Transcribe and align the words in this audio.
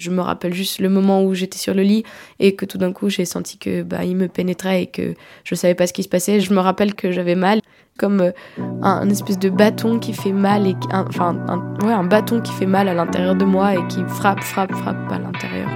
Je 0.00 0.12
me 0.12 0.20
rappelle 0.20 0.54
juste 0.54 0.78
le 0.78 0.88
moment 0.88 1.24
où 1.24 1.34
j'étais 1.34 1.58
sur 1.58 1.74
le 1.74 1.82
lit 1.82 2.04
et 2.38 2.54
que 2.54 2.64
tout 2.64 2.78
d'un 2.78 2.92
coup 2.92 3.08
j'ai 3.08 3.24
senti 3.24 3.58
que 3.58 3.82
bah 3.82 4.04
il 4.04 4.14
me 4.14 4.28
pénétrait 4.28 4.84
et 4.84 4.86
que 4.86 5.14
je 5.42 5.56
savais 5.56 5.74
pas 5.74 5.88
ce 5.88 5.92
qui 5.92 6.04
se 6.04 6.08
passait. 6.08 6.38
Je 6.38 6.54
me 6.54 6.60
rappelle 6.60 6.94
que 6.94 7.10
j'avais 7.10 7.34
mal, 7.34 7.60
comme 7.98 8.20
euh, 8.20 8.30
un, 8.80 9.10
espèce 9.10 9.40
de 9.40 9.50
bâton 9.50 9.98
qui 9.98 10.12
fait 10.12 10.30
mal 10.30 10.68
et 10.68 10.76
enfin 10.92 11.36
un, 11.48 11.84
ouais 11.84 11.92
un 11.92 12.04
bâton 12.04 12.40
qui 12.40 12.52
fait 12.52 12.64
mal 12.64 12.86
à 12.86 12.94
l'intérieur 12.94 13.34
de 13.34 13.44
moi 13.44 13.74
et 13.74 13.84
qui 13.88 14.04
frappe 14.06 14.44
frappe 14.44 14.72
frappe 14.72 15.10
à 15.10 15.18
l'intérieur. 15.18 15.68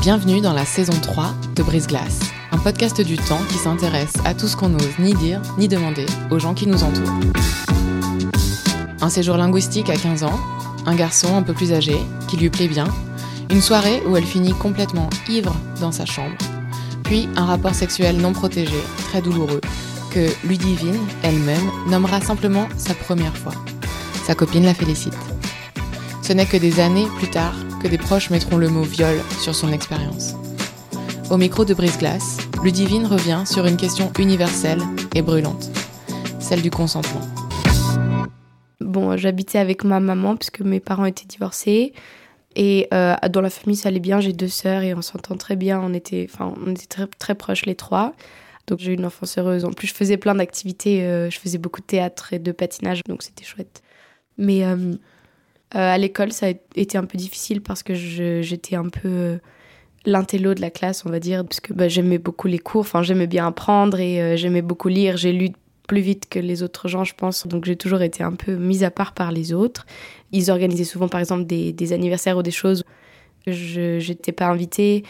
Bienvenue 0.00 0.40
dans 0.40 0.54
la 0.54 0.64
saison 0.64 0.98
3 1.02 1.34
de 1.54 1.62
Brise 1.62 1.86
Glace, 1.86 2.32
un 2.52 2.58
podcast 2.58 2.98
du 3.02 3.18
temps 3.18 3.42
qui 3.50 3.58
s'intéresse 3.58 4.14
à 4.24 4.32
tout 4.32 4.48
ce 4.48 4.56
qu'on 4.56 4.70
n'ose 4.70 4.98
ni 4.98 5.12
dire 5.12 5.42
ni 5.58 5.68
demander 5.68 6.06
aux 6.30 6.38
gens 6.38 6.54
qui 6.54 6.66
nous 6.66 6.82
entourent. 6.82 7.67
Un 9.00 9.10
séjour 9.10 9.36
linguistique 9.36 9.90
à 9.90 9.96
15 9.96 10.24
ans, 10.24 10.40
un 10.84 10.94
garçon 10.96 11.36
un 11.36 11.42
peu 11.42 11.52
plus 11.52 11.72
âgé, 11.72 11.96
qui 12.26 12.36
lui 12.36 12.50
plaît 12.50 12.66
bien, 12.66 12.86
une 13.50 13.62
soirée 13.62 14.02
où 14.06 14.16
elle 14.16 14.24
finit 14.24 14.52
complètement 14.52 15.08
ivre 15.28 15.54
dans 15.80 15.92
sa 15.92 16.04
chambre, 16.04 16.36
puis 17.04 17.28
un 17.36 17.44
rapport 17.44 17.74
sexuel 17.74 18.16
non 18.16 18.32
protégé, 18.32 18.76
très 19.08 19.22
douloureux, 19.22 19.60
que 20.10 20.28
Ludivine, 20.46 20.98
elle-même, 21.22 21.70
nommera 21.86 22.20
simplement 22.20 22.68
sa 22.76 22.94
première 22.94 23.36
fois. 23.36 23.54
Sa 24.26 24.34
copine 24.34 24.64
la 24.64 24.74
félicite. 24.74 25.16
Ce 26.22 26.32
n'est 26.32 26.46
que 26.46 26.56
des 26.56 26.80
années 26.80 27.06
plus 27.18 27.30
tard 27.30 27.54
que 27.82 27.88
des 27.88 27.98
proches 27.98 28.30
mettront 28.30 28.56
le 28.56 28.68
mot 28.68 28.82
viol 28.82 29.16
sur 29.40 29.54
son 29.54 29.72
expérience. 29.72 30.34
Au 31.30 31.36
micro 31.36 31.64
de 31.64 31.72
Brise-Glace, 31.72 32.38
Ludivine 32.64 33.06
revient 33.06 33.44
sur 33.46 33.64
une 33.66 33.76
question 33.76 34.12
universelle 34.18 34.82
et 35.14 35.22
brûlante, 35.22 35.70
celle 36.40 36.62
du 36.62 36.70
consentement. 36.70 37.37
Bon, 38.80 39.16
j'habitais 39.16 39.58
avec 39.58 39.84
ma 39.84 40.00
maman 40.00 40.36
puisque 40.36 40.60
mes 40.60 40.80
parents 40.80 41.04
étaient 41.04 41.26
divorcés. 41.26 41.92
Et 42.54 42.88
euh, 42.92 43.14
dans 43.30 43.40
la 43.40 43.50
famille, 43.50 43.76
ça 43.76 43.88
allait 43.88 44.00
bien. 44.00 44.20
J'ai 44.20 44.32
deux 44.32 44.48
sœurs 44.48 44.82
et 44.82 44.94
on 44.94 45.02
s'entend 45.02 45.36
très 45.36 45.56
bien. 45.56 45.80
On 45.80 45.92
était, 45.94 46.28
on 46.40 46.70
était 46.70 46.86
très, 46.86 47.06
très 47.06 47.34
proches 47.34 47.66
les 47.66 47.74
trois. 47.74 48.14
Donc 48.66 48.78
j'ai 48.78 48.92
eu 48.92 48.94
une 48.94 49.06
enfance 49.06 49.38
heureuse. 49.38 49.64
En 49.64 49.72
plus, 49.72 49.88
je 49.88 49.94
faisais 49.94 50.16
plein 50.16 50.34
d'activités. 50.34 51.04
Euh, 51.04 51.30
je 51.30 51.38
faisais 51.38 51.58
beaucoup 51.58 51.80
de 51.80 51.86
théâtre 51.86 52.32
et 52.32 52.38
de 52.38 52.52
patinage, 52.52 53.02
donc 53.08 53.22
c'était 53.22 53.44
chouette. 53.44 53.82
Mais 54.36 54.64
euh, 54.64 54.94
à 55.70 55.98
l'école, 55.98 56.32
ça 56.32 56.46
a 56.46 56.52
été 56.76 56.98
un 56.98 57.04
peu 57.04 57.18
difficile 57.18 57.60
parce 57.60 57.82
que 57.82 57.94
j'étais 57.94 58.76
un 58.76 58.88
peu 58.88 59.38
l'intello 60.04 60.54
de 60.54 60.60
la 60.60 60.70
classe, 60.70 61.04
on 61.04 61.10
va 61.10 61.18
dire, 61.18 61.44
parce 61.44 61.60
que 61.60 61.72
bah, 61.72 61.88
j'aimais 61.88 62.18
beaucoup 62.18 62.46
les 62.46 62.58
cours. 62.58 62.82
Enfin, 62.82 63.02
j'aimais 63.02 63.26
bien 63.26 63.46
apprendre 63.48 63.98
et 63.98 64.36
j'aimais 64.36 64.62
beaucoup 64.62 64.88
lire. 64.88 65.16
J'ai 65.16 65.32
lu 65.32 65.50
plus 65.88 66.00
vite 66.00 66.28
que 66.28 66.38
les 66.38 66.62
autres 66.62 66.86
gens, 66.86 67.02
je 67.02 67.14
pense. 67.14 67.48
Donc 67.48 67.64
j'ai 67.64 67.74
toujours 67.74 68.02
été 68.02 68.22
un 68.22 68.34
peu 68.34 68.54
mise 68.54 68.84
à 68.84 68.92
part 68.92 69.12
par 69.12 69.32
les 69.32 69.52
autres. 69.52 69.86
Ils 70.30 70.52
organisaient 70.52 70.84
souvent, 70.84 71.08
par 71.08 71.18
exemple, 71.18 71.46
des, 71.46 71.92
anniversaires 71.92 72.36
ou 72.36 72.42
des 72.42 72.52
choses. 72.52 72.84
Je 73.48 74.06
n'étais 74.06 74.30
pas 74.30 74.46
invitée. 74.46 75.02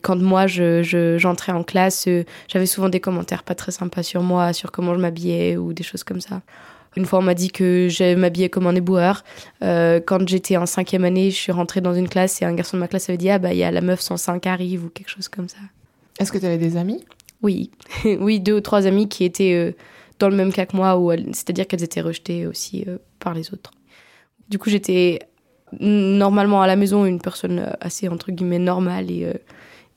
Quand 0.00 0.16
moi, 0.16 0.46
j'entrais 0.46 0.82
je, 0.82 1.18
j'entrais 1.18 1.52
en 1.52 1.62
classe, 1.62 2.06
euh, 2.08 2.24
j'avais 2.48 2.66
souvent 2.66 2.88
des 2.88 2.98
commentaires 2.98 3.44
pas 3.44 3.54
très 3.54 3.70
sympas 3.70 4.02
sur 4.02 4.22
moi, 4.22 4.52
sur 4.52 4.72
comment 4.72 4.94
je 4.94 5.00
m'habillais 5.00 5.56
ou 5.56 5.72
des 5.72 5.84
choses 5.84 6.02
comme 6.02 6.20
ça. 6.20 6.40
Une 6.96 7.06
fois, 7.06 7.20
on 7.20 7.22
m'a 7.22 7.34
dit 7.34 7.50
que 7.50 7.88
je 7.88 8.14
m'habillais 8.14 8.48
comme 8.48 8.66
un 8.66 8.74
éboueur. 8.74 9.24
Euh, 9.62 10.00
quand 10.04 10.28
j'étais 10.28 10.56
en 10.56 10.66
cinquième 10.66 11.04
année, 11.04 11.30
je 11.30 11.36
suis 11.36 11.52
rentrée 11.52 11.80
dans 11.80 11.94
une 11.94 12.08
classe 12.08 12.42
et 12.42 12.44
un 12.44 12.54
garçon 12.54 12.76
de 12.76 12.80
ma 12.80 12.88
classe 12.88 13.08
avait 13.08 13.18
dit 13.18 13.30
Ah, 13.30 13.38
bah, 13.38 13.52
il 13.52 13.58
y 13.58 13.64
a 13.64 13.70
la 13.70 13.80
meuf 13.80 14.00
105 14.00 14.40
qui 14.40 14.48
arrive 14.48 14.84
ou 14.84 14.88
quelque 14.88 15.08
chose 15.08 15.28
comme 15.28 15.48
ça. 15.48 15.58
Est-ce 16.18 16.32
que 16.32 16.38
tu 16.38 16.46
avais 16.46 16.58
des 16.58 16.76
amis? 16.76 17.04
Oui. 17.42 17.70
oui, 18.04 18.40
deux 18.40 18.56
ou 18.56 18.60
trois 18.60 18.86
amis 18.86 19.08
qui 19.08 19.24
étaient 19.24 19.54
euh, 19.54 19.72
dans 20.18 20.28
le 20.28 20.36
même 20.36 20.52
cas 20.52 20.66
que 20.66 20.76
moi, 20.76 20.98
c'est-à-dire 21.32 21.66
qu'elles 21.66 21.82
étaient 21.82 22.00
rejetées 22.00 22.46
aussi 22.46 22.84
euh, 22.86 22.98
par 23.18 23.34
les 23.34 23.52
autres. 23.52 23.72
Du 24.48 24.58
coup, 24.58 24.70
j'étais 24.70 25.20
normalement 25.80 26.62
à 26.62 26.66
la 26.66 26.76
maison 26.76 27.06
une 27.06 27.20
personne 27.20 27.58
euh, 27.60 27.72
assez 27.80 28.08
entre 28.08 28.30
guillemets 28.30 28.58
normale 28.58 29.10
et, 29.10 29.24
euh, 29.24 29.34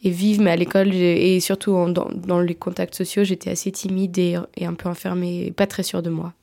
et 0.04 0.10
vive, 0.10 0.42
mais 0.42 0.52
à 0.52 0.56
l'école 0.56 0.94
et 0.94 1.40
surtout 1.40 1.72
dans, 1.92 2.10
dans, 2.10 2.40
les 2.40 2.56
contacts 2.56 2.96
sociaux, 2.96 3.24
j'étais 3.24 3.50
assez 3.50 3.72
timide 3.72 4.18
et, 4.18 4.38
et, 4.56 4.66
un 4.66 4.74
peu 4.74 4.90
enfermée, 4.90 5.52
pas 5.52 5.68
très 5.68 5.84
sûre 5.84 6.02
de 6.02 6.10
moi. 6.10 6.34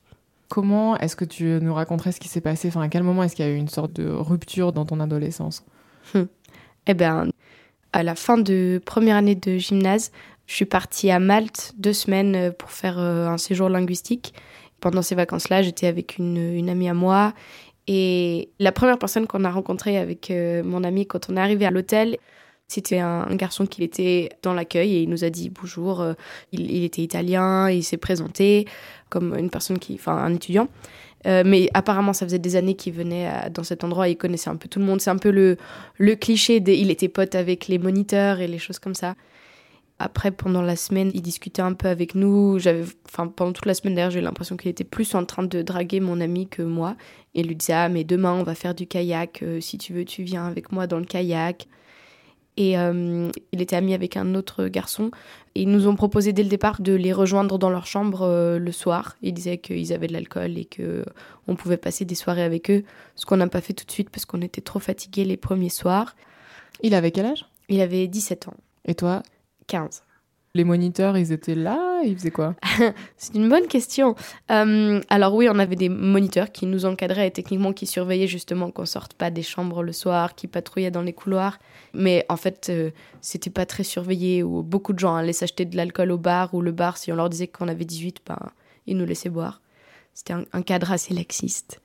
Comment 0.49 0.97
est-ce 0.97 1.15
que 1.15 1.25
tu 1.25 1.45
nous 1.61 1.73
raconterais 1.73 2.11
ce 2.11 2.19
qui 2.19 2.27
s'est 2.27 2.41
passé? 2.41 2.67
Enfin, 2.67 2.81
à 2.81 2.89
quel 2.89 3.03
moment 3.03 3.23
est-ce 3.23 3.35
qu'il 3.35 3.45
y 3.45 3.47
a 3.47 3.51
eu 3.51 3.57
une 3.57 3.69
sorte 3.69 3.93
de 3.93 4.07
rupture 4.09 4.71
dans 4.71 4.85
ton 4.85 4.99
adolescence? 4.99 5.63
Hum. 6.13 6.27
Eh 6.85 6.93
bien, 6.93 7.27
à 7.93 8.03
la 8.03 8.15
fin 8.15 8.37
de 8.37 8.81
première 8.83 9.15
année 9.15 9.35
de 9.35 9.57
gymnase, 9.57 10.11
je 10.47 10.55
suis 10.55 10.65
partie 10.65 11.09
à 11.09 11.19
Malte 11.19 11.73
deux 11.77 11.93
semaines 11.93 12.35
euh, 12.35 12.51
pour 12.51 12.71
faire 12.71 12.99
euh, 12.99 13.27
un 13.27 13.37
séjour 13.37 13.69
linguistique. 13.69 14.33
Pendant 14.79 15.01
ces 15.01 15.15
vacances-là, 15.15 15.61
j'étais 15.61 15.87
avec 15.87 16.17
une, 16.17 16.69
amie 16.69 16.89
à 16.89 16.93
moi. 16.93 17.33
Et 17.87 18.49
la 18.59 18.71
première 18.71 18.97
personne 18.97 19.27
qu'on 19.27 19.45
a 19.45 19.51
rencontrée 19.51 19.97
avec 19.97 20.31
euh, 20.31 20.63
mon 20.63 20.83
amie 20.83 21.05
quand 21.05 21.29
on 21.29 21.37
est 21.37 21.39
arrivé 21.39 21.65
à 21.65 21.71
l'hôtel, 21.71 22.17
c'était 22.67 22.99
un, 22.99 23.33
garçon 23.35 23.65
qui 23.65 23.83
était 23.83 24.29
dans 24.41 24.53
l'accueil 24.53 24.95
et 24.95 25.01
il 25.03 25.09
nous 25.09 25.23
a 25.23 25.29
dit 25.29 25.49
bonjour. 25.49 26.03
il, 26.51 26.83
était 26.83 27.01
italien, 27.01 27.69
il 27.69 27.83
s'est 27.83 27.97
présenté 27.97 28.65
comme 29.09 29.37
une 29.37 29.49
personne 29.49 29.79
qui, 29.79 29.95
enfin, 29.95 30.15
un 30.15 30.33
étudiant. 30.33 30.69
mais 31.25 31.69
apparemment, 31.73 32.13
ça 32.13 32.25
faisait 32.25 32.39
des 32.39 32.55
années 32.55 32.75
qu'il 32.75 32.93
venait 32.93 33.29
dans 33.53 33.63
cet 33.63 33.83
endroit, 33.83 34.07
il 34.07 34.17
connaissait 34.17 34.49
un 34.49 34.55
peu 34.55 34.69
tout 34.69 34.79
le 34.79 34.85
monde. 34.85 35.01
C'est 35.01 35.11
un 35.11 35.17
peu 35.17 35.29
le, 35.29 36.15
cliché, 36.15 36.63
il 36.65 36.89
était 36.89 37.09
pote 37.09 37.35
avec 37.35 37.67
les 37.67 37.77
moniteurs 37.77 38.39
et 38.39 38.47
les 38.47 38.59
choses 38.59 38.79
comme 38.79 38.95
ça. 38.95 39.13
Après, 40.03 40.31
pendant 40.31 40.61
la 40.61 40.75
semaine, 40.75 41.11
il 41.13 41.21
discutait 41.21 41.61
un 41.61 41.71
peu 41.71 41.87
avec 41.87 42.13
nous. 42.13 42.59
J'avais, 42.59 42.83
enfin, 43.07 43.29
pendant 43.29 43.53
toute 43.53 43.65
la 43.65 43.73
semaine 43.73 43.95
d'ailleurs, 43.95 44.11
j'ai 44.11 44.19
l'impression 44.19 44.57
qu'il 44.57 44.69
était 44.69 44.83
plus 44.83 45.15
en 45.15 45.23
train 45.23 45.43
de 45.43 45.61
draguer 45.61 46.01
mon 46.01 46.19
ami 46.19 46.49
que 46.49 46.61
moi. 46.61 46.97
Et 47.35 47.39
il 47.39 47.47
lui 47.47 47.55
disait 47.55 47.71
Ah, 47.71 47.87
mais 47.87 48.03
demain, 48.03 48.33
on 48.33 48.43
va 48.43 48.53
faire 48.53 48.75
du 48.75 48.85
kayak. 48.85 49.41
Euh, 49.43 49.61
si 49.61 49.77
tu 49.77 49.93
veux, 49.93 50.03
tu 50.03 50.23
viens 50.23 50.45
avec 50.45 50.73
moi 50.73 50.87
dans 50.87 50.99
le 50.99 51.05
kayak. 51.05 51.69
Et 52.57 52.77
euh, 52.77 53.31
il 53.53 53.61
était 53.61 53.77
ami 53.77 53.93
avec 53.93 54.17
un 54.17 54.35
autre 54.35 54.67
garçon. 54.67 55.09
Et 55.55 55.61
ils 55.61 55.69
nous 55.69 55.87
ont 55.87 55.95
proposé 55.95 56.33
dès 56.33 56.43
le 56.43 56.49
départ 56.49 56.81
de 56.81 56.91
les 56.91 57.13
rejoindre 57.13 57.57
dans 57.57 57.69
leur 57.69 57.85
chambre 57.85 58.23
euh, 58.23 58.59
le 58.59 58.71
soir. 58.73 59.15
Ils 59.21 59.33
disaient 59.33 59.57
qu'ils 59.57 59.93
avaient 59.93 60.07
de 60.07 60.13
l'alcool 60.13 60.57
et 60.57 60.65
que 60.65 61.05
on 61.47 61.55
pouvait 61.55 61.77
passer 61.77 62.03
des 62.03 62.15
soirées 62.15 62.43
avec 62.43 62.69
eux. 62.69 62.83
Ce 63.15 63.25
qu'on 63.25 63.37
n'a 63.37 63.47
pas 63.47 63.61
fait 63.61 63.71
tout 63.71 63.85
de 63.85 63.91
suite 63.91 64.09
parce 64.09 64.25
qu'on 64.25 64.41
était 64.41 64.59
trop 64.59 64.79
fatigués 64.79 65.23
les 65.23 65.37
premiers 65.37 65.69
soirs. 65.69 66.13
Il 66.81 66.93
avait 66.93 67.11
quel 67.11 67.27
âge? 67.27 67.45
Il 67.69 67.79
avait 67.79 68.09
17 68.09 68.49
ans. 68.49 68.57
Et 68.83 68.95
toi? 68.95 69.23
15. 69.67 70.03
Les 70.55 70.65
moniteurs, 70.65 71.17
ils 71.17 71.31
étaient 71.31 71.55
là 71.55 72.01
Ils 72.05 72.15
faisaient 72.15 72.29
quoi? 72.29 72.53
C'est 73.17 73.33
une 73.33 73.49
bonne 73.49 73.65
question. 73.65 74.13
Euh, 74.51 75.01
alors 75.09 75.33
oui, 75.33 75.47
on 75.49 75.57
avait 75.57 75.75
des 75.75 75.89
moniteurs 75.89 76.51
qui 76.51 76.67
nous 76.67 76.85
encadraient 76.85 77.27
et 77.27 77.31
techniquement 77.31 77.73
qui 77.73 77.87
surveillaient 77.87 78.27
justement 78.27 78.69
qu'on 78.69 78.85
sorte 78.85 79.15
pas 79.15 79.31
des 79.31 79.41
chambres 79.41 79.81
le 79.81 79.91
soir, 79.91 80.35
qui 80.35 80.45
patrouillaient 80.45 80.91
dans 80.91 81.01
les 81.01 81.13
couloirs. 81.13 81.57
Mais 81.95 82.23
en 82.29 82.37
fait, 82.37 82.67
euh, 82.69 82.91
c'était 83.19 83.49
pas 83.49 83.65
très 83.65 83.83
surveillé. 83.83 84.43
Ou 84.43 84.61
beaucoup 84.61 84.93
de 84.93 84.99
gens 84.99 85.15
allaient 85.15 85.33
s'acheter 85.33 85.65
de 85.65 85.75
l'alcool 85.75 86.11
au 86.11 86.19
bar 86.19 86.53
ou 86.53 86.61
le 86.61 86.71
bar, 86.71 86.97
si 86.97 87.11
on 87.11 87.15
leur 87.15 87.31
disait 87.31 87.47
qu'on 87.47 87.67
avait 87.67 87.85
18, 87.85 88.21
ben, 88.27 88.37
ils 88.85 88.95
nous 88.95 89.05
laissaient 89.05 89.29
boire. 89.29 89.59
C'était 90.13 90.33
un, 90.33 90.61
cadre 90.61 90.91
assez 90.91 91.15
laxiste. 91.15 91.81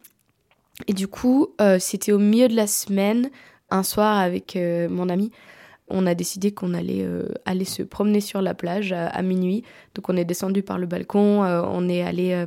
Et 0.86 0.92
du 0.92 1.08
coup, 1.08 1.54
euh, 1.62 1.78
c'était 1.78 2.12
au 2.12 2.18
milieu 2.18 2.48
de 2.48 2.54
la 2.54 2.66
semaine, 2.66 3.30
un 3.70 3.82
soir 3.82 4.18
avec 4.18 4.56
mon 4.56 5.08
ami 5.08 5.32
on 5.90 6.06
a 6.06 6.14
décidé 6.14 6.52
qu'on 6.52 6.74
allait 6.74 7.04
euh, 7.04 7.28
se 7.64 7.82
promener 7.82 8.20
sur 8.20 8.42
la 8.42 8.54
plage 8.54 8.92
à, 8.92 9.22
minuit. 9.22 9.64
Donc 9.94 10.08
on 10.08 10.16
est 10.16 10.24
descendu 10.24 10.62
par 10.62 10.78
le 10.78 10.86
balcon, 10.86 11.44
euh, 11.44 11.62
on 11.64 11.88
est 11.88 12.02
allé, 12.02 12.32
euh, 12.32 12.46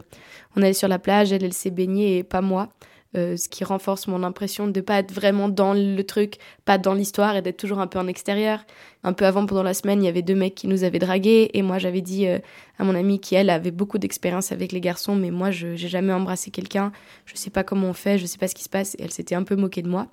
on 0.56 0.62
est 0.62 0.66
allé 0.66 0.74
sur 0.74 0.88
la 0.88 1.00
plage, 1.00 1.32
elle, 1.32 1.44
elle 1.44 1.54
s'est 1.54 1.72
baignée 1.72 2.20
et 2.20 2.24
pas 2.24 2.42
moi. 2.42 2.70
Euh, 3.18 3.36
ce 3.36 3.50
qui 3.50 3.66
renforce 3.66 4.08
mon 4.08 4.24
impression 4.24 4.68
de 4.68 4.80
ne 4.80 4.82
pas 4.82 5.00
être 5.00 5.12
vraiment 5.12 5.50
dans 5.50 5.74
le 5.74 6.02
truc, 6.04 6.38
pas 6.64 6.78
dans 6.78 6.94
l'histoire 6.94 7.36
et 7.36 7.42
d'être 7.42 7.58
toujours 7.58 7.80
un 7.80 7.88
peu 7.88 8.00
en 8.00 8.08
extérieur. 8.08 8.64
Un 9.04 9.12
peu 9.12 9.26
avant, 9.26 9.46
pendant 9.46 9.64
la 9.64 9.74
semaine, 9.74 10.02
il 10.02 10.06
y 10.06 10.10
avait 10.10 10.22
deux 10.22 10.36
mecs 10.36 10.56
qui 10.56 10.68
nous 10.68 10.86
avaient 10.86 11.00
dragués 11.00 11.52
et 11.54 11.62
moi 11.62 11.78
j'avais 11.78 12.00
dit 12.00 12.28
euh, 12.28 12.40
à 12.80 12.86
mon 12.86 12.96
amie 12.96 13.20
qui 13.20 13.36
elle 13.36 13.50
avait 13.50 13.72
beaucoup 13.72 13.98
d'expérience 13.98 14.54
avec 14.54 14.72
les 14.72 14.80
garçons, 14.80 15.16
mais 15.16 15.30
moi 15.30 15.52
je 15.52 15.68
n'ai 15.68 15.78
jamais 15.78 16.14
embrassé 16.14 16.52
quelqu'un, 16.52 16.94
je 17.26 17.36
sais 17.36 17.50
pas 17.50 17.64
comment 17.64 17.90
on 17.90 17.94
fait, 17.94 18.18
je 18.18 18.26
sais 18.26 18.38
pas 18.38 18.48
ce 18.48 18.56
qui 18.56 18.64
se 18.64 18.70
passe. 18.70 18.96
Et 18.96 19.04
elle 19.04 19.12
s'était 19.12 19.36
un 19.36 19.44
peu 19.44 19.56
moquée 19.56 19.82
de 19.82 19.90
moi. 19.90 20.08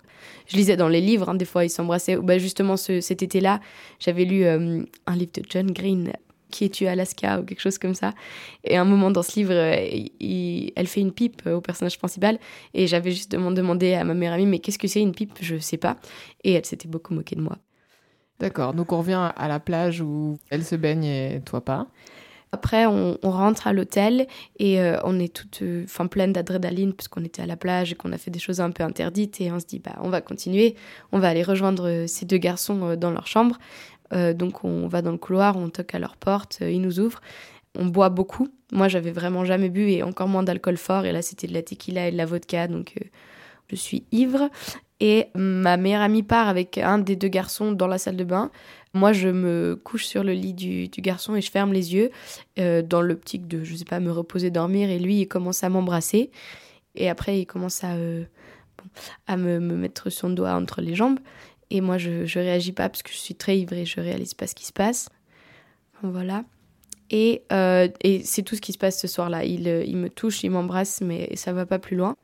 Je 0.46 0.56
lisais 0.56 0.76
dans 0.76 0.88
les 0.88 1.00
livres, 1.00 1.28
hein, 1.28 1.34
des 1.34 1.44
fois 1.44 1.64
ils 1.64 1.70
s'embrassaient. 1.70 2.16
Bah, 2.16 2.38
justement 2.38 2.76
cet 2.76 3.22
été-là, 3.22 3.60
j'avais 4.00 4.24
lu 4.24 4.44
euh, 4.44 4.82
un 5.06 5.16
livre 5.16 5.32
de 5.34 5.42
John 5.48 5.70
Green 5.70 6.12
qui 6.50 6.64
est 6.64 6.68
tué 6.68 6.88
à 6.88 6.92
Alaska 6.92 7.40
ou 7.40 7.44
quelque 7.44 7.60
chose 7.60 7.78
comme 7.78 7.94
ça. 7.94 8.14
Et 8.64 8.76
à 8.76 8.80
un 8.80 8.84
moment 8.84 9.10
dans 9.10 9.22
ce 9.22 9.38
livre, 9.38 9.52
euh, 9.52 10.70
elle 10.76 10.86
fait 10.86 11.00
une 11.00 11.12
pipe 11.12 11.46
au 11.46 11.60
personnage 11.60 11.98
principal. 11.98 12.38
Et 12.74 12.86
j'avais 12.86 13.10
justement 13.10 13.50
demandé 13.50 13.94
à 13.94 14.04
ma 14.04 14.14
meilleure 14.14 14.34
amie, 14.34 14.46
mais 14.46 14.58
qu'est-ce 14.58 14.78
que 14.78 14.88
c'est 14.88 15.00
une 15.00 15.12
pipe? 15.12 15.38
Je 15.40 15.58
sais 15.58 15.76
pas. 15.76 15.96
Et 16.44 16.52
elle 16.52 16.64
s'était 16.64 16.88
beaucoup 16.88 17.14
moquée 17.14 17.36
de 17.36 17.42
moi. 17.42 17.58
D'accord, 18.40 18.72
donc 18.72 18.92
on 18.92 18.98
revient 18.98 19.32
à 19.34 19.48
la 19.48 19.58
plage 19.58 20.00
où 20.00 20.38
elle 20.50 20.64
se 20.64 20.76
baigne 20.76 21.04
et 21.04 21.40
toi 21.44 21.60
pas. 21.60 21.88
Après, 22.50 22.86
on, 22.86 23.18
rentre 23.22 23.66
à 23.66 23.72
l'hôtel 23.74 24.26
et 24.58 24.80
euh, 24.80 24.96
on 25.04 25.18
est 25.18 25.32
toutes 25.32 25.60
euh, 25.60 25.84
enfin 25.84 26.06
pleine 26.06 26.32
d'adrénaline 26.32 26.94
puisqu'on 26.94 27.22
était 27.22 27.42
à 27.42 27.46
la 27.46 27.56
plage 27.56 27.92
et 27.92 27.94
qu'on 27.94 28.12
a 28.12 28.16
fait 28.16 28.30
des 28.30 28.38
choses 28.38 28.60
un 28.60 28.70
peu 28.70 28.82
interdites 28.82 29.40
et 29.42 29.52
on 29.52 29.60
se 29.60 29.66
dit 29.66 29.80
bah 29.80 29.96
on 30.00 30.08
va 30.08 30.22
continuer, 30.22 30.74
on 31.12 31.18
va 31.18 31.28
aller 31.28 31.42
rejoindre 31.42 32.06
ces 32.06 32.24
deux 32.24 32.38
garçons 32.38 32.96
dans 32.96 33.10
leur 33.10 33.26
chambre. 33.26 33.58
Euh, 34.12 34.32
donc 34.32 34.64
on 34.64 34.88
va 34.88 35.02
dans 35.02 35.12
le 35.12 35.18
couloir, 35.18 35.56
on 35.56 35.68
toque 35.68 35.94
à 35.94 35.98
leur 35.98 36.16
porte, 36.16 36.58
euh, 36.62 36.70
ils 36.70 36.80
nous 36.80 37.00
ouvrent. 37.00 37.20
On 37.78 37.86
boit 37.86 38.08
beaucoup. 38.08 38.48
Moi, 38.72 38.88
j'avais 38.88 39.12
vraiment 39.12 39.44
jamais 39.44 39.68
bu 39.68 39.90
et 39.90 40.02
encore 40.02 40.28
moins 40.28 40.42
d'alcool 40.42 40.76
fort. 40.76 41.04
Et 41.04 41.12
là, 41.12 41.22
c'était 41.22 41.46
de 41.46 41.54
la 41.54 41.62
tequila 41.62 42.08
et 42.08 42.12
de 42.12 42.16
la 42.16 42.26
vodka, 42.26 42.66
donc 42.66 42.94
euh, 43.00 43.04
je 43.68 43.76
suis 43.76 44.04
ivre. 44.10 44.48
Et 45.00 45.26
ma 45.34 45.76
meilleure 45.76 46.02
amie 46.02 46.24
part 46.24 46.48
avec 46.48 46.76
un 46.76 46.98
des 46.98 47.14
deux 47.14 47.28
garçons 47.28 47.70
dans 47.70 47.86
la 47.86 47.98
salle 47.98 48.16
de 48.16 48.24
bain. 48.24 48.50
Moi, 48.94 49.12
je 49.12 49.28
me 49.28 49.78
couche 49.82 50.06
sur 50.06 50.24
le 50.24 50.32
lit 50.32 50.54
du, 50.54 50.88
garçon 51.00 51.36
et 51.36 51.40
je 51.40 51.50
ferme 51.52 51.72
les 51.72 51.94
yeux 51.94 52.10
dans 52.56 53.00
l'optique 53.00 53.46
de, 53.46 53.62
je 53.62 53.76
sais 53.76 53.84
pas, 53.84 54.00
me 54.00 54.10
reposer, 54.10 54.50
dormir. 54.50 54.90
Et 54.90 54.98
lui, 54.98 55.20
il 55.20 55.28
commence 55.28 55.62
à 55.62 55.68
m'embrasser. 55.68 56.32
Et 56.98 57.08
après, 57.08 57.38
il 57.40 57.46
commence 57.46 57.84
à, 57.84 57.96
me, 59.36 59.58
mettre 59.60 60.10
son 60.10 60.30
doigt 60.30 60.52
entre 60.52 60.80
les 60.80 60.94
jambes. 60.94 61.20
Et 61.70 61.80
moi, 61.80 61.98
je, 61.98 62.24
je 62.24 62.38
réagis 62.38 62.72
pas 62.72 62.88
parce 62.88 63.02
que 63.02 63.10
je 63.10 63.18
suis 63.18 63.34
très 63.34 63.58
ivre 63.58 63.74
et 63.74 63.84
je 63.84 64.00
réalise 64.00 64.34
pas 64.34 64.46
ce 64.46 64.54
qui 64.54 64.64
se 64.64 64.72
passe. 64.72 65.08
Voilà. 66.02 66.44
Et, 67.10 67.42
euh, 67.52 67.88
et 68.02 68.22
c'est 68.24 68.42
tout 68.42 68.54
ce 68.54 68.60
qui 68.60 68.72
se 68.72 68.78
passe 68.78 69.00
ce 69.00 69.08
soir-là. 69.08 69.44
Il, 69.44 69.68
euh, 69.68 69.84
il 69.84 69.96
me 69.96 70.10
touche, 70.10 70.42
il 70.42 70.50
m'embrasse, 70.50 71.00
mais 71.00 71.34
ça 71.36 71.52
va 71.52 71.66
pas 71.66 71.78
plus 71.78 71.96
loin. 71.96 72.16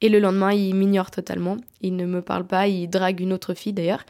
Et 0.00 0.08
le 0.08 0.18
lendemain, 0.18 0.52
il 0.52 0.74
m'ignore 0.74 1.10
totalement. 1.10 1.56
Il 1.80 1.96
ne 1.96 2.06
me 2.06 2.22
parle 2.22 2.46
pas, 2.46 2.68
il 2.68 2.88
drague 2.88 3.20
une 3.20 3.32
autre 3.32 3.54
fille 3.54 3.72
d'ailleurs. 3.72 4.04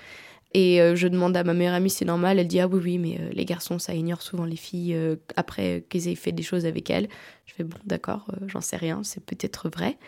Et 0.55 0.81
euh, 0.81 0.97
je 0.97 1.07
demande 1.07 1.37
à 1.37 1.45
ma 1.45 1.53
meilleure 1.53 1.75
amie, 1.75 1.91
c'est 1.91 2.05
normal. 2.05 2.39
Elle 2.39 2.49
dit 2.49 2.61
Ah 2.61 2.67
oui, 2.67 2.81
oui, 2.83 2.99
mais 2.99 3.21
les 3.33 3.45
garçons, 3.45 3.79
ça 3.79 3.95
ignore 3.95 4.23
souvent 4.23 4.47
les 4.47 4.57
filles 4.57 4.97
après 5.37 5.85
qu'ils 5.89 6.09
aient 6.09 6.15
fait 6.15 6.33
des 6.33 6.43
choses 6.43 6.65
avec 6.67 6.91
elles. 6.91 7.09
Je 7.45 7.55
fais 7.55 7.65
Bon, 7.65 7.77
d'accord, 7.85 8.27
j'en 8.47 8.61
sais 8.61 8.77
rien, 8.77 9.03
c'est 9.05 9.25
peut-être 9.25 9.69
vrai. 9.69 9.99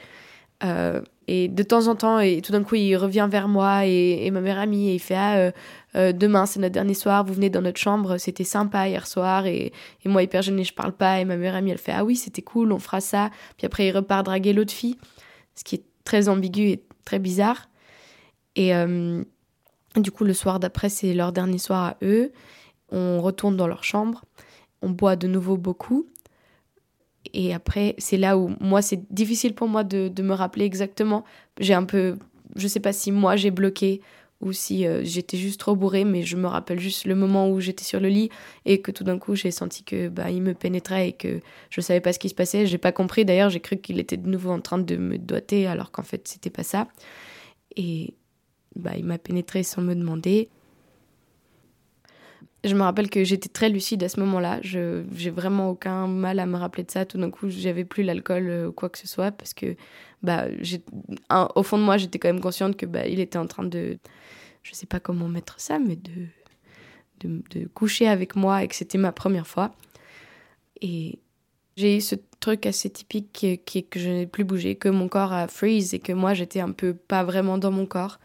Euh, 0.64 1.02
et 1.28 1.48
de 1.48 1.62
temps 1.62 1.88
en 1.88 1.94
temps, 1.94 2.18
et 2.20 2.40
tout 2.40 2.52
d'un 2.52 2.64
coup, 2.64 2.74
il 2.74 2.96
revient 2.96 3.28
vers 3.30 3.48
moi 3.48 3.84
et, 3.84 4.30
ma 4.30 4.40
mère 4.40 4.58
amie 4.58 4.88
et 4.88 4.94
il 4.94 4.98
fait 4.98 5.14
Ah, 5.14 5.36
euh, 5.36 5.52
euh, 5.94 6.12
demain, 6.12 6.46
c'est 6.46 6.58
notre 6.58 6.72
dernier 6.72 6.94
soir, 6.94 7.24
vous 7.24 7.34
venez 7.34 7.50
dans 7.50 7.60
notre 7.60 7.78
chambre, 7.78 8.16
c'était 8.16 8.44
sympa 8.44 8.88
hier 8.88 9.06
soir. 9.06 9.46
Et, 9.46 9.72
moi, 10.04 10.22
hyper 10.22 10.42
gênée, 10.42 10.64
je 10.64 10.72
parle 10.72 10.92
pas. 10.92 11.20
Et 11.20 11.24
ma 11.24 11.36
mère 11.36 11.54
amie, 11.54 11.70
elle 11.70 11.78
fait 11.78 11.92
Ah 11.92 12.04
oui, 12.04 12.16
c'était 12.16 12.42
cool, 12.42 12.72
on 12.72 12.78
fera 12.78 13.00
ça. 13.00 13.30
Puis 13.56 13.66
après, 13.66 13.86
il 13.86 13.92
repart 13.92 14.24
draguer 14.24 14.52
l'autre 14.52 14.72
fille, 14.72 14.96
ce 15.54 15.64
qui 15.64 15.76
est 15.76 15.84
très 16.04 16.28
ambigu 16.28 16.70
et 16.70 16.84
très 17.04 17.18
bizarre. 17.18 17.68
Et 18.56 18.72
du 19.94 20.10
coup, 20.10 20.24
le 20.24 20.32
soir 20.32 20.58
d'après, 20.58 20.88
c'est 20.88 21.14
leur 21.14 21.32
dernier 21.32 21.58
soir 21.58 21.84
à 21.84 21.96
eux. 22.02 22.32
On 22.90 23.20
retourne 23.20 23.56
dans 23.56 23.68
leur 23.68 23.84
chambre, 23.84 24.24
on 24.82 24.90
boit 24.90 25.14
de 25.14 25.28
nouveau 25.28 25.56
beaucoup. 25.56 26.06
Et 27.34 27.54
après, 27.54 27.94
c'est 27.98 28.16
là 28.16 28.38
où 28.38 28.54
moi, 28.60 28.82
c'est 28.82 29.12
difficile 29.12 29.54
pour 29.54 29.68
moi 29.68 29.84
de, 29.84 30.22
me 30.22 30.34
rappeler 30.34 30.64
exactement. 30.64 31.24
J'ai 31.60 31.74
un 31.74 31.84
peu, 31.84 32.16
je 32.56 32.68
sais 32.68 32.80
pas 32.80 32.92
si 32.92 33.12
moi 33.12 33.36
j'ai 33.36 33.50
bloqué 33.50 34.00
ou 34.40 34.52
si 34.52 34.86
euh, 34.86 35.02
j'étais 35.02 35.36
juste 35.36 35.58
trop 35.58 35.74
bourrée, 35.74 36.04
mais 36.04 36.22
je 36.22 36.36
me 36.36 36.46
rappelle 36.46 36.78
juste 36.78 37.06
le 37.06 37.14
moment 37.14 37.50
où 37.50 37.60
j'étais 37.60 37.84
sur 37.84 37.98
le 37.98 38.08
lit 38.08 38.30
et 38.64 38.80
que 38.80 38.92
tout 38.92 39.02
d'un 39.02 39.18
coup 39.18 39.34
j'ai 39.34 39.50
senti 39.50 39.82
que 39.82 40.08
bah 40.08 40.30
il 40.30 40.42
me 40.42 40.54
pénétrait 40.54 41.08
et 41.08 41.12
que 41.12 41.40
je 41.70 41.80
savais 41.80 42.00
pas 42.00 42.12
ce 42.12 42.20
qui 42.20 42.28
se 42.28 42.34
passait. 42.34 42.66
J'ai 42.66 42.78
pas 42.78 42.92
compris 42.92 43.24
d'ailleurs, 43.24 43.50
j'ai 43.50 43.60
cru 43.60 43.78
qu'il 43.78 43.98
était 43.98 44.16
de 44.16 44.28
nouveau 44.28 44.50
en 44.50 44.60
train 44.60 44.78
de 44.78 44.96
me 44.96 45.18
doiter 45.18 45.66
alors 45.66 45.90
qu'en 45.90 46.04
fait 46.04 46.28
c'était 46.28 46.50
pas 46.50 46.62
ça. 46.62 46.86
Et 47.76 48.14
bah 48.76 48.92
il 48.96 49.04
m'a 49.04 49.18
pénétré 49.18 49.64
sans 49.64 49.82
me 49.82 49.94
demander. 49.94 50.50
Je 52.64 52.74
me 52.74 52.82
rappelle 52.82 53.08
que 53.08 53.22
j'étais 53.22 53.48
très 53.48 53.68
lucide 53.68 54.02
à 54.02 54.08
ce 54.08 54.18
moment-là. 54.20 54.58
Je 54.62 55.04
j'ai 55.14 55.30
vraiment 55.30 55.70
aucun 55.70 56.08
mal 56.08 56.40
à 56.40 56.46
me 56.46 56.56
rappeler 56.56 56.82
de 56.84 56.90
ça. 56.90 57.04
Tout 57.06 57.18
d'un 57.18 57.30
coup, 57.30 57.48
j'avais 57.50 57.84
plus 57.84 58.02
l'alcool 58.02 58.48
euh, 58.48 58.68
ou 58.68 58.72
quoi 58.72 58.88
que 58.88 58.98
ce 58.98 59.06
soit 59.06 59.30
parce 59.30 59.54
que 59.54 59.76
bah 60.22 60.46
au 61.54 61.62
fond 61.62 61.78
de 61.78 61.84
moi, 61.84 61.98
j'étais 61.98 62.18
quand 62.18 62.28
même 62.28 62.40
consciente 62.40 62.76
que 62.76 62.86
bah 62.86 63.06
il 63.06 63.20
était 63.20 63.38
en 63.38 63.46
train 63.46 63.64
de 63.64 63.98
je 64.64 64.74
sais 64.74 64.86
pas 64.86 65.00
comment 65.00 65.28
mettre 65.28 65.60
ça 65.60 65.78
mais 65.78 65.96
de 65.96 66.26
de, 67.20 67.42
de 67.50 67.66
coucher 67.68 68.08
avec 68.08 68.36
moi 68.36 68.62
et 68.64 68.68
que 68.68 68.74
c'était 68.74 68.98
ma 68.98 69.12
première 69.12 69.46
fois. 69.46 69.72
Et 70.80 71.18
j'ai 71.76 71.96
eu 71.98 72.00
ce 72.00 72.16
truc 72.40 72.66
assez 72.66 72.90
typique 72.90 73.32
qui, 73.32 73.58
qui 73.58 73.84
que 73.86 74.00
je 74.00 74.08
n'ai 74.08 74.26
plus 74.26 74.44
bougé, 74.44 74.76
que 74.76 74.88
mon 74.88 75.08
corps 75.08 75.32
a 75.32 75.48
freeze 75.48 75.94
et 75.94 76.00
que 76.00 76.12
moi 76.12 76.34
j'étais 76.34 76.60
un 76.60 76.72
peu 76.72 76.94
pas 76.94 77.24
vraiment 77.24 77.58
dans 77.58 77.70
mon 77.70 77.86
corps, 77.86 78.18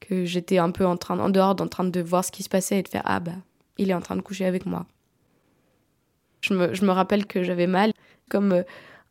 que 0.00 0.24
j'étais 0.24 0.58
un 0.58 0.70
peu 0.70 0.86
en 0.86 0.96
train 0.96 1.18
en 1.18 1.28
dehors, 1.28 1.56
en 1.60 1.68
train 1.68 1.84
de 1.84 2.00
voir 2.00 2.24
ce 2.24 2.32
qui 2.32 2.42
se 2.42 2.48
passait 2.48 2.78
et 2.78 2.82
de 2.82 2.88
faire 2.88 3.02
ah 3.04 3.20
bah 3.20 3.32
il 3.80 3.90
est 3.90 3.94
en 3.94 4.00
train 4.00 4.16
de 4.16 4.20
coucher 4.20 4.44
avec 4.44 4.66
moi. 4.66 4.86
Je 6.42 6.54
me, 6.54 6.74
je 6.74 6.84
me 6.84 6.90
rappelle 6.90 7.26
que 7.26 7.42
j'avais 7.42 7.66
mal, 7.66 7.92
comme 8.28 8.52
euh, 8.52 8.62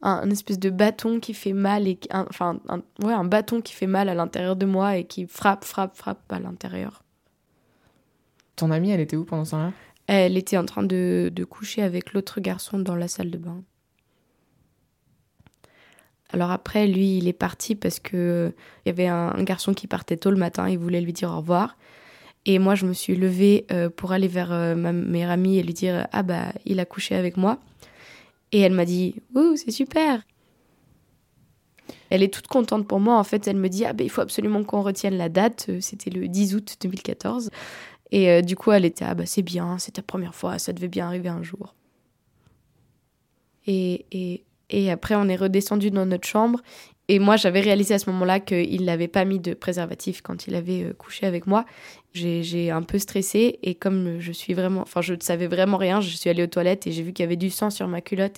un, 0.01 0.29
espèce 0.29 0.59
de 0.59 0.69
bâton 0.69 1.19
qui 1.19 1.33
fait 1.33 1.53
mal, 1.53 1.87
et 1.87 1.99
enfin, 2.11 2.59
un, 2.69 2.81
ouais, 3.03 3.13
un 3.13 3.25
bâton 3.25 3.61
qui 3.61 3.73
fait 3.73 3.87
mal 3.87 4.09
à 4.09 4.13
l'intérieur 4.13 4.55
de 4.55 4.65
moi 4.65 4.97
et 4.97 5.05
qui 5.05 5.27
frappe, 5.27 5.65
frappe, 5.65 5.95
frappe 5.95 6.31
à 6.31 6.39
l'intérieur. 6.39 7.03
Ton 8.55 8.71
amie, 8.71 8.91
elle 8.91 9.01
était 9.01 9.15
où 9.15 9.25
pendant 9.25 9.45
ce 9.45 9.51
temps-là? 9.51 9.73
Elle 10.07 10.37
était 10.37 10.57
en 10.57 10.65
train 10.65 10.83
de, 10.83 11.31
de 11.33 11.43
coucher 11.43 11.83
avec 11.83 12.13
l'autre 12.13 12.39
garçon 12.39 12.79
dans 12.79 12.95
la 12.95 13.07
salle 13.07 13.29
de 13.29 13.37
bain. 13.37 13.63
Alors 16.31 16.51
après, 16.51 16.87
lui, 16.87 17.17
il 17.17 17.27
est 17.27 17.33
parti 17.33 17.75
parce 17.75 17.99
que 17.99 18.53
il 18.85 18.89
y 18.89 18.91
avait 18.91 19.07
un, 19.07 19.33
un, 19.35 19.43
garçon 19.43 19.73
qui 19.73 19.87
partait 19.87 20.17
tôt 20.17 20.29
le 20.29 20.37
matin, 20.37 20.69
il 20.69 20.77
voulait 20.77 21.01
lui 21.01 21.13
dire 21.13 21.31
au 21.31 21.37
revoir. 21.37 21.75
Et 22.51 22.57
moi, 22.57 22.73
je 22.73 22.87
me 22.87 22.93
suis 22.93 23.15
levée 23.15 23.67
euh, 23.71 23.91
pour 23.91 24.11
aller 24.11 24.27
vers 24.27 24.51
euh, 24.51 24.73
ma 24.73 24.91
meilleure 24.91 25.29
amie 25.29 25.59
et 25.59 25.63
lui 25.63 25.75
dire 25.75 26.07
Ah 26.11 26.23
bah, 26.23 26.51
il 26.65 26.79
a 26.79 26.85
couché 26.85 27.13
avec 27.13 27.37
moi. 27.37 27.59
Et 28.51 28.59
elle 28.61 28.73
m'a 28.73 28.85
dit 28.85 29.21
Ouh, 29.35 29.55
c'est 29.55 29.69
super 29.69 30.23
Elle 32.09 32.23
est 32.23 32.33
toute 32.33 32.47
contente 32.47 32.87
pour 32.87 32.99
moi. 32.99 33.19
En 33.19 33.23
fait, 33.23 33.47
elle 33.47 33.57
me 33.57 33.69
dit 33.69 33.85
Ah 33.85 33.93
bah, 33.93 34.03
il 34.03 34.09
faut 34.09 34.21
absolument 34.21 34.63
qu'on 34.63 34.81
retienne 34.81 35.15
la 35.15 35.29
date. 35.29 35.67
Euh, 35.69 35.79
c'était 35.79 36.09
le 36.09 36.27
10 36.27 36.55
août 36.55 36.77
2014. 36.81 37.51
Et 38.11 38.41
du 38.41 38.55
coup, 38.55 38.71
elle 38.71 38.85
était 38.85 39.05
Ah 39.05 39.13
bah, 39.13 39.27
c'est 39.27 39.43
bien, 39.43 39.77
c'est 39.77 39.91
ta 39.91 40.01
première 40.01 40.33
fois, 40.33 40.57
ça 40.57 40.73
devait 40.73 40.87
bien 40.87 41.05
arriver 41.05 41.29
un 41.29 41.43
jour. 41.43 41.75
Et, 43.67 44.07
et, 44.11 44.43
et 44.71 44.89
après, 44.89 45.13
on 45.13 45.29
est 45.29 45.35
redescendu 45.35 45.91
dans 45.91 46.07
notre 46.07 46.27
chambre 46.27 46.61
et 47.09 47.17
moi, 47.17 47.37
j'avais 47.37 47.59
réalisé 47.59 47.95
à 47.95 47.99
ce 47.99 48.07
moment-là 48.11 48.39
qu'il 48.39 48.85
n'avait 48.85 49.07
pas 49.07 49.25
mis 49.25 49.39
de 49.39 49.55
préservatif 49.55 50.21
quand 50.21 50.45
il 50.45 50.53
avait 50.53 50.83
euh, 50.83 50.93
couché 50.93 51.25
avec 51.25 51.47
moi. 51.47 51.65
J'ai 52.13 52.69
un 52.69 52.83
peu 52.83 52.99
stressé 52.99 53.57
et 53.63 53.73
comme 53.73 54.19
je 54.19 54.31
suis 54.31 54.53
vraiment, 54.53 54.85
je 55.01 55.13
ne 55.15 55.19
savais 55.19 55.47
vraiment 55.47 55.77
rien, 55.77 56.01
je 56.01 56.15
suis 56.15 56.29
allée 56.29 56.43
aux 56.43 56.47
toilettes 56.47 56.85
et 56.85 56.91
j'ai 56.91 57.01
vu 57.01 57.11
qu'il 57.11 57.23
y 57.23 57.25
avait 57.25 57.35
du 57.35 57.49
sang 57.49 57.71
sur 57.71 57.87
ma 57.87 58.01
culotte. 58.01 58.37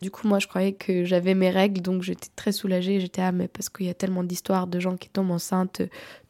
Du 0.00 0.12
coup, 0.12 0.28
moi, 0.28 0.38
je 0.38 0.46
croyais 0.46 0.72
que 0.72 1.04
j'avais 1.04 1.34
mes 1.34 1.50
règles, 1.50 1.80
donc 1.80 2.02
j'étais 2.02 2.28
très 2.36 2.52
soulagée. 2.52 3.00
J'étais 3.00 3.22
ah 3.22 3.32
mais 3.32 3.48
parce 3.48 3.68
qu'il 3.68 3.86
y 3.86 3.90
a 3.90 3.94
tellement 3.94 4.22
d'histoires 4.22 4.68
de 4.68 4.78
gens 4.78 4.96
qui 4.96 5.08
tombent 5.08 5.32
enceintes, 5.32 5.82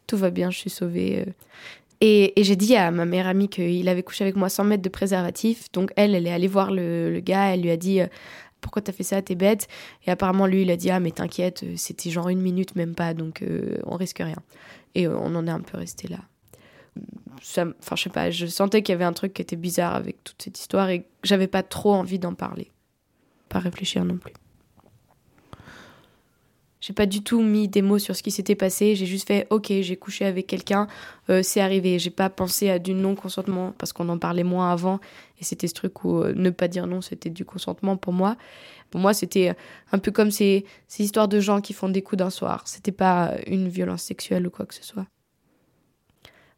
tout 0.07 0.17
va 0.17 0.31
bien, 0.31 0.51
je 0.51 0.59
suis 0.59 0.71
sauvée. 0.71 1.25
Euh. 1.27 1.31
Et, 2.01 2.33
j'ai 2.39 2.57
dit 2.57 2.75
à 2.75 2.91
ma 2.91 3.05
meilleure 3.05 3.27
amie 3.27 3.49
qu'il 3.49 3.87
avait 3.89 4.03
couché 4.03 4.25
avec 4.25 4.37
moi 4.37 4.49
sans 4.49 4.65
mettre 4.65 4.83
de 4.83 4.89
préservatif. 4.89 5.71
Donc 5.73 5.93
elle, 5.97 6.15
elle 6.15 6.27
est 6.27 6.33
allée 6.33 6.49
voir 6.49 6.71
le 6.71 7.21
gars, 7.21 7.53
elle 7.53 7.63
lui 7.63 7.71
a 7.71 7.77
dit 7.77 8.01
pourquoi 8.63 8.81
t'as 8.81 8.93
fait 8.93 9.03
ça, 9.03 9.21
t'es 9.21 9.35
bête. 9.35 9.69
Et 10.07 10.11
apparemment, 10.11 10.47
lui, 10.47 10.63
il 10.63 10.71
a 10.71 10.77
dit, 10.77 10.89
ah, 10.89 11.01
mais 11.01 11.11
t'inquiète, 11.11 11.65
euh, 11.65 11.75
c'était 11.77 12.09
genre 12.09 12.31
une 12.31 12.41
minute, 12.41 12.75
même 12.77 12.95
pas, 12.95 13.13
donc 13.13 13.43
euh, 13.43 13.77
on 13.85 13.97
risque 13.97 14.19
rien. 14.19 14.39
Et 14.95 15.07
euh, 15.07 15.19
on 15.19 15.35
en 15.35 15.47
est 15.47 15.51
un 15.51 15.61
peu 15.61 15.77
resté 15.77 16.09
là. 16.09 16.19
Enfin, 17.39 17.97
je 17.97 18.03
sais 18.03 18.11
pas, 18.11 18.31
je 18.31 18.47
sentais 18.47 18.83
qu'il 18.83 18.93
y 18.93 18.97
avait 18.97 19.05
un 19.05 19.13
truc 19.13 19.35
qui 19.35 19.43
était 19.43 19.57
bizarre 19.57 19.95
avec 19.95 20.23
toute 20.25 20.41
cette 20.43 20.59
histoire 20.59 20.91
et 20.91 21.07
j'avais 21.25 21.47
pas 21.47 21.63
trop 21.63 21.93
envie 21.93 22.19
d'en 22.19 22.35
parler. 22.35 22.71
Pas 23.49 23.59
réfléchir 23.59 24.05
non 24.05 24.17
plus. 24.17 24.33
J'ai 26.83 26.93
pas 26.93 27.07
du 27.07 27.23
tout 27.23 27.41
mis 27.41 27.69
des 27.69 27.81
mots 27.81 28.01
sur 28.01 28.17
ce 28.17 28.25
qui 28.25 28.33
s'était 28.33 28.57
passé. 28.57 28.97
J'ai 28.97 29.07
juste 29.07 29.29
fait, 29.29 29.47
ok, 29.51 29.73
j'ai 29.83 29.97
couché 29.97 30.25
avec 30.25 30.49
quelqu'un, 30.49 30.89
euh, 31.31 31.41
c'est 31.45 31.61
arrivé. 31.61 32.01
J'ai 32.01 32.11
pas 32.11 32.29
pensé 32.29 32.71
à 32.71 32.81
du 32.81 32.93
non-consentement 32.93 33.73
parce 33.79 33.93
qu'on 33.93 34.09
en 34.09 34.19
parlait 34.19 34.43
moins 34.43 34.73
avant. 34.73 34.99
Et 35.41 35.45
c'était 35.45 35.69
ce 35.69 35.75
truc 35.75 36.05
où 36.05 36.19
euh, 36.19 36.33
ne 36.35 36.51
pas 36.51 36.67
dire 36.67 36.89
non, 36.89 37.01
c'était 37.01 37.31
du 37.31 37.45
consentement 37.45 37.97
pour 37.97 38.13
moi. 38.13 38.37
Pour 38.91 39.01
moi, 39.01 39.15
c'était 39.15 39.55
un 39.93 39.99
peu 40.01 40.11
comme 40.11 40.33
ces, 40.33 40.65
ces 40.89 41.05
histoires 41.05 41.29
de 41.29 41.39
gens 41.39 41.61
qui 41.61 41.73
font 41.73 41.89
des 41.89 42.03
coups 42.03 42.19
d'un 42.19 42.31
soir. 42.31 42.65
C'était 42.67 42.91
pas 42.91 43.37
une 43.47 43.69
violence 43.69 44.03
sexuelle 44.03 44.45
ou 44.49 44.51
quoi 44.51 44.67
que 44.67 44.75
ce 44.75 44.83
soit. 44.83 45.07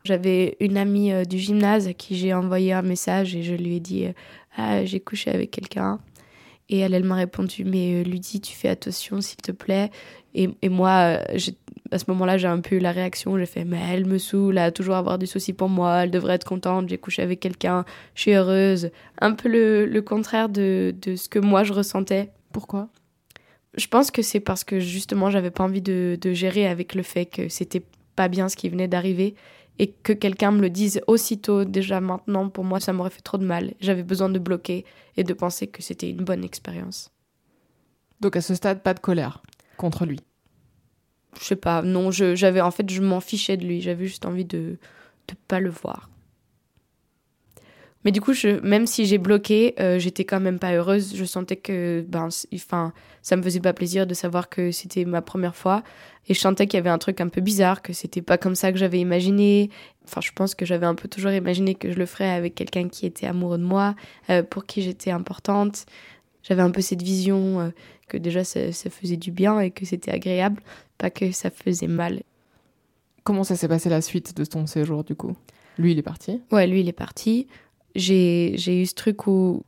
J'avais 0.05 0.57
une 0.59 0.79
amie 0.79 1.13
euh, 1.13 1.25
du 1.25 1.39
gymnase 1.39 1.87
à 1.87 1.93
qui 1.93 2.17
j'ai 2.17 2.33
envoyé 2.33 2.73
un 2.73 2.83
message 2.83 3.37
et 3.37 3.43
je 3.43 3.53
lui 3.53 3.77
ai 3.77 3.81
dit 3.81 4.07
Ah, 4.57 4.87
j'ai 4.87 5.01
couché 5.01 5.31
avec 5.31 5.51
quelqu'un. 5.51 6.01
Et 6.71 6.79
elle, 6.79 6.95
elle 6.95 7.05
m'a 7.05 7.17
répondu, 7.17 7.65
mais 7.65 8.01
euh, 8.01 8.05
Ludie, 8.05 8.41
tu 8.41 8.55
fais 8.55 8.69
attention, 8.69 9.21
s'il 9.21 9.37
te 9.37 9.53
plaît. 9.53 9.91
Et, 10.35 10.49
et 10.63 10.69
moi, 10.69 11.19
euh, 11.21 11.39
à 11.91 11.99
ce 11.99 12.05
moment-là, 12.09 12.39
j'ai 12.39 12.49
un 12.49 12.61
peu 12.61 12.77
eu 12.77 12.79
la 12.79 12.93
réaction. 12.93 13.39
J'ai 13.39 13.47
fait, 13.47 13.65
mais 13.65 13.81
elle 13.93 14.07
me 14.07 14.19
saoule, 14.19 14.57
elle 14.57 14.65
a 14.65 14.73
toujours 14.73 14.95
avoir 14.95 15.19
du 15.19 15.27
souci 15.27 15.53
pour 15.53 15.69
moi, 15.69 16.05
elle 16.05 16.11
devrait 16.11 16.35
être 16.35 16.47
contente, 16.47 16.89
j'ai 16.89 16.99
couché 16.99 17.23
avec 17.23 17.41
quelqu'un, 17.41 17.85
je 18.15 18.23
suis 18.23 18.33
heureuse. 18.33 18.91
Un 19.21 19.33
peu 19.33 19.49
le, 19.49 19.85
le 19.85 20.03
contraire 20.03 20.49
de, 20.49 20.95
de, 21.03 21.17
ce 21.17 21.29
que 21.29 21.39
moi 21.39 21.65
je 21.65 21.73
ressentais. 21.73 22.31
Pourquoi? 22.53 22.89
Je 23.77 23.87
pense 23.89 24.11
que 24.11 24.23
c'est 24.23 24.41
parce 24.41 24.65
que 24.65 24.81
justement, 24.81 25.31
j'avais 25.31 25.51
pas 25.51 25.65
envie 25.65 25.83
de, 25.83 26.17
de 26.21 26.33
gérer 26.33 26.67
avec 26.67 26.95
le 26.95 27.03
fait 27.03 27.27
que 27.27 27.49
c'était 27.49 27.83
pas 28.17 28.29
bien 28.29 28.49
ce 28.49 28.57
qui 28.57 28.69
venait 28.69 28.89
d'arriver 28.89 29.35
et 29.79 29.91
que 29.91 30.13
quelqu'un 30.13 30.53
me 30.53 30.61
le 30.61 30.71
dise 30.71 31.01
aussitôt, 31.07 31.65
déjà 31.65 32.01
maintenant, 32.01 32.49
pour 32.49 32.65
moi, 32.65 32.81
ça 32.81 32.93
m'aurait 32.93 33.11
fait 33.11 33.23
trop 33.23 33.39
de 33.39 33.45
mal. 33.45 33.75
J'avais 33.81 34.03
besoin 34.03 34.29
de 34.29 34.39
bloquer 34.39 34.85
et 35.17 35.25
de 35.25 35.35
penser 35.35 35.67
que 35.67 35.83
c'était 35.83 36.11
une 36.11 36.25
bonne 36.25 36.45
expérience. 36.45 37.11
Donc 38.21 38.37
à 38.37 38.41
ce 38.41 38.55
stade, 38.55 38.83
pas 38.83 38.95
de 38.95 39.01
colère 39.01 39.43
contre 39.77 40.07
lui 40.07 40.21
Je 41.41 41.45
sais 41.45 41.57
pas, 41.57 41.83
non, 41.83 42.11
j'avais 42.11 42.61
en 42.61 42.71
fait, 42.71 42.89
je 42.89 43.03
m'en 43.03 43.21
fichais 43.21 43.57
de 43.57 43.67
lui, 43.67 43.81
j'avais 43.81 44.07
juste 44.07 44.25
envie 44.25 44.45
de 44.45 44.79
ne 45.29 45.35
pas 45.49 45.59
le 45.59 45.71
voir. 45.71 46.09
Mais 48.05 48.13
du 48.13 48.21
coup, 48.21 48.35
je, 48.35 48.61
même 48.61 48.87
si 48.87 49.07
j'ai 49.07 49.19
bloqué, 49.19 49.75
euh, 49.81 49.99
j'étais 49.99 50.25
quand 50.25 50.41
même 50.41 50.59
pas 50.59 50.75
heureuse. 50.75 51.15
Je 51.17 51.25
sentais 51.25 51.57
que 51.57 52.05
ben, 52.07 52.29
enfin, 52.55 52.93
ça 53.23 53.37
me 53.37 53.43
faisait 53.43 53.61
pas 53.61 53.73
plaisir 53.73 54.07
de 54.07 54.13
savoir 54.13 54.49
que 54.51 54.71
c'était 54.73 55.05
ma 55.07 55.23
première 55.23 55.57
fois. 55.57 55.83
Et 56.29 56.35
je 56.35 56.41
sentais 56.41 56.67
qu'il 56.67 56.79
y 56.79 56.81
avait 56.81 56.91
un 56.91 56.99
truc 56.99 57.21
un 57.21 57.29
peu 57.29 57.41
bizarre, 57.41 57.83
que 57.83 57.93
c'était 57.93 58.23
pas 58.23 58.39
comme 58.39 58.55
ça 58.55 58.73
que 58.73 58.79
j'avais 58.79 59.01
imaginé. 59.01 59.71
Enfin, 60.05 60.21
je 60.21 60.33
pense 60.33 60.55
que 60.55 60.67
j'avais 60.67 60.87
un 60.87 60.95
peu 60.95 61.09
toujours 61.09 61.33
imaginé 61.33 61.75
que 61.75 61.91
je 61.91 61.99
le 61.99 62.07
ferais 62.07 62.31
avec 62.31 62.55
quelqu'un 62.55 62.89
qui 62.89 63.07
était 63.07 63.27
amoureux 63.27 63.59
de 63.59 63.65
moi, 63.65 63.95
euh, 64.31 64.43
pour 64.43 64.67
qui 64.67 64.83
j'étais 64.83 65.11
importante. 65.11 65.87
J'avais 66.43 66.63
un 66.63 66.71
peu 66.71 66.83
cette 66.83 67.03
vision 67.03 67.61
euh, 67.61 67.69
que 68.09 68.19
déjà 68.19 68.45
ça, 68.45 68.73
ça 68.73 68.91
faisait 68.91 69.17
du 69.17 69.33
bien 69.33 69.61
et 69.61 69.71
que 69.71 69.87
c'était 69.87 70.11
agréable, 70.11 70.63
pas 70.99 71.11
que 71.11 71.33
ça 71.33 71.51
faisait 71.51 71.89
mal. 71.89 72.23
Comment 73.23 73.45
ça 73.45 73.57
s'est 73.57 73.69
passé 73.69 73.89
la 73.89 74.03
suite 74.03 74.37
de 74.37 74.45
ton 74.45 74.67
séjour 74.67 75.05
du 75.05 75.15
coup? 75.15 75.35
Lui, 75.79 75.93
il 75.93 75.99
est 75.99 76.03
parti? 76.03 76.43
Ouais, 76.53 76.67
lui, 76.67 76.81
il 76.81 76.89
est 76.89 76.93
parti 76.93 77.49
j'ai 77.95 78.83
eu 78.83 78.87
ce 78.87 78.95
truc 78.95 79.27
où, 79.27 79.65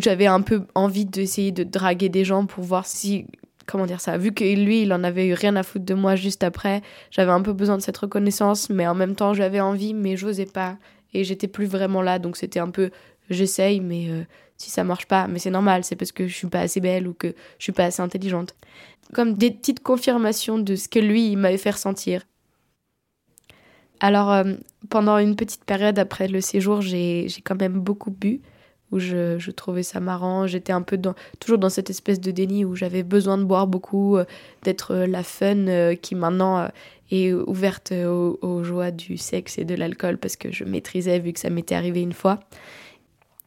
j'avais 0.00 0.26
un 0.26 0.40
peu 0.40 0.66
envie 0.74 1.04
d'essayer 1.04 1.52
de 1.52 1.62
draguer 1.62 2.08
des 2.08 2.24
gens 2.24 2.46
pour 2.46 2.64
voir 2.64 2.86
si 2.86 3.26
comment 3.66 3.86
dire 3.86 4.00
ça 4.00 4.16
vu 4.18 4.32
que 4.32 4.44
lui 4.44 4.82
il 4.82 4.92
en 4.92 5.02
avait 5.04 5.26
eu 5.26 5.32
rien 5.32 5.56
à 5.56 5.62
foutre 5.62 5.84
de 5.84 5.94
moi 5.94 6.16
juste 6.16 6.44
après 6.44 6.82
j'avais 7.10 7.32
un 7.32 7.42
peu 7.42 7.52
besoin 7.52 7.76
de 7.76 7.82
cette 7.82 7.96
reconnaissance 7.96 8.68
mais 8.70 8.86
en 8.86 8.94
même 8.94 9.14
temps 9.14 9.32
j'avais 9.32 9.60
envie 9.60 9.94
mais 9.94 10.16
j'osais 10.16 10.46
pas. 10.46 10.76
Et 11.14 11.24
j'étais 11.24 11.48
plus 11.48 11.66
vraiment 11.66 12.02
là 12.02 12.18
donc 12.18 12.36
c'était 12.36 12.58
un 12.58 12.70
peu 12.70 12.90
j'essaye 13.30 13.80
mais 13.80 14.08
euh, 14.10 14.24
si 14.56 14.70
ça 14.70 14.84
marche 14.84 15.06
pas 15.06 15.28
mais 15.28 15.38
c'est 15.38 15.50
normal 15.50 15.84
c'est 15.84 15.96
parce 15.96 16.12
que 16.12 16.26
je 16.26 16.34
suis 16.34 16.48
pas 16.48 16.60
assez 16.60 16.80
belle 16.80 17.06
ou 17.06 17.14
que 17.14 17.28
je 17.58 17.64
suis 17.64 17.72
pas 17.72 17.84
assez 17.84 18.02
intelligente. 18.02 18.54
Comme 19.14 19.34
des 19.34 19.52
petites 19.52 19.82
confirmations 19.82 20.58
de 20.58 20.74
ce 20.74 20.88
que 20.88 20.98
lui 20.98 21.30
il 21.30 21.36
m'avait 21.36 21.58
fait 21.58 21.70
ressentir 21.70 22.22
alors, 24.00 24.32
euh, 24.32 24.44
pendant 24.90 25.18
une 25.18 25.36
petite 25.36 25.64
période 25.64 25.98
après 25.98 26.28
le 26.28 26.40
séjour, 26.40 26.80
j'ai 26.80 27.26
quand 27.44 27.58
même 27.58 27.80
beaucoup 27.80 28.10
bu, 28.10 28.40
où 28.92 28.98
je, 28.98 29.38
je 29.38 29.50
trouvais 29.50 29.82
ça 29.82 30.00
marrant. 30.00 30.46
J'étais 30.46 30.72
un 30.72 30.82
peu 30.82 30.96
dans, 30.96 31.14
toujours 31.40 31.58
dans 31.58 31.70
cette 31.70 31.90
espèce 31.90 32.20
de 32.20 32.30
déni 32.30 32.64
où 32.64 32.74
j'avais 32.74 33.02
besoin 33.02 33.38
de 33.38 33.44
boire 33.44 33.66
beaucoup, 33.66 34.16
euh, 34.16 34.24
d'être 34.62 34.92
euh, 34.92 35.06
la 35.06 35.22
fun 35.22 35.94
qui 36.00 36.14
maintenant 36.14 36.68
est 37.10 37.32
ouverte 37.32 37.92
aux, 37.92 38.38
aux, 38.42 38.64
joies 38.64 38.90
du 38.90 39.16
sexe 39.16 39.58
et 39.58 39.64
de 39.64 39.74
l'alcool 39.74 40.18
parce 40.18 40.36
que 40.36 40.50
je 40.50 40.64
maîtrisais 40.64 41.18
vu 41.20 41.32
que 41.32 41.40
ça 41.40 41.50
m'était 41.50 41.74
arrivé 41.74 42.02
une 42.02 42.12
fois. 42.12 42.40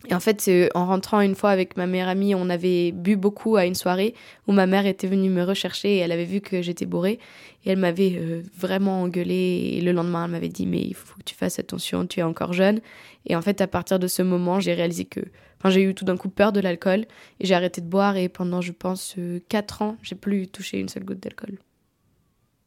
Et 0.07 0.13
en 0.13 0.21
fait, 0.21 0.49
en 0.75 0.85
rentrant 0.85 1.19
une 1.19 1.35
fois 1.35 1.49
avec 1.49 1.75
ma 1.75 1.85
meilleure 1.85 2.07
amie, 2.07 2.33
on 2.33 2.49
avait 2.49 2.93
bu 2.93 3.17
beaucoup 3.17 3.57
à 3.57 3.65
une 3.65 3.75
soirée 3.75 4.15
où 4.47 4.53
ma 4.53 4.65
mère 4.65 4.85
était 4.85 5.07
venue 5.07 5.29
me 5.29 5.43
rechercher 5.43 5.95
et 5.95 5.97
elle 5.97 6.13
avait 6.13 6.25
vu 6.25 6.39
que 6.39 6.61
j'étais 6.61 6.85
bourrée. 6.85 7.19
Et 7.65 7.71
elle 7.71 7.79
m'avait 7.79 8.15
euh, 8.15 8.41
vraiment 8.57 9.01
engueulée. 9.01 9.73
Et 9.73 9.81
le 9.81 9.91
lendemain, 9.91 10.23
elle 10.23 10.31
m'avait 10.31 10.47
dit 10.47 10.65
Mais 10.65 10.81
il 10.81 10.93
faut 10.93 11.17
que 11.17 11.23
tu 11.23 11.35
fasses 11.35 11.59
attention, 11.59 12.07
tu 12.07 12.21
es 12.21 12.23
encore 12.23 12.53
jeune. 12.53 12.79
Et 13.25 13.35
en 13.35 13.41
fait, 13.41 13.59
à 13.59 13.67
partir 13.67 13.99
de 13.99 14.07
ce 14.07 14.21
moment, 14.21 14.61
j'ai 14.61 14.73
réalisé 14.73 15.03
que. 15.03 15.19
Enfin, 15.57 15.69
j'ai 15.69 15.83
eu 15.83 15.93
tout 15.93 16.05
d'un 16.05 16.15
coup 16.15 16.29
peur 16.29 16.53
de 16.53 16.61
l'alcool 16.61 17.05
et 17.41 17.45
j'ai 17.45 17.53
arrêté 17.53 17.81
de 17.81 17.87
boire. 17.87 18.15
Et 18.15 18.29
pendant, 18.29 18.61
je 18.61 18.71
pense, 18.71 19.17
4 19.49 19.81
ans, 19.81 19.97
j'ai 20.01 20.15
plus 20.15 20.47
touché 20.47 20.79
une 20.79 20.87
seule 20.87 21.03
goutte 21.03 21.19
d'alcool. 21.19 21.59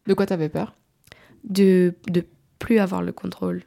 De 0.06 0.12
quoi 0.12 0.26
t'avais 0.26 0.50
peur? 0.50 0.74
De 1.44 1.94
de 2.08 2.26
plus 2.58 2.78
avoir 2.78 3.00
le 3.02 3.12
contrôle 3.12 3.62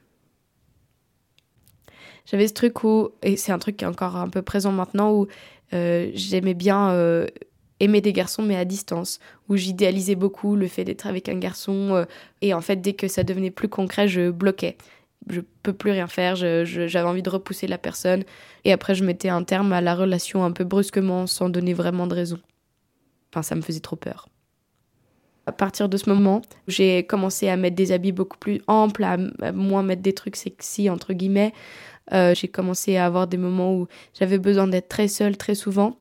j'avais 2.26 2.48
ce 2.48 2.54
truc 2.54 2.84
où, 2.84 3.10
et 3.22 3.38
c'est 3.38 3.52
un 3.52 3.60
truc 3.60 3.78
qui 3.78 3.86
est 3.86 3.88
encore 3.88 4.16
un 4.16 4.30
peu 4.30 4.42
présent 4.42 4.72
maintenant, 4.72 5.12
où 5.12 5.28
euh, 5.74 6.12
j'aimais 6.14 6.54
bien 6.54 6.92
euh, 6.92 7.28
aimer 7.80 8.02
des 8.02 8.14
garçons, 8.14 8.42
mais 8.42 8.56
à 8.56 8.66
distance, 8.66 9.20
où 9.50 9.56
j'idéalisais 9.56 10.16
beaucoup 10.16 10.56
le 10.56 10.68
fait 10.68 10.84
d'être 10.84 11.08
avec 11.08 11.30
un 11.30 11.38
garçon, 11.38 11.94
euh, 11.94 12.06
et 12.42 12.54
en 12.54 12.62
fait, 12.62 12.78
dès 12.78 12.94
que 12.94 13.08
ça 13.08 13.24
devenait 13.24 13.52
plus 13.52 13.70
concret, 13.70 14.08
je 14.08 14.30
bloquais. 14.32 14.78
Je 15.30 15.42
peux 15.64 15.74
plus 15.74 15.92
rien 15.92 16.08
faire, 16.08 16.36
j'avais 16.36 17.02
envie 17.02 17.24
de 17.24 17.30
repousser 17.30 17.66
la 17.66 17.80
personne, 17.80 18.24
et 18.64 18.72
après, 18.72 18.94
je 18.94 19.04
mettais 19.04 19.30
un 19.30 19.44
terme 19.44 19.74
à 19.74 19.82
la 19.82 19.96
relation 19.96 20.44
un 20.44 20.52
peu 20.52 20.64
brusquement, 20.64 21.26
sans 21.26 21.50
donner 21.50 21.74
vraiment 21.74 22.06
de 22.06 22.14
raison. 22.14 22.40
Enfin, 23.32 23.42
ça 23.42 23.56
me 23.56 23.62
faisait 23.62 23.80
trop 23.80 23.96
peur. 23.96 24.30
À 25.48 25.52
partir 25.52 25.90
de 25.90 25.98
ce 25.98 26.10
moment, 26.10 26.42
j'ai 26.68 27.06
commencé 27.06 27.50
à 27.50 27.58
mettre 27.58 27.76
des 27.76 27.92
habits 27.92 28.12
beaucoup 28.12 28.38
plus 28.38 28.62
amples, 28.68 29.04
à 29.04 29.18
moins 29.52 29.84
mettre 29.84 30.02
des 30.02 30.14
trucs 30.14 30.36
sexy, 30.36 30.90
entre 30.90 31.14
guillemets, 31.14 31.54
euh, 32.14 32.34
j'ai 32.36 32.48
commencé 32.48 32.98
à 32.98 33.06
avoir 33.06 33.28
des 33.28 33.38
moments 33.38 33.74
où 33.74 33.88
j'avais 34.18 34.38
besoin 34.38 34.68
d'être 34.68 34.90
très 34.90 35.08
seule 35.08 35.38
très 35.38 35.56
souvent. 35.56 35.98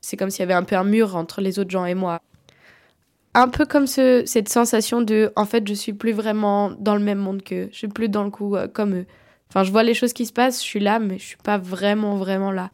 C'est 0.00 0.16
comme 0.16 0.30
s'il 0.30 0.40
y 0.40 0.42
avait 0.42 0.54
un 0.54 0.64
peu 0.64 0.76
un 0.76 0.84
mur 0.84 1.16
entre 1.16 1.40
les 1.40 1.58
autres 1.58 1.70
gens 1.70 1.84
et 1.84 1.94
moi. 1.94 2.20
Un 3.34 3.48
peu 3.48 3.64
comme 3.64 3.86
ce, 3.86 4.24
cette 4.26 4.48
sensation 4.48 5.00
de, 5.00 5.32
en 5.36 5.46
fait, 5.46 5.66
je 5.66 5.74
suis 5.74 5.92
plus 5.92 6.12
vraiment 6.12 6.70
dans 6.70 6.94
le 6.94 7.02
même 7.02 7.18
monde 7.18 7.42
qu'eux. 7.42 7.68
Je 7.72 7.78
suis 7.78 7.88
plus 7.88 8.08
dans 8.08 8.24
le 8.24 8.30
coup 8.30 8.56
euh, 8.56 8.68
comme 8.68 8.94
eux. 8.94 9.06
Enfin, 9.48 9.64
je 9.64 9.70
vois 9.70 9.82
les 9.82 9.94
choses 9.94 10.12
qui 10.12 10.26
se 10.26 10.32
passent, 10.32 10.60
je 10.60 10.66
suis 10.66 10.80
là, 10.80 10.98
mais 10.98 11.18
je 11.18 11.24
suis 11.24 11.36
pas 11.36 11.58
vraiment, 11.58 12.16
vraiment 12.16 12.50
là. 12.50 12.70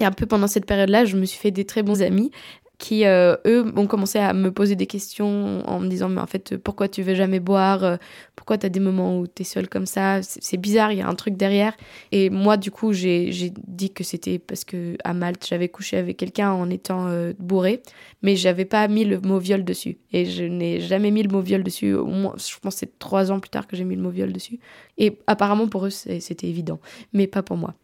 Et 0.00 0.04
un 0.04 0.12
peu 0.12 0.26
pendant 0.26 0.46
cette 0.46 0.66
période-là, 0.66 1.04
je 1.04 1.16
me 1.16 1.24
suis 1.24 1.38
fait 1.38 1.50
des 1.50 1.64
très 1.64 1.82
bons 1.82 2.02
amis 2.02 2.30
qui, 2.78 3.04
euh, 3.04 3.36
eux, 3.44 3.72
ont 3.76 3.88
commencé 3.88 4.20
à 4.20 4.32
me 4.32 4.52
poser 4.52 4.76
des 4.76 4.86
questions 4.86 5.68
en 5.68 5.80
me 5.80 5.88
disant, 5.88 6.08
mais 6.08 6.20
en 6.20 6.26
fait, 6.26 6.56
pourquoi 6.56 6.88
tu 6.88 7.02
veux 7.02 7.16
jamais 7.16 7.40
boire 7.40 7.82
euh, 7.82 7.96
Pourquoi 8.36 8.56
tu 8.56 8.66
as 8.66 8.68
des 8.68 8.78
moments 8.78 9.18
où 9.18 9.26
tu 9.26 9.42
es 9.42 9.44
seule 9.44 9.68
comme 9.68 9.84
ça? 9.84 10.22
C'est 10.22 10.56
bizarre, 10.56 10.92
il 10.92 10.98
y 10.98 11.02
a 11.02 11.08
un 11.08 11.14
truc 11.16 11.36
derrière. 11.36 11.76
Et 12.12 12.30
moi, 12.30 12.56
du 12.56 12.70
coup, 12.70 12.92
j'ai 12.92 13.52
dit 13.66 13.90
que 13.90 14.04
c'était 14.04 14.38
parce 14.38 14.64
que 14.64 14.96
à 15.02 15.12
Malte, 15.12 15.44
j'avais 15.48 15.68
couché 15.68 15.96
avec 15.96 16.16
quelqu'un 16.16 16.52
en 16.52 16.70
étant 16.70 17.08
euh, 17.08 17.32
bourré, 17.40 17.82
mais 18.22 18.36
j'avais 18.36 18.64
pas 18.64 18.86
mis 18.86 19.04
le 19.04 19.20
mot 19.20 19.40
viol 19.40 19.64
dessus. 19.64 19.98
Et 20.12 20.24
je 20.24 20.44
n'ai 20.44 20.80
jamais 20.80 21.10
mis 21.10 21.24
le 21.24 21.30
mot 21.30 21.40
viol 21.40 21.64
dessus. 21.64 21.94
Au 21.94 22.06
moins, 22.06 22.34
je 22.36 22.56
pense 22.60 22.74
que 22.74 22.80
c'est 22.80 22.98
trois 23.00 23.32
ans 23.32 23.40
plus 23.40 23.50
tard 23.50 23.66
que 23.66 23.76
j'ai 23.76 23.84
mis 23.84 23.96
le 23.96 24.02
mot 24.02 24.10
viol 24.10 24.32
dessus. 24.32 24.60
Et 24.98 25.18
apparemment, 25.26 25.66
pour 25.66 25.84
eux, 25.84 25.90
c'était 25.90 26.46
évident, 26.46 26.78
mais 27.12 27.26
pas 27.26 27.42
pour 27.42 27.56
moi. 27.56 27.74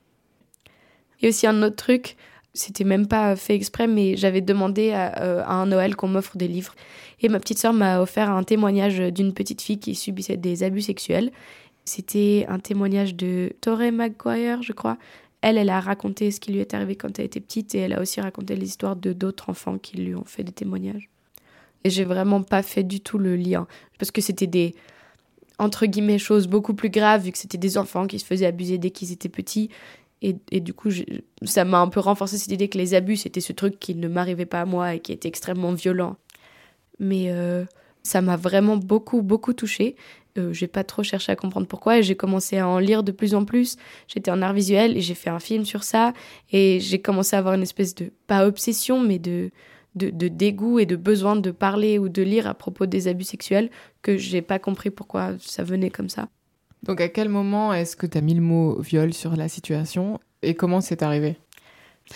Et 1.21 1.29
aussi 1.29 1.47
un 1.49 1.63
autre 1.63 1.77
truc, 1.77 2.17
c'était 2.55 2.85
même 2.85 3.09
pas 3.09 3.35
fait 3.35 3.55
exprès, 3.55 3.89
mais 3.89 4.17
j'avais 4.17 4.41
demandé 4.41 4.93
à, 4.93 5.21
euh, 5.21 5.45
un 5.45 5.67
Noël 5.67 5.97
qu'on 5.97 6.09
m'offre 6.09 6.37
des 6.37 6.49
livres. 6.49 6.75
Et 7.21 7.29
ma 7.29 7.41
petite 7.41 7.59
sœur 7.59 7.73
m'a 7.73 8.01
offert 8.01 8.31
un 8.31 8.45
témoignage 8.45 8.99
d'une 8.99 9.35
petite 9.35 9.61
fille 9.61 9.79
qui 9.79 9.95
subissait 9.95 10.37
des 10.37 10.63
abus 10.63 10.83
sexuels. 10.83 11.33
C'était 11.85 12.47
un 12.49 12.61
témoignage 12.61 13.15
de 13.15 13.53
Torre 13.61 13.93
Maguire, 13.93 14.63
je 14.63 14.73
crois. 14.73 14.97
Elle, 15.41 15.59
elle 15.59 15.69
a 15.69 15.81
raconté 15.81 16.31
ce 16.31 16.41
qui 16.41 16.53
lui 16.53 16.61
est 16.61 16.73
arrivé 16.73 16.97
quand 16.97 17.19
elle 17.19 17.27
était 17.27 17.41
petite 17.41 17.75
et 17.75 17.79
elle 17.81 17.93
a 17.93 18.01
aussi 18.01 18.21
raconté 18.21 18.57
les 18.57 18.67
histoires 18.67 18.97
de 18.97 19.13
d'autres 19.13 19.51
enfants 19.51 19.77
qui 19.77 19.99
lui 19.99 20.15
ont 20.15 20.25
fait 20.25 20.45
des 20.45 20.53
témoignages. 20.53 21.11
Et 21.83 21.91
j'ai 21.91 22.05
vraiment 22.05 22.43
pas 22.43 22.63
fait 22.63 22.85
du 22.85 23.01
tout 23.01 23.19
le 23.19 23.37
lien 23.37 23.67
parce 23.99 24.11
que 24.11 24.23
c'était 24.23 24.47
des 24.47 24.75
entre 25.59 25.87
guillemets 25.87 26.19
choses 26.19 26.49
beaucoup 26.49 26.75
plus 26.75 26.89
graves 26.89 27.25
vu 27.25 27.33
que 27.33 27.39
c'était 27.39 27.59
des 27.59 27.77
enfants 27.77 28.07
qui 28.07 28.19
se 28.19 28.25
faisaient 28.25 28.47
abuser 28.47 28.79
dès 28.79 28.91
qu'ils 28.91 29.13
étaient 29.13 29.29
petits 29.29 29.69
et, 30.51 30.61
du 30.61 30.73
coup, 30.73 30.89
ça 31.43 31.65
m'a 31.65 31.81
un 31.81 31.89
peu 31.89 32.01
renforcé 32.01 32.39
cette 32.39 32.51
idée 32.51 32.69
que 32.69 32.79
les 32.79 32.95
abus, 32.95 33.17
c'était 33.19 33.43
ce 33.43 33.53
truc 33.53 33.79
qui 33.79 33.95
ne 33.95 34.09
m'arrivait 34.09 34.47
pas 34.47 34.63
à 34.63 34.65
moi 34.65 34.95
et 34.95 35.01
qui 35.01 35.13
était 35.13 35.29
extrêmement 35.29 35.75
violent. 35.75 36.17
Mais 36.99 37.31
euh, 37.31 37.65
ça 38.03 38.23
m'a 38.23 38.37
vraiment 38.37 38.79
beaucoup, 38.79 39.21
beaucoup 39.21 39.53
touchée. 39.53 39.97
Euh, 40.39 40.53
j'ai 40.53 40.67
pas 40.67 40.83
trop 40.83 41.03
cherché 41.03 41.31
à 41.31 41.37
comprendre 41.37 41.67
pourquoi 41.67 41.99
et 41.99 42.03
j'ai 42.03 42.17
commencé 42.17 42.57
à 42.57 42.67
en 42.67 42.79
lire 42.79 43.03
de 43.03 43.13
plus 43.13 43.35
en 43.35 43.45
plus. 43.45 43.77
J'étais 44.09 44.31
en 44.31 44.41
art 44.41 44.55
visuel 44.55 44.97
et 44.97 45.01
j'ai 45.01 45.15
fait 45.15 45.31
un 45.31 45.39
film 45.39 45.65
sur 45.65 45.85
ça 45.85 46.15
et 46.51 46.81
j'ai 46.81 47.01
commencé 47.01 47.37
à 47.37 47.41
avoir 47.41 47.55
une 47.55 47.63
espèce 47.63 47.95
de, 47.95 48.11
pas 48.27 48.47
obsession, 48.47 49.01
mais 49.01 49.19
de, 49.19 49.51
de, 49.95 50.29
dégoût 50.29 50.79
et 50.79 50.87
de 50.87 50.97
besoin 50.97 51.37
de 51.37 51.51
parler 51.51 51.99
ou 51.99 52.09
de 52.09 52.23
lire 52.23 52.47
à 52.47 52.55
propos 52.55 52.87
des 52.87 53.09
abus 53.09 53.25
sexuels 53.25 53.71
que 54.03 54.17
j'ai 54.17 54.43
pas 54.43 54.59
compris 54.59 54.91
pourquoi 54.91 55.33
ça 55.39 55.63
venait 55.63 55.91
comme 55.91 56.09
ça. 56.09 56.29
Donc 56.85 57.01
à 57.01 57.09
quel 57.09 57.29
moment 57.29 57.73
est-ce 57.73 57.97
que 57.97 58.07
tu 58.07 58.19
as 58.19 58.21
mis 58.21 58.35
le 58.35 58.43
mot 58.43 58.79
viol 58.81 59.15
sur 59.15 59.37
la 59.37 59.49
situation 59.49 60.21
et 60.43 60.55
comment 60.55 60.81
c'est 60.81 61.03
arrivé? 61.03 61.37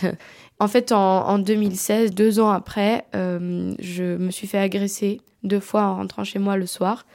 En 0.61 0.67
fait, 0.67 0.91
en, 0.91 1.39
2016, 1.39 2.15
deux 2.15 2.41
ans 2.41 2.51
après, 2.51 3.05
euh, 3.15 3.77
je 3.79 4.17
me 4.17 4.33
suis 4.33 4.49
fait 4.49 4.59
agresser 4.59 5.21
deux 5.45 5.61
fois 5.61 5.85
en 5.85 5.95
rentrant 5.99 6.25
chez 6.25 6.41
moi 6.41 6.57
le 6.57 6.67
soir. 6.67 7.07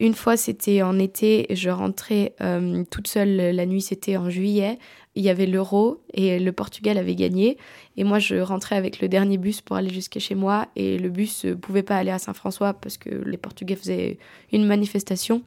Une 0.00 0.12
fois, 0.12 0.36
c'était 0.36 0.82
en 0.82 0.98
été, 0.98 1.46
je 1.48 1.70
rentrais 1.70 2.34
euh, 2.42 2.84
toute 2.90 3.08
seule 3.08 3.36
la 3.36 3.64
nuit, 3.64 3.80
c'était 3.80 4.18
en 4.18 4.28
juillet. 4.28 4.78
Il 5.14 5.22
y 5.22 5.30
avait 5.30 5.46
l'euro 5.46 6.02
et 6.12 6.38
le 6.38 6.52
Portugal 6.52 6.98
avait 6.98 7.14
gagné. 7.14 7.56
Et 7.96 8.04
moi, 8.04 8.18
je 8.18 8.36
rentrais 8.36 8.76
avec 8.76 9.00
le 9.00 9.08
dernier 9.08 9.38
bus 9.38 9.62
pour 9.62 9.76
aller 9.76 9.88
jusqu'à 9.88 10.20
chez 10.20 10.34
moi. 10.34 10.68
Et 10.76 10.98
le 10.98 11.08
bus 11.08 11.46
ne 11.46 11.54
pouvait 11.54 11.84
pas 11.84 11.96
aller 11.96 12.10
à 12.10 12.18
Saint-François 12.18 12.74
parce 12.74 12.98
que 12.98 13.08
les 13.08 13.38
Portugais 13.38 13.76
faisaient 13.76 14.18
une 14.52 14.66
manifestation. 14.66 15.42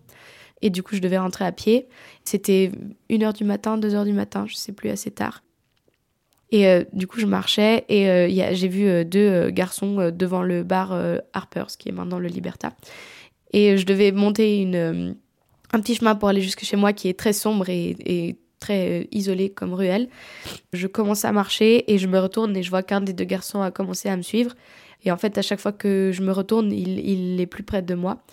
Et 0.61 0.69
du 0.69 0.83
coup, 0.83 0.95
je 0.95 1.01
devais 1.01 1.17
rentrer 1.17 1.45
à 1.45 1.51
pied. 1.51 1.87
C'était 2.23 2.71
1h 3.09 3.33
du 3.33 3.43
matin, 3.43 3.77
2h 3.77 4.05
du 4.05 4.13
matin, 4.13 4.45
je 4.47 4.55
sais 4.55 4.71
plus, 4.71 4.89
assez 4.89 5.11
tard. 5.11 5.43
Et 6.51 6.67
euh, 6.67 6.83
du 6.93 7.07
coup, 7.07 7.19
je 7.19 7.25
marchais 7.25 7.85
et 7.89 8.09
euh, 8.09 8.53
j'ai 8.53 8.67
vu 8.67 9.05
deux 9.05 9.49
garçons 9.49 10.11
devant 10.11 10.41
le 10.41 10.63
bar 10.63 10.97
Harper's, 11.33 11.75
qui 11.75 11.89
est 11.89 11.91
maintenant 11.91 12.19
le 12.19 12.27
Liberta. 12.27 12.73
Et 13.53 13.77
je 13.77 13.85
devais 13.85 14.11
monter 14.11 14.61
une, 14.61 14.75
euh, 14.75 15.13
un 15.71 15.79
petit 15.79 15.95
chemin 15.95 16.15
pour 16.15 16.29
aller 16.29 16.41
jusque 16.41 16.63
chez 16.63 16.75
moi 16.75 16.93
qui 16.93 17.07
est 17.07 17.17
très 17.17 17.33
sombre 17.33 17.69
et, 17.69 18.37
très 18.59 19.01
euh, 19.01 19.03
isolé 19.11 19.49
comme 19.49 19.73
ruelle. 19.73 20.09
Je 20.73 20.87
commence 20.87 21.25
à 21.25 21.31
marcher 21.31 21.91
et 21.93 21.97
je 21.97 22.07
me 22.07 22.19
retourne 22.19 22.55
et 22.57 22.63
je 22.63 22.69
vois 22.69 22.83
qu'un 22.83 23.01
des 23.01 23.13
deux 23.13 23.23
garçons 23.23 23.61
a 23.61 23.71
commencé 23.71 24.09
à 24.09 24.17
me 24.17 24.23
suivre. 24.23 24.55
Et 25.05 25.11
en 25.11 25.17
fait, 25.17 25.37
à 25.37 25.41
chaque 25.41 25.59
fois 25.59 25.71
que 25.71 26.11
je 26.11 26.23
me 26.23 26.31
retourne, 26.31 26.71
il 26.71 27.39
est 27.39 27.45
plus 27.45 27.63
près 27.63 27.83
de 27.83 27.93
moi 27.93 28.23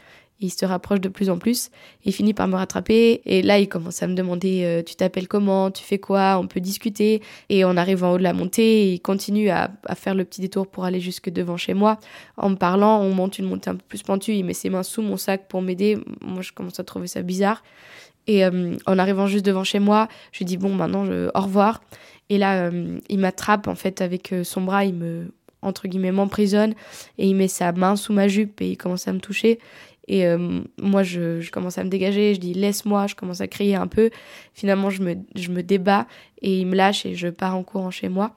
il 0.41 0.51
se 0.51 0.67
rapproche 0.67 1.01
de 1.01 1.09
plus 1.09 1.31
en 1.31 1.39
plus. 1.39 1.71
Il 2.05 2.13
finit 2.13 2.35
par 2.35 2.49
me 2.49 2.57
rattraper 2.57 3.23
et 3.25 3.43
là 3.43 3.59
il 3.59 3.69
commence 3.69 4.03
à 4.03 4.07
me 4.07 4.15
demander 4.15 4.63
euh, 4.65 4.83
tu 4.83 4.97
t'appelles 4.97 5.29
comment, 5.29 5.71
tu 5.71 5.83
fais 5.83 5.99
quoi, 5.99 6.39
on 6.39 6.47
peut 6.47 6.61
discuter. 6.61 7.23
Et 7.49 7.65
on 7.65 7.77
arrive 7.77 8.05
en 8.05 8.13
haut 8.13 8.19
de 8.19 8.23
la 8.23 8.33
montée, 8.33 8.93
il 8.93 9.01
continue 9.01 9.51
à, 9.51 9.71
faire 9.95 10.15
le 10.15 10.25
petit 10.25 10.41
détour 10.41 10.67
pour 10.67 10.85
aller 10.85 11.01
jusque 11.01 11.31
devant 11.31 11.57
chez 11.57 11.75
moi. 11.75 11.99
En 12.37 12.51
me 12.51 12.57
parlant, 12.57 13.01
on 13.01 13.15
monte 13.15 13.39
une 13.39 13.47
montée 13.47 13.71
un 13.71 13.77
peu 13.77 13.85
plus 13.89 14.03
pentue, 14.03 14.33
il 14.33 14.45
met 14.45 14.55
ses 14.55 14.71
mains 14.71 14.83
sous 14.83 15.03
mon 15.03 15.17
sac 15.17 15.49
pour 15.49 15.63
m'aider. 15.63 15.99
Moi 16.21 16.43
je 16.43 16.53
commence 16.53 16.81
à 16.81 16.85
trouver 16.85 17.07
ça 17.07 17.23
bizarre. 17.23 17.63
Et 18.27 18.45
euh, 18.45 18.77
en 18.87 18.99
arrivant 18.99 19.27
juste 19.27 19.45
devant 19.45 19.65
chez 19.65 19.79
moi, 19.79 20.09
je 20.33 20.39
lui 20.39 20.45
dis 20.47 20.57
bon 20.57 20.75
maintenant 20.75 21.07
au 21.07 21.41
revoir. 21.41 21.81
Et 22.29 22.39
là 22.39 22.67
euh, 22.67 22.99
il 23.09 23.19
m'attrape 23.19 23.69
en 23.69 23.75
fait 23.75 24.01
avec 24.01 24.35
son 24.43 24.63
bras, 24.63 24.85
il 24.85 24.95
me 24.95 25.29
entre 25.65 25.89
guillemets 25.89 26.13
m'emprisonne 26.13 26.75
et 27.17 27.27
il 27.27 27.35
met 27.35 27.49
sa 27.49 27.73
main 27.73 27.97
sous 27.97 28.13
ma 28.13 28.29
jupe 28.29 28.61
et 28.61 28.73
il 28.73 28.77
commence 28.77 29.09
à 29.09 29.13
me 29.15 29.19
toucher 29.19 29.59
et 30.07 30.27
euh, 30.27 30.61
moi, 30.81 31.03
je, 31.03 31.49
commence 31.51 31.79
à 31.79 31.85
me 31.85 31.89
dégager, 31.89 32.35
je 32.35 32.41
dis 32.41 32.55
laisse-moi, 32.55 33.07
je 33.07 33.15
commence 33.15 33.41
à 33.41 33.49
crier 33.49 33.75
un 33.75 33.87
peu. 33.87 34.11
Finalement, 34.53 34.91
je 34.91 35.03
me, 35.03 35.17
je 35.35 35.51
me 35.51 35.63
débats 35.63 36.07
et 36.43 36.61
il 36.61 36.67
me 36.67 36.77
lâche 36.77 37.07
et 37.07 37.15
je 37.15 37.29
pars 37.29 37.57
en 37.57 37.63
courant 37.63 37.91
chez 37.91 38.09
moi. 38.09 38.37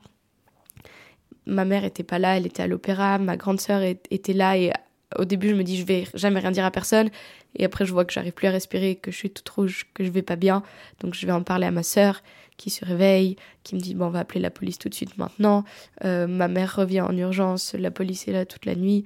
Ma 1.45 1.65
mère 1.65 1.85
était 1.85 2.03
pas 2.03 2.19
là, 2.19 2.37
elle 2.37 2.45
était 2.45 2.63
à 2.63 2.67
l'opéra, 2.67 3.17
ma 3.19 3.37
grande 3.37 3.59
sœur 3.59 3.81
était 3.81 4.33
là 4.33 4.57
et 4.57 4.71
au 5.17 5.23
début, 5.23 5.49
je 5.49 5.55
me 5.55 5.63
dis 5.63 5.77
je 5.77 5.85
vais 5.85 6.05
jamais 6.13 6.39
rien 6.39 6.51
dire 6.51 6.65
à 6.65 6.71
personne. 6.71 7.09
Et 7.55 7.63
après, 7.63 7.85
je 7.85 7.93
vois 7.93 8.03
que 8.05 8.13
j'arrive 8.13 8.33
plus 8.33 8.47
à 8.47 8.51
respirer, 8.51 8.95
que 8.95 9.11
je 9.11 9.17
suis 9.17 9.29
toute 9.29 9.47
rouge, 9.49 9.87
que 9.93 10.03
je 10.03 10.09
vais 10.09 10.21
pas 10.21 10.35
bien. 10.35 10.63
Donc, 10.99 11.13
je 11.13 11.25
vais 11.25 11.31
en 11.31 11.43
parler 11.43 11.65
à 11.65 11.71
ma 11.71 11.83
sœur 11.83 12.21
qui 12.57 12.69
se 12.69 12.83
réveille, 12.83 13.37
qui 13.63 13.75
me 13.75 13.79
dit 13.79 13.95
bon, 13.95 14.07
on 14.07 14.09
va 14.09 14.19
appeler 14.19 14.41
la 14.41 14.49
police 14.49 14.77
tout 14.77 14.89
de 14.89 14.93
suite 14.93 15.17
maintenant. 15.17 15.63
Euh, 16.03 16.27
ma 16.27 16.47
mère 16.47 16.75
revient 16.75 17.01
en 17.01 17.15
urgence, 17.15 17.73
la 17.73 17.91
police 17.91 18.27
est 18.27 18.33
là 18.33 18.45
toute 18.45 18.65
la 18.65 18.75
nuit 18.75 19.05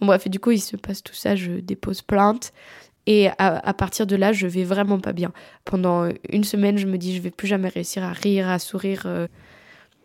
bref, 0.00 0.26
et 0.26 0.30
du 0.30 0.38
coup, 0.38 0.50
il 0.50 0.60
se 0.60 0.76
passe 0.76 1.02
tout 1.02 1.14
ça, 1.14 1.36
je 1.36 1.52
dépose 1.52 2.02
plainte. 2.02 2.52
Et 3.06 3.28
à, 3.38 3.72
partir 3.72 4.04
de 4.06 4.16
là, 4.16 4.32
je 4.32 4.48
vais 4.48 4.64
vraiment 4.64 4.98
pas 4.98 5.12
bien. 5.12 5.32
Pendant 5.64 6.08
une 6.28 6.42
semaine, 6.42 6.76
je 6.76 6.88
me 6.88 6.98
dis, 6.98 7.14
je 7.14 7.22
vais 7.22 7.30
plus 7.30 7.46
jamais 7.46 7.68
réussir 7.68 8.02
à 8.02 8.12
rire, 8.12 8.48
à 8.48 8.58
sourire. 8.58 9.04
Euh. 9.06 9.28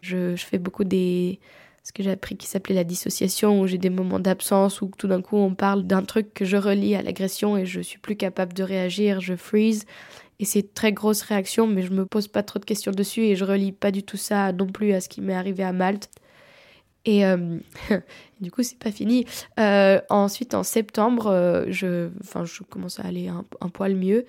Je, 0.01 0.35
fais 0.35 0.59
beaucoup 0.59 0.83
des. 0.83 1.39
ce 1.83 1.91
que 1.91 2.03
j'ai 2.03 2.11
appris 2.11 2.37
qui 2.37 2.47
s'appelait 2.47 2.75
la 2.75 2.83
dissociation, 2.83 3.59
où 3.59 3.65
j'ai 3.65 3.79
des 3.79 3.89
moments 3.89 4.19
d'absence, 4.19 4.81
où 4.81 4.91
tout 4.97 5.07
d'un 5.07 5.21
coup, 5.21 5.37
on 5.37 5.55
parle 5.55 5.83
d'un 5.83 6.03
truc 6.03 6.33
que 6.35 6.45
je 6.45 6.57
relie 6.57 6.95
à 6.95 7.01
l'agression 7.01 7.57
et 7.57 7.65
je 7.65 7.81
suis 7.81 7.97
plus 7.97 8.15
capable 8.15 8.53
de 8.53 8.63
réagir, 8.63 9.19
je 9.19 9.35
freeze. 9.35 9.85
Et 10.39 10.45
c'est 10.45 10.73
très 10.73 10.93
grosse 10.93 11.23
réaction, 11.23 11.65
mais 11.65 11.81
je 11.81 11.91
me 11.91 12.05
pose 12.05 12.27
pas 12.27 12.43
trop 12.43 12.59
de 12.59 12.65
questions 12.65 12.91
dessus 12.91 13.21
et 13.21 13.35
je 13.35 13.45
relie 13.45 13.71
pas 13.71 13.91
du 13.91 14.03
tout 14.03 14.17
ça 14.17 14.51
non 14.53 14.67
plus 14.67 14.93
à 14.93 15.01
ce 15.01 15.09
qui 15.09 15.21
m'est 15.21 15.35
arrivé 15.35 15.63
à 15.63 15.73
Malte. 15.73 16.09
Et 17.05 17.25
euh, 17.25 17.57
du 18.41 18.51
coup, 18.51 18.63
c'est 18.63 18.77
pas 18.77 18.91
fini. 18.91 19.25
Euh, 19.59 19.99
ensuite, 20.09 20.53
en 20.53 20.63
septembre, 20.63 21.27
euh, 21.27 21.65
je, 21.69 22.09
je 22.43 22.63
commence 22.63 22.99
à 22.99 23.03
aller 23.03 23.27
un, 23.27 23.69
poil 23.69 23.95
mieux. 23.95 24.25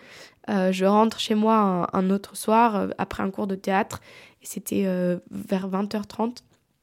je 0.48 0.84
rentre 0.84 1.20
chez 1.20 1.34
moi 1.34 1.88
un, 1.92 2.10
autre 2.10 2.36
soir 2.36 2.88
après 2.98 3.22
un 3.22 3.30
cours 3.30 3.46
de 3.46 3.54
théâtre. 3.54 4.00
Et 4.42 4.46
c'était 4.46 4.84
vers 5.30 5.68
20h30. 5.68 6.38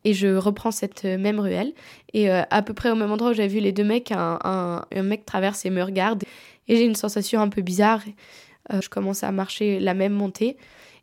Et 0.06 0.14
je 0.14 0.34
reprends 0.34 0.72
cette 0.72 1.04
même 1.04 1.40
ruelle. 1.40 1.74
Et 2.14 2.30
à 2.30 2.62
peu 2.62 2.74
près 2.74 2.90
au 2.90 2.96
même 2.96 3.12
endroit 3.12 3.32
où 3.32 3.34
j'avais 3.34 3.50
vu 3.50 3.60
les 3.60 3.74
deux 3.74 3.84
mecs, 3.84 4.12
un, 4.12 4.40
un 4.92 5.04
mec 5.04 5.26
traverse 5.26 5.66
et 5.66 5.70
me 5.70 5.84
regarde. 5.84 6.24
Et 6.68 6.78
j'ai 6.78 6.86
une 6.86 6.96
sensation 6.96 7.42
un 7.42 7.50
peu 7.50 7.62
bizarre. 7.62 8.02
je 8.72 8.88
commence 8.88 9.24
à 9.24 9.32
marcher 9.32 9.80
la 9.80 9.94
même 9.94 10.14
montée. 10.14 10.56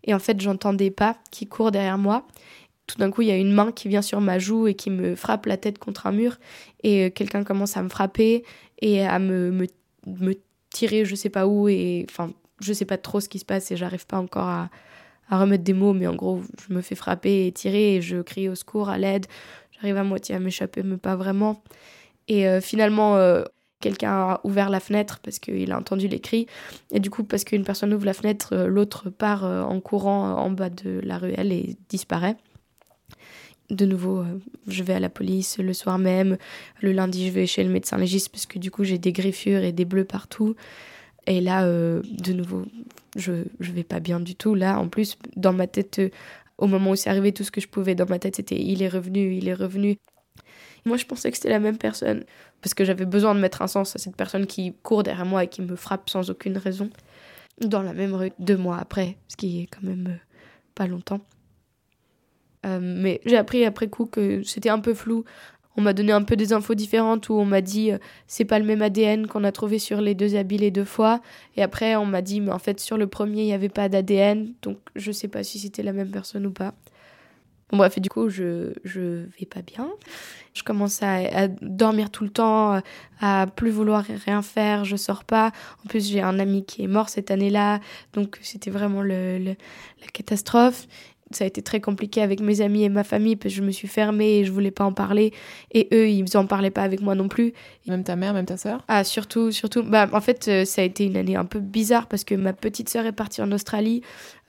Et 0.05 0.15
en 0.15 0.19
fait, 0.19 0.41
j'entends 0.41 0.73
des 0.73 0.91
pas 0.91 1.17
qui 1.31 1.47
courent 1.47 1.73
derrière 1.73 1.99
moi 1.99 2.27
tout 2.87 2.99
d'un 2.99 3.11
coup, 3.11 3.23
il 3.23 3.29
y 3.29 3.33
a 3.33 3.37
une 3.37 3.53
main 3.53 3.73
qui 3.73 3.89
vient 3.89 4.03
sur 4.03 4.21
ma 4.21 4.39
joue 4.39 4.69
et 4.69 4.75
qui 4.75 4.91
me 4.91 5.17
frappe 5.17 5.47
la 5.47 5.57
tête 5.57 5.79
contre 5.79 6.07
un 6.07 6.13
mur. 6.13 6.39
Et 6.83 7.07
euh, 7.07 7.11
quelqu'un 7.11 7.43
commence 7.43 7.77
à 7.77 7.83
me 7.83 7.89
frapper 7.89 8.45
et 8.81 9.05
à 9.05 9.19
me, 9.19 9.51
me, 10.07 10.35
tirer, 10.71 11.05
je 11.05 11.15
sais 11.15 11.31
pas 11.31 11.47
où. 11.47 11.69
Et 11.69 12.07
enfin, 12.09 12.33
je 12.61 12.73
sais 12.73 12.85
pas 12.85 12.99
trop 12.99 13.21
ce 13.21 13.29
qui 13.29 13.39
se 13.39 13.45
passe 13.45 13.71
et 13.71 13.77
j'arrive 13.77 14.07
pas 14.07 14.19
encore 14.19 14.47
à, 14.47 14.71
à, 15.29 15.41
remettre 15.41 15.65
des 15.65 15.73
mots. 15.73 15.95
Mais 15.95 16.07
en 16.07 16.15
gros, 16.15 16.43
je 16.67 16.73
me 16.75 16.81
fais 16.81 16.95
frapper 16.95 17.47
et 17.47 17.53
tirer 17.53 17.97
et 17.97 18.03
je 18.03 18.23
crie 18.23 18.49
au 18.49 18.55
secours, 18.55 18.89
à 18.89 18.99
l'aide. 18.99 19.27
J'arrive 19.73 19.97
à 19.97 20.05
moitié 20.05 20.35
à 20.37 20.39
m'échapper, 20.39 20.83
mais 20.85 20.97
pas 20.97 21.17
vraiment. 21.17 21.63
Et 22.29 22.47
euh, 22.47 22.61
finalement, 22.61 23.17
euh, 23.17 23.43
quelqu'un 23.81 24.13
a 24.13 24.41
ouvert 24.45 24.71
la 24.71 24.81
fenêtre 24.81 25.19
parce 25.25 25.41
qu'il 25.41 25.73
a 25.73 25.79
entendu 25.79 26.07
les 26.07 26.21
cris. 26.21 26.47
Et 26.93 27.01
du 27.01 27.11
coup, 27.11 27.25
parce 27.25 27.43
qu'une 27.43 27.65
personne 27.65 27.93
ouvre 27.93 28.07
la 28.07 28.15
fenêtre, 28.15 28.55
l'autre 28.57 29.11
part 29.11 29.43
en 29.43 29.81
courant 29.81 30.37
en 30.37 30.51
bas 30.51 30.71
de 30.71 31.01
la 31.03 31.19
ruelle 31.19 31.53
et 31.53 31.77
disparaît 31.89 32.37
de 33.71 33.85
nouveau, 33.85 34.21
euh, 34.21 34.41
je 34.69 34.83
vais 34.83 34.95
à 34.95 35.01
la 35.01 35.09
police 35.09 35.59
le 35.59 35.73
soir 35.73 35.99
même. 35.99 36.37
Le 36.81 36.93
lundi, 36.93 37.27
je 37.27 37.33
vais 37.33 37.47
chez 37.47 37.65
le 37.65 37.71
médecin 37.71 37.97
légiste 37.97 38.29
parce 38.31 38.47
que 38.47 38.59
du 38.59 38.71
coup, 38.71 38.85
j'ai 38.85 38.99
des 38.99 39.13
griffures 39.13 39.63
et 39.63 39.73
des 39.73 39.85
bleus 39.85 40.05
partout. 40.05 40.55
Et 41.27 41.41
là, 41.41 41.65
euh, 41.65 42.03
de 42.11 42.33
nouveau, 42.33 42.65
je, 43.17 43.45
je 43.59 43.73
vais 43.73 43.83
pas 43.83 44.01
bien 44.01 44.21
du 44.21 44.37
tout. 44.37 44.55
Là, 44.55 44.79
en 44.79 44.89
plus, 44.89 45.19
dans 45.35 45.53
ma 45.53 45.67
tête, 45.67 45.99
euh, 45.99 46.11
au 46.59 46.67
moment 46.67 46.93
où 46.93 46.97
c'est 46.97 47.11
arrivé, 47.11 47.33
tout 47.33 47.43
ce 47.43 47.51
que 47.51 47.61
je 47.61 47.69
pouvais 47.69 47.95
dans 47.95 48.07
ma 48.07 48.19
tête, 48.19 48.37
c'était 48.37 48.61
il 48.61 48.83
est 48.83 48.89
revenu, 48.89 49.35
il 49.35 49.49
est 49.49 49.55
revenu. 49.55 49.97
Moi, 50.85 50.97
je 50.97 51.05
pensais 51.05 51.31
que 51.31 51.37
c'était 51.37 51.51
la 51.51 51.59
même 51.59 51.79
personne 51.79 52.25
parce 52.63 52.75
que 52.75 52.85
j'avais 52.85 53.07
besoin 53.07 53.35
de 53.35 53.41
mettre 53.41 53.63
un 53.63 53.67
sens 53.67 53.97
à 53.97 53.99
cette 53.99 54.17
personne 54.17 54.47
qui 54.47 54.75
court 54.83 55.03
derrière 55.03 55.27
moi 55.27 55.45
et 55.45 55.49
qui 55.49 55.63
me 55.63 55.75
frappe 55.75 56.09
sans 56.09 56.31
aucune 56.31 56.57
raison. 56.57 56.91
Dans 57.61 57.83
la 57.83 57.93
même 57.93 58.15
rue, 58.15 58.33
deux 58.39 58.57
mois 58.57 58.79
après, 58.79 59.17
ce 59.29 59.37
qui 59.37 59.63
est 59.63 59.67
quand 59.67 59.83
même 59.83 60.19
pas 60.75 60.87
longtemps. 60.87 61.21
Euh, 62.67 62.79
mais 62.83 63.21
j'ai 63.25 63.37
appris 63.37 63.65
après 63.65 63.89
coup 63.89 64.07
que 64.07 64.43
c'était 64.43 64.69
un 64.69 64.81
peu 64.81 64.95
flou. 64.95 65.25
On 65.79 65.83
m'a 65.83 65.93
donné 65.93 66.13
un 66.13 66.23
peu 66.23 66.37
des 66.37 66.55
infos 66.55 66.75
différentes 66.75 67.29
où 67.29 67.35
on 67.35 67.45
m'a 67.45 67.61
dit 67.61 67.93
euh, 67.93 67.99
c'est 68.27 68.47
pas 68.47 68.59
le 68.59 68.65
même 68.65 68.81
ADN 68.81 69.27
qu'on 69.27 69.45
a 69.45 69.53
trouvé 69.53 69.79
sur 69.79 70.01
les 70.01 70.15
deux 70.15 70.35
habits 70.35 70.59
les 70.59 70.71
deux 70.71 70.85
fois. 70.85 71.21
Et 71.57 71.63
après 71.63 71.97
on 71.97 72.07
m'a 72.07 72.23
dit 72.23 72.41
mais 72.41 72.53
en 72.53 72.59
fait 72.59 72.81
sur 72.81 72.97
le 72.97 73.07
premier 73.07 73.43
il 73.43 73.47
n'y 73.47 73.53
avait 73.53 73.69
pas 73.69 73.89
d'ADN 73.89 74.53
donc 74.63 74.79
je 74.95 75.13
sais 75.13 75.29
pas 75.29 75.43
si 75.45 75.59
c'était 75.59 75.83
la 75.83 75.93
même 75.93 76.11
personne 76.11 76.47
ou 76.47 76.51
pas. 76.51 76.75
Bon 77.71 77.79
bref 77.79 77.99
du 78.01 78.09
coup 78.09 78.31
je 78.31 78.73
je 78.85 79.27
vais 79.39 79.47
pas 79.47 79.63
bien. 79.63 79.89
Je 80.55 80.63
commence 80.63 81.03
à, 81.03 81.49
dormir 81.61 82.09
tout 82.09 82.25
le 82.25 82.31
temps, 82.31 82.81
à 83.21 83.47
plus 83.47 83.71
vouloir 83.71 84.05
rien 84.25 84.41
faire, 84.41 84.87
je 84.87 84.97
sors 84.97 85.25
pas. 85.25 85.53
En 85.85 85.89
plus 85.89 86.09
j'ai 86.09 86.23
un 86.23 86.39
ami 86.39 86.65
qui 86.65 86.85
est 86.85 86.87
mort 86.87 87.11
cette 87.11 87.31
année-là 87.31 87.81
donc 88.15 88.39
c'était 88.41 88.71
vraiment 88.71 89.03
le, 89.03 89.39
la 89.45 90.07
catastrophe 90.15 90.87
ça 91.33 91.45
a 91.45 91.47
été 91.47 91.61
très 91.61 91.81
compliqué 91.81 92.23
avec 92.23 92.41
mes 92.41 92.61
amis 92.61 92.85
et 92.85 92.89
ma 92.89 93.03
famille 93.03 93.37
parce 93.37 93.53
que 93.53 93.61
je 93.61 93.63
me 93.65 93.73
suis 93.73 93.89
fermée 93.89 94.39
et 94.39 94.45
je 94.45 94.53
voulais 94.53 94.71
pas 94.71 94.85
en 94.85 94.93
parler. 94.93 95.33
Et 95.73 95.89
eux 95.93 96.09
ils 96.09 96.37
en 96.37 96.47
parlaient 96.47 96.71
pas 96.71 96.83
avec 96.83 97.01
moi 97.01 97.15
non 97.15 97.29
plus. 97.29 97.53
Même 97.89 98.05
ta 98.05 98.15
mère 98.17 98.33
même 98.33 98.47
ta 98.47 98.57
sœur? 98.57 98.85
Ah 98.89 99.03
surtout 99.03 99.51
surtout. 99.51 99.83
Bah 99.83 100.09
en 100.13 100.21
fait 100.21 100.47
euh, 100.49 100.65
ça 100.65 100.83
a 100.83 100.85
été 100.85 101.05
une 101.05 101.17
année 101.17 101.37
un 101.37 101.45
peu 101.45 101.59
bizarre 101.59 102.07
parce 102.07 102.25
que 102.25 102.35
ma 102.35 102.53
petite 102.53 102.89
sœur 102.89 103.07
est 103.07 103.13
partie 103.13 103.43
en 103.43 103.51
Australie. 103.51 104.03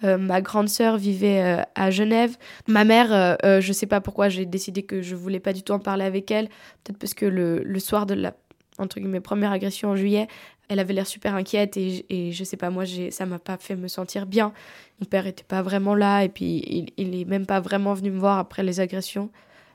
Euh, 0.03 0.17
ma 0.17 0.41
grande 0.41 0.69
sœur 0.69 0.97
vivait 0.97 1.41
euh, 1.41 1.61
à 1.73 1.89
Genève. 1.89 2.37
Ma 2.67 2.83
mère 2.83 3.37
je 3.43 3.71
sais 3.73 3.87
pas 3.87 4.01
pourquoi 4.01 4.29
j'ai 4.29 4.45
décidé 4.45 4.83
que 4.83 5.01
je 5.01 5.15
voulais 5.15 5.39
pas 5.39 5.53
du 5.53 5.63
tout 5.63 5.73
en 5.73 5.79
parler 5.79 6.05
avec 6.05 6.29
elle. 6.29 6.47
Peut-être 6.83 6.99
parce 6.99 7.13
que 7.13 7.25
le, 7.25 7.63
le 7.63 7.79
soir 7.79 8.05
de 8.05 8.13
la 8.13 8.33
entre 8.79 8.99
guillemets 8.99 9.21
première 9.21 9.51
agression 9.51 9.89
en 9.89 9.95
juillet 9.95 10.27
elle 10.69 10.79
avait 10.79 10.93
l'air 10.93 11.07
super 11.07 11.35
inquiète 11.35 11.77
et, 11.77 12.05
et 12.09 12.31
je 12.31 12.43
sais 12.43 12.57
pas, 12.57 12.69
moi, 12.69 12.83
ça 13.11 13.25
m'a 13.25 13.39
pas 13.39 13.57
fait 13.57 13.75
me 13.75 13.87
sentir 13.87 14.25
bien. 14.25 14.53
Mon 14.99 15.05
père 15.05 15.27
était 15.27 15.43
pas 15.43 15.61
vraiment 15.61 15.95
là 15.95 16.23
et 16.23 16.29
puis 16.29 16.63
il, 16.67 16.87
il 16.97 17.19
est 17.19 17.25
même 17.25 17.45
pas 17.45 17.59
vraiment 17.59 17.93
venu 17.93 18.11
me 18.11 18.19
voir 18.19 18.37
après 18.37 18.63
les 18.63 18.79
agressions. 18.79 19.29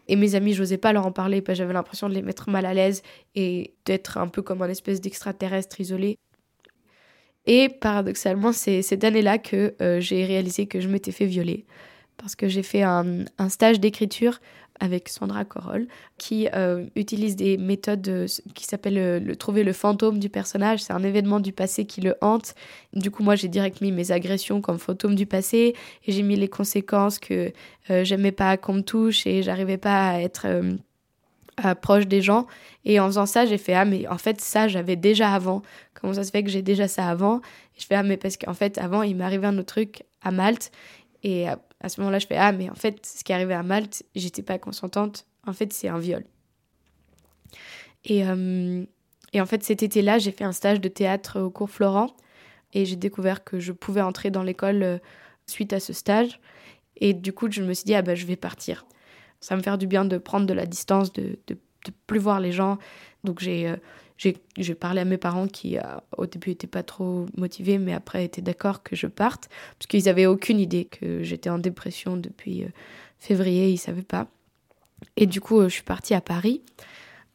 Et 0.08 0.16
mes 0.16 0.34
amis, 0.34 0.52
j'osais 0.52 0.78
pas 0.78 0.92
leur 0.92 1.06
en 1.06 1.12
parler 1.12 1.40
parce 1.40 1.56
que 1.56 1.62
j'avais 1.62 1.72
l'impression 1.72 2.08
de 2.08 2.14
les 2.14 2.22
mettre 2.22 2.50
mal 2.50 2.66
à 2.66 2.74
l'aise 2.74 3.02
et 3.34 3.74
d'être 3.84 4.18
un 4.18 4.28
peu 4.28 4.42
comme 4.42 4.62
un 4.62 4.68
espèce 4.68 5.00
d'extraterrestre 5.00 5.80
isolé. 5.80 6.18
Et 7.46 7.68
paradoxalement, 7.68 8.52
c'est 8.52 8.82
cette 8.82 9.04
année-là 9.04 9.38
que 9.38 9.74
euh, 9.80 10.00
j'ai 10.00 10.24
réalisé 10.24 10.66
que 10.66 10.80
je 10.80 10.88
m'étais 10.88 11.12
fait 11.12 11.26
violer. 11.26 11.66
Parce 12.16 12.36
que 12.36 12.48
j'ai 12.48 12.62
fait 12.62 12.82
un, 12.82 13.24
un 13.38 13.48
stage 13.48 13.80
d'écriture 13.80 14.40
avec 14.80 15.08
Sandra 15.08 15.44
Coroll, 15.44 15.86
qui 16.18 16.48
euh, 16.54 16.86
utilise 16.96 17.36
des 17.36 17.56
méthodes 17.56 18.08
euh, 18.08 18.26
qui 18.54 18.64
s'appellent 18.64 19.22
le, 19.24 19.36
trouver 19.36 19.64
le 19.64 19.72
fantôme 19.72 20.18
du 20.18 20.28
personnage. 20.28 20.82
C'est 20.82 20.92
un 20.92 21.02
événement 21.02 21.40
du 21.40 21.52
passé 21.52 21.84
qui 21.84 22.00
le 22.00 22.16
hante. 22.20 22.54
Du 22.92 23.10
coup, 23.10 23.22
moi, 23.22 23.36
j'ai 23.36 23.48
direct 23.48 23.80
mis 23.80 23.92
mes 23.92 24.10
agressions 24.10 24.60
comme 24.60 24.78
fantôme 24.78 25.14
du 25.14 25.26
passé 25.26 25.74
et 26.06 26.12
j'ai 26.12 26.22
mis 26.22 26.36
les 26.36 26.48
conséquences 26.48 27.18
que 27.18 27.52
j'aimais 27.88 28.32
pas 28.32 28.56
qu'on 28.56 28.74
me 28.74 28.82
touche 28.82 29.26
et 29.26 29.42
j'arrivais 29.42 29.78
pas 29.78 30.10
à 30.10 30.20
être 30.20 30.46
proche 31.80 32.06
des 32.06 32.22
gens. 32.22 32.46
Et 32.84 32.98
en 32.98 33.06
faisant 33.06 33.26
ça, 33.26 33.46
j'ai 33.46 33.58
fait 33.58 33.74
Ah, 33.74 33.84
mais 33.84 34.06
en 34.08 34.18
fait, 34.18 34.40
ça, 34.40 34.68
j'avais 34.68 34.96
déjà 34.96 35.32
avant. 35.32 35.62
Comment 35.94 36.14
ça 36.14 36.24
se 36.24 36.30
fait 36.30 36.42
que 36.42 36.50
j'ai 36.50 36.62
déjà 36.62 36.88
ça 36.88 37.08
avant? 37.08 37.38
Et 37.76 37.80
Je 37.80 37.86
fais 37.86 37.94
Ah, 37.94 38.02
mais 38.02 38.16
parce 38.16 38.36
qu'en 38.36 38.54
fait, 38.54 38.78
avant, 38.78 39.02
il 39.02 39.20
arrivé 39.22 39.46
un 39.46 39.56
autre 39.58 39.74
truc 39.74 40.02
à 40.22 40.30
Malte. 40.30 40.72
Et 41.22 41.46
à, 41.82 41.88
ce 41.88 42.00
moment-là, 42.00 42.18
je 42.18 42.26
fais 42.26 42.36
Ah, 42.36 42.52
mais 42.52 42.70
en 42.70 42.74
fait, 42.74 43.04
ce 43.04 43.22
qui 43.24 43.32
est 43.32 43.34
arrivé 43.34 43.54
à 43.54 43.62
Malte, 43.62 44.02
j'étais 44.14 44.42
pas 44.42 44.58
consentante. 44.58 45.26
En 45.46 45.52
fait, 45.52 45.72
c'est 45.72 45.88
un 45.88 45.98
viol. 45.98 46.24
Et, 48.04 48.26
euh, 48.26 48.84
et 49.32 49.40
en 49.40 49.46
fait, 49.46 49.62
cet 49.62 49.82
été-là, 49.82 50.18
j'ai 50.18 50.32
fait 50.32 50.44
un 50.44 50.52
stage 50.52 50.80
de 50.80 50.88
théâtre 50.88 51.40
au 51.40 51.50
cours 51.50 51.70
Florent. 51.70 52.16
Et 52.72 52.86
j'ai 52.86 52.96
découvert 52.96 53.44
que 53.44 53.60
je 53.60 53.72
pouvais 53.72 54.00
entrer 54.00 54.30
dans 54.30 54.42
l'école 54.42 54.82
euh, 54.82 54.98
suite 55.46 55.72
à 55.72 55.80
ce 55.80 55.92
stage. 55.92 56.40
Et 56.96 57.12
du 57.12 57.32
coup, 57.32 57.50
je 57.50 57.62
me 57.62 57.74
suis 57.74 57.84
dit, 57.84 57.94
ah 57.94 58.02
bah, 58.02 58.14
je 58.14 58.24
vais 58.26 58.36
partir 58.36 58.86
ça 59.42 59.56
me 59.56 59.60
fait 59.60 59.76
du 59.76 59.86
bien 59.86 60.06
de 60.06 60.16
prendre 60.16 60.46
de 60.46 60.54
la 60.54 60.64
distance, 60.64 61.12
de, 61.12 61.38
de, 61.48 61.58
plus 62.06 62.20
voir 62.20 62.38
les 62.38 62.52
gens. 62.52 62.78
Donc 63.24 63.40
j'ai 63.40 63.68
euh, 63.68 63.76
j'ai 64.56 64.74
parlé 64.74 65.00
à 65.00 65.04
mes 65.04 65.16
parents 65.18 65.46
qui 65.46 65.78
euh, 65.78 65.82
au 66.16 66.26
début 66.26 66.50
n'étaient 66.50 66.66
pas 66.66 66.82
trop 66.82 67.26
motivés, 67.36 67.78
mais 67.78 67.92
après 67.92 68.24
étaient 68.24 68.42
d'accord 68.42 68.82
que 68.82 68.94
je 68.94 69.06
parte, 69.06 69.48
parce 69.78 69.86
qu'ils 69.88 70.04
n'avaient 70.04 70.26
aucune 70.26 70.60
idée 70.60 70.84
que 70.84 71.22
j'étais 71.22 71.50
en 71.50 71.58
dépression 71.58 72.16
depuis 72.16 72.64
euh, 72.64 72.68
février, 73.18 73.68
ils 73.68 73.74
ne 73.74 73.78
savaient 73.78 74.02
pas. 74.02 74.28
Et 75.16 75.26
du 75.26 75.40
coup, 75.40 75.62
je 75.62 75.68
suis 75.68 75.82
partie 75.82 76.14
à 76.14 76.20
Paris, 76.20 76.62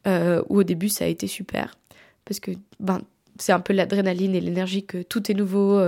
où 0.06 0.60
au 0.60 0.64
début 0.64 0.88
ça 0.88 1.04
a 1.04 1.08
été 1.08 1.28
super, 1.28 1.76
parce 2.24 2.40
que 2.40 2.52
ben, 2.80 3.02
c'est 3.40 3.52
un 3.52 3.60
peu 3.60 3.74
l'adrénaline 3.74 4.36
et 4.36 4.40
l'énergie 4.40 4.86
que 4.86 5.04
tout 5.04 5.30
est 5.30 5.34
nouveau. 5.34 5.82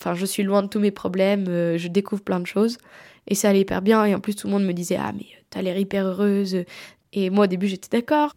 Enfin, 0.00 0.14
je 0.14 0.24
suis 0.24 0.42
loin 0.42 0.62
de 0.62 0.68
tous 0.68 0.80
mes 0.80 0.90
problèmes, 0.90 1.44
je 1.46 1.88
découvre 1.88 2.22
plein 2.22 2.40
de 2.40 2.46
choses. 2.46 2.78
Et 3.26 3.34
ça 3.34 3.50
allait 3.50 3.60
hyper 3.60 3.82
bien. 3.82 4.04
Et 4.06 4.14
en 4.14 4.20
plus, 4.20 4.34
tout 4.34 4.46
le 4.46 4.54
monde 4.54 4.64
me 4.64 4.72
disait 4.72 4.96
Ah, 4.98 5.12
mais 5.12 5.26
t'as 5.50 5.62
l'air 5.62 5.76
hyper 5.76 6.06
heureuse. 6.06 6.64
Et 7.12 7.30
moi, 7.30 7.44
au 7.44 7.46
début, 7.46 7.68
j'étais 7.68 7.88
d'accord. 7.94 8.34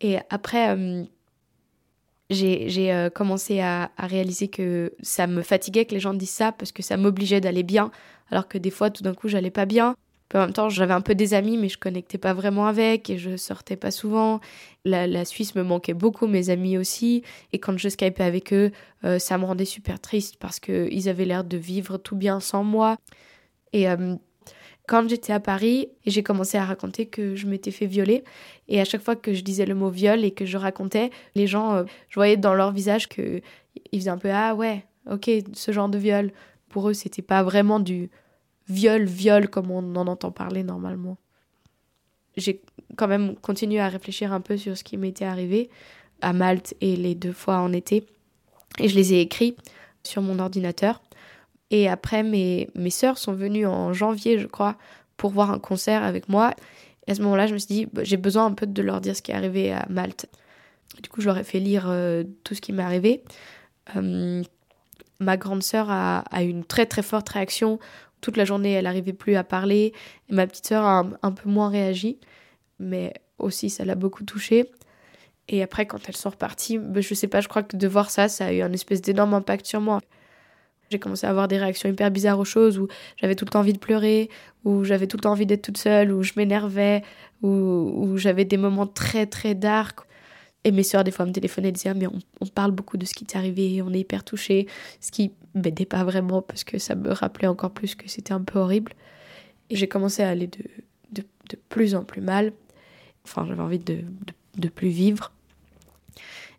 Et 0.00 0.18
après, 0.30 0.70
euh, 0.70 1.04
j'ai 2.30 2.92
euh, 2.92 3.10
commencé 3.10 3.60
à, 3.60 3.90
réaliser 3.98 4.48
que 4.48 4.92
ça 5.02 5.26
me 5.26 5.42
fatiguait 5.42 5.84
que 5.84 5.94
les 5.94 6.00
gens 6.00 6.14
disent 6.14 6.30
ça 6.30 6.52
parce 6.52 6.72
que 6.72 6.82
ça 6.82 6.96
m'obligeait 6.96 7.40
d'aller 7.40 7.62
bien. 7.62 7.90
Alors 8.30 8.48
que 8.48 8.58
des 8.58 8.70
fois, 8.70 8.90
tout 8.90 9.02
d'un 9.02 9.14
coup, 9.14 9.28
j'allais 9.28 9.50
pas 9.50 9.66
bien. 9.66 9.94
en 10.34 10.38
même 10.38 10.52
temps, 10.52 10.68
j'avais 10.68 10.94
un 10.94 11.00
peu 11.00 11.14
des 11.14 11.34
amis, 11.34 11.58
mais 11.58 11.68
je 11.68 11.78
connectais 11.78 12.18
pas 12.18 12.32
vraiment 12.32 12.66
avec 12.66 13.10
et 13.10 13.18
je 13.18 13.36
sortais 13.36 13.76
pas 13.76 13.90
souvent. 13.90 14.40
La, 14.84 15.24
Suisse 15.24 15.54
me 15.54 15.62
manquait 15.62 15.94
beaucoup, 15.94 16.26
mes 16.26 16.50
amis 16.50 16.78
aussi. 16.78 17.22
Et 17.52 17.58
quand 17.58 17.76
je 17.78 17.88
skypais 17.88 18.24
avec 18.24 18.52
eux, 18.52 18.72
euh, 19.04 19.18
ça 19.18 19.38
me 19.38 19.44
rendait 19.44 19.64
super 19.64 20.00
triste 20.00 20.36
parce 20.38 20.60
qu'ils 20.60 21.08
avaient 21.08 21.26
l'air 21.26 21.44
de 21.44 21.56
vivre 21.56 21.98
tout 21.98 22.16
bien 22.16 22.40
sans 22.40 22.64
moi. 22.64 22.96
Et 23.72 23.86
quand 24.86 25.08
j'étais 25.08 25.32
à 25.32 25.40
Paris, 25.40 25.88
j'ai 26.04 26.22
commencé 26.22 26.58
à 26.58 26.64
raconter 26.64 27.06
que 27.06 27.34
je 27.36 27.46
m'étais 27.46 27.70
fait 27.70 27.86
violer. 27.86 28.22
Et 28.68 28.80
à 28.80 28.84
chaque 28.84 29.02
fois 29.02 29.16
que 29.16 29.32
je 29.32 29.42
disais 29.42 29.64
le 29.64 29.74
mot 29.74 29.88
viol 29.88 30.24
et 30.24 30.30
que 30.30 30.44
je 30.44 30.58
racontais, 30.58 31.10
les 31.34 31.46
gens, 31.46 31.74
euh, 31.74 31.84
je 32.08 32.14
voyais 32.16 32.36
dans 32.36 32.54
leur 32.54 32.72
visage 32.72 33.08
qu'ils 33.08 33.42
faisaient 33.92 34.10
un 34.10 34.18
peu 34.18 34.30
Ah 34.30 34.54
ouais, 34.54 34.84
ok, 35.10 35.30
ce 35.52 35.72
genre 35.72 35.88
de 35.88 35.98
viol. 35.98 36.32
Pour 36.68 36.88
eux, 36.88 36.94
c'était 36.94 37.22
pas 37.22 37.42
vraiment 37.42 37.80
du 37.80 38.10
viol, 38.68 39.04
viol 39.04 39.48
comme 39.48 39.70
on 39.70 39.96
en 39.96 40.06
entend 40.06 40.30
parler 40.30 40.62
normalement. 40.62 41.16
J'ai 42.36 42.60
quand 42.96 43.08
même 43.08 43.36
continué 43.36 43.80
à 43.80 43.88
réfléchir 43.88 44.32
un 44.32 44.40
peu 44.40 44.56
sur 44.56 44.76
ce 44.76 44.84
qui 44.84 44.96
m'était 44.96 45.24
arrivé 45.24 45.70
à 46.20 46.32
Malte 46.32 46.74
et 46.80 46.96
les 46.96 47.14
deux 47.14 47.32
fois 47.32 47.58
en 47.58 47.72
été. 47.72 48.06
Et 48.78 48.88
je 48.88 48.96
les 48.96 49.14
ai 49.14 49.20
écrits 49.20 49.56
sur 50.02 50.20
mon 50.20 50.38
ordinateur. 50.38 51.00
Et 51.76 51.88
après, 51.88 52.22
mes, 52.22 52.68
mes 52.76 52.90
sœurs 52.90 53.18
sont 53.18 53.32
venues 53.32 53.66
en 53.66 53.92
janvier, 53.92 54.38
je 54.38 54.46
crois, 54.46 54.76
pour 55.16 55.30
voir 55.30 55.50
un 55.50 55.58
concert 55.58 56.04
avec 56.04 56.28
moi. 56.28 56.54
Et 57.08 57.10
à 57.10 57.14
ce 57.16 57.22
moment-là, 57.22 57.48
je 57.48 57.54
me 57.54 57.58
suis 57.58 57.66
dit, 57.66 57.86
bah, 57.92 58.04
j'ai 58.04 58.16
besoin 58.16 58.46
un 58.46 58.52
peu 58.52 58.68
de 58.68 58.80
leur 58.80 59.00
dire 59.00 59.16
ce 59.16 59.22
qui 59.22 59.32
est 59.32 59.34
arrivé 59.34 59.72
à 59.72 59.84
Malte. 59.90 60.26
Du 61.02 61.08
coup, 61.08 61.20
je 61.20 61.26
leur 61.26 61.36
ai 61.36 61.42
fait 61.42 61.58
lire 61.58 61.86
euh, 61.88 62.22
tout 62.44 62.54
ce 62.54 62.60
qui 62.60 62.72
m'est 62.72 62.84
arrivé. 62.84 63.24
Euh, 63.96 64.44
ma 65.18 65.36
grande 65.36 65.64
sœur 65.64 65.90
a, 65.90 66.20
a, 66.30 66.44
eu 66.44 66.48
une 66.48 66.64
très 66.64 66.86
très 66.86 67.02
forte 67.02 67.28
réaction. 67.30 67.80
Toute 68.20 68.36
la 68.36 68.44
journée, 68.44 68.70
elle 68.70 68.84
n'arrivait 68.84 69.12
plus 69.12 69.34
à 69.34 69.42
parler. 69.42 69.92
Et 70.28 70.32
ma 70.32 70.46
petite 70.46 70.68
sœur 70.68 70.84
a 70.84 71.04
un, 71.22 71.32
peu 71.32 71.50
moins 71.50 71.70
réagi. 71.70 72.20
Mais 72.78 73.14
aussi, 73.40 73.68
ça 73.68 73.84
l'a 73.84 73.96
beaucoup 73.96 74.22
touchée. 74.22 74.70
Et 75.48 75.60
après, 75.60 75.86
quand 75.86 76.08
elles 76.08 76.16
sont 76.16 76.30
reparties, 76.30 76.78
bah, 76.78 77.00
je 77.00 77.14
sais 77.14 77.26
pas, 77.26 77.40
je 77.40 77.48
crois 77.48 77.64
que 77.64 77.76
de 77.76 77.88
voir 77.88 78.10
ça, 78.10 78.28
ça 78.28 78.46
a 78.46 78.52
eu 78.52 78.62
un 78.62 78.72
espèce 78.72 79.02
d'énorme 79.02 79.34
impact 79.34 79.66
sur 79.66 79.80
moi. 79.80 79.98
J'ai 80.90 80.98
commencé 80.98 81.26
à 81.26 81.30
avoir 81.30 81.48
des 81.48 81.58
réactions 81.58 81.88
hyper 81.88 82.10
bizarres 82.10 82.38
aux 82.38 82.44
choses 82.44 82.78
où 82.78 82.88
j'avais 83.16 83.34
tout 83.34 83.44
le 83.44 83.50
temps 83.50 83.60
envie 83.60 83.72
de 83.72 83.78
pleurer, 83.78 84.28
où 84.64 84.84
j'avais 84.84 85.06
tout 85.06 85.16
le 85.16 85.22
temps 85.22 85.32
envie 85.32 85.46
d'être 85.46 85.62
toute 85.62 85.78
seule, 85.78 86.12
où 86.12 86.22
je 86.22 86.32
m'énervais, 86.36 87.02
où, 87.42 88.16
j'avais 88.16 88.44
des 88.44 88.56
moments 88.56 88.86
très 88.86 89.26
très 89.26 89.54
dark. 89.54 90.00
Et 90.66 90.72
mes 90.72 90.82
soeurs, 90.82 91.04
des 91.04 91.10
fois, 91.10 91.26
me 91.26 91.32
téléphonaient 91.32 91.68
et 91.68 91.72
disaient 91.72 91.90
ah, 91.90 91.94
Mais 91.94 92.06
on, 92.06 92.46
parle 92.46 92.70
beaucoup 92.70 92.96
de 92.96 93.04
ce 93.04 93.12
qui 93.12 93.26
t'est 93.26 93.36
arrivé, 93.36 93.82
on 93.82 93.92
est 93.92 94.00
hyper 94.00 94.24
touchés. 94.24 94.66
Ce 95.00 95.10
qui 95.10 95.32
m'aidait 95.54 95.84
pas 95.84 96.04
vraiment 96.04 96.40
parce 96.40 96.64
que 96.64 96.78
ça 96.78 96.94
me 96.94 97.12
rappelait 97.12 97.48
encore 97.48 97.70
plus 97.70 97.94
que 97.94 98.08
c'était 98.08 98.32
un 98.32 98.40
peu 98.40 98.58
horrible. 98.58 98.92
Et 99.68 99.76
j'ai 99.76 99.88
commencé 99.88 100.22
à 100.22 100.30
aller 100.30 100.46
de, 100.46 101.22
de, 101.50 101.58
plus 101.68 101.94
en 101.94 102.04
plus 102.04 102.22
mal. 102.22 102.52
Enfin, 103.24 103.44
j'avais 103.46 103.62
envie 103.62 103.78
de, 103.78 104.04
de 104.56 104.68
plus 104.68 104.88
vivre. 104.88 105.33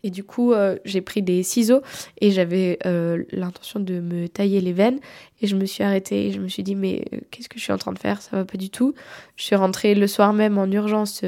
Et 0.06 0.12
du 0.12 0.24
coup, 0.24 0.54
euh, 0.54 0.78
j'ai 0.86 1.02
pris 1.02 1.24
des 1.24 1.42
ciseaux 1.42 1.82
et 2.22 2.30
j'avais 2.30 2.78
euh, 2.86 3.24
l'intention 3.32 3.80
de 3.80 4.00
me 4.00 4.30
tailler 4.30 4.62
les 4.62 4.72
veines. 4.72 5.00
Et 5.42 5.48
je 5.48 5.56
me 5.56 5.66
suis 5.66 5.84
arrêtée 5.84 6.28
et 6.28 6.32
je 6.32 6.40
me 6.40 6.48
suis 6.48 6.62
dit, 6.62 6.76
mais 6.76 7.06
euh, 7.12 7.18
qu'est-ce 7.32 7.50
que 7.50 7.58
je 7.58 7.64
suis 7.64 7.74
en 7.74 7.80
train 7.80 7.92
de 7.92 7.98
faire? 7.98 8.22
Ça 8.22 8.38
va 8.38 8.46
pas 8.46 8.60
du 8.60 8.70
tout. 8.70 8.94
Je 9.36 9.42
suis 9.42 9.56
rentrée 9.56 9.96
le 9.96 10.06
soir 10.06 10.32
même 10.32 10.60
en 10.60 10.70
urgence 10.72 11.24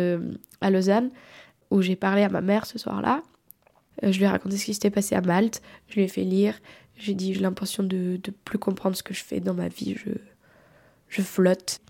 à 0.61 0.69
Lausanne, 0.69 1.09
où 1.71 1.81
j'ai 1.81 1.95
parlé 1.95 2.21
à 2.21 2.29
ma 2.29 2.41
mère 2.41 2.67
ce 2.67 2.77
soir-là. 2.77 3.23
je 4.03 4.15
lui 4.15 4.25
ai 4.25 4.27
raconté 4.27 4.57
ce 4.57 4.65
qui 4.65 4.75
s'était 4.75 4.91
passé 4.91 5.15
à 5.15 5.21
Malte. 5.21 5.63
Je 5.87 5.95
lui 5.95 6.03
ai 6.03 6.07
fait 6.07 6.23
lire. 6.23 6.53
J'ai 6.97 7.15
dit, 7.15 7.33
j'ai 7.33 7.41
l'impression 7.41 7.81
de, 7.81 8.19
de 8.21 8.31
plus 8.45 8.59
comprendre 8.59 8.95
ce 8.95 9.01
que 9.01 9.15
je 9.15 9.23
fais 9.23 9.39
dans 9.39 9.55
ma 9.55 9.69
vie. 9.69 9.95
Je, 9.97 10.11
je 11.09 11.23
flotte. 11.23 11.81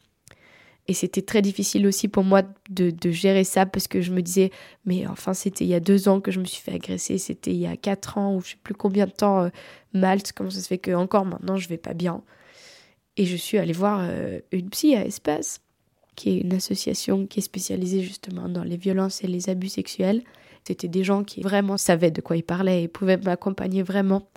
Et 0.90 0.94
c'était 0.94 1.22
très 1.22 1.42
difficile 1.42 1.86
aussi 1.86 2.08
pour 2.08 2.24
moi 2.24 2.44
de, 2.70 2.94
gérer 3.12 3.44
ça 3.44 3.66
parce 3.66 3.90
que 3.90 4.02
je 4.02 4.14
me 4.14 4.22
disais, 4.22 4.52
mais 4.86 5.06
enfin, 5.06 5.34
c'était 5.34 5.66
il 5.66 5.68
y 5.68 5.74
a 5.74 5.82
deux 5.82 6.08
ans 6.08 6.22
que 6.22 6.32
je 6.32 6.40
me 6.40 6.46
suis 6.46 6.62
fait 6.62 6.74
agresser, 6.74 7.18
c'était 7.18 7.52
il 7.52 7.58
y 7.58 7.68
a 7.68 7.76
quatre 7.76 8.18
ans 8.18 8.36
ou 8.36 8.42
je 8.42 8.52
sais 8.52 8.58
plus 8.64 8.74
combien 8.74 9.06
de 9.06 9.12
temps, 9.12 9.44
euh, 9.44 9.50
Malte, 9.94 10.32
comment 10.32 10.50
ça 10.50 10.62
se 10.62 10.68
fait 10.68 10.78
que 10.78 10.92
encore 10.92 11.26
maintenant 11.26 11.58
je 11.58 11.68
vais 11.68 11.78
pas 11.78 11.94
bien. 11.94 12.24
Et 13.18 13.26
je 13.26 13.36
suis 13.36 13.58
allée 13.58 13.74
voir 13.74 14.00
euh, 14.02 14.40
une 14.52 14.70
psy 14.70 14.96
à 14.96 15.06
Espace, 15.06 15.60
qui 16.16 16.30
est 16.30 16.38
une 16.38 16.54
association 16.54 17.28
qui 17.28 17.40
est 17.40 17.44
spécialisée 17.44 18.02
justement 18.02 18.48
dans 18.48 18.64
les 18.64 18.78
violences 18.78 19.24
et 19.24 19.28
les 19.28 19.50
abus 19.50 19.70
sexuels. 19.70 20.24
C'était 20.64 20.88
des 20.88 21.04
gens 21.04 21.24
qui 21.24 21.42
vraiment 21.42 21.78
savaient 21.78 22.12
de 22.12 22.22
quoi 22.22 22.38
ils 22.38 22.44
parlaient 22.44 22.84
et 22.84 22.88
pouvaient 22.88 23.18
m'accompagner 23.18 23.84
vraiment. 23.84 24.28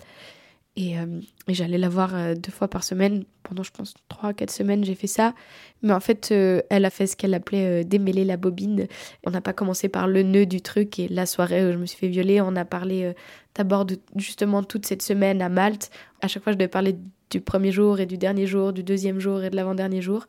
Euh, 0.79 1.19
et, 1.47 1.53
j'allais 1.53 1.77
la 1.77 1.89
voir 1.89 2.15
euh, 2.15 2.33
deux 2.33 2.51
fois 2.51 2.67
par 2.67 2.83
semaine. 2.83 3.25
Pendant, 3.43 3.63
je 3.63 3.71
pense, 3.71 3.93
trois, 4.07 4.33
quatre 4.33 4.51
semaines, 4.51 4.85
j'ai 4.85 4.95
fait 4.95 5.07
ça. 5.07 5.33
Mais 5.81 5.93
en 5.93 5.99
fait, 5.99 6.29
euh, 6.31 6.61
elle 6.69 6.85
a 6.85 6.89
fait 6.89 7.07
ce 7.07 7.15
qu'elle 7.15 7.33
appelait 7.33 7.83
démêler 7.83 8.23
la 8.23 8.37
bobine. 8.37 8.87
On 9.25 9.31
n'a 9.31 9.41
pas 9.41 9.53
commencé 9.53 9.89
par 9.89 10.07
le 10.07 10.23
nœud 10.23 10.45
du 10.45 10.61
truc 10.61 10.99
et 10.99 11.07
la 11.09 11.25
soirée 11.25 11.67
où 11.67 11.71
je 11.73 11.77
me 11.77 11.85
suis 11.85 11.97
fait 11.97 12.07
violer. 12.07 12.39
On 12.41 12.55
a 12.55 12.65
parlé 12.65 13.13
d'abord 13.55 13.85
de 13.85 13.99
justement 14.15 14.63
toute 14.63 14.85
cette 14.85 15.01
semaine 15.01 15.41
à 15.41 15.49
Malte. 15.49 15.91
À 16.21 16.27
chaque 16.27 16.43
fois, 16.43 16.53
je 16.53 16.57
devais 16.57 16.69
parler 16.69 16.95
du 17.29 17.41
premier 17.41 17.71
jour 17.71 17.99
et 17.99 18.05
du 18.05 18.17
dernier 18.17 18.45
jour, 18.45 18.71
du 18.71 18.83
deuxième 18.83 19.19
jour 19.19 19.43
et 19.43 19.49
de 19.49 19.55
l'avant-dernier 19.55 20.01
jour, 20.01 20.25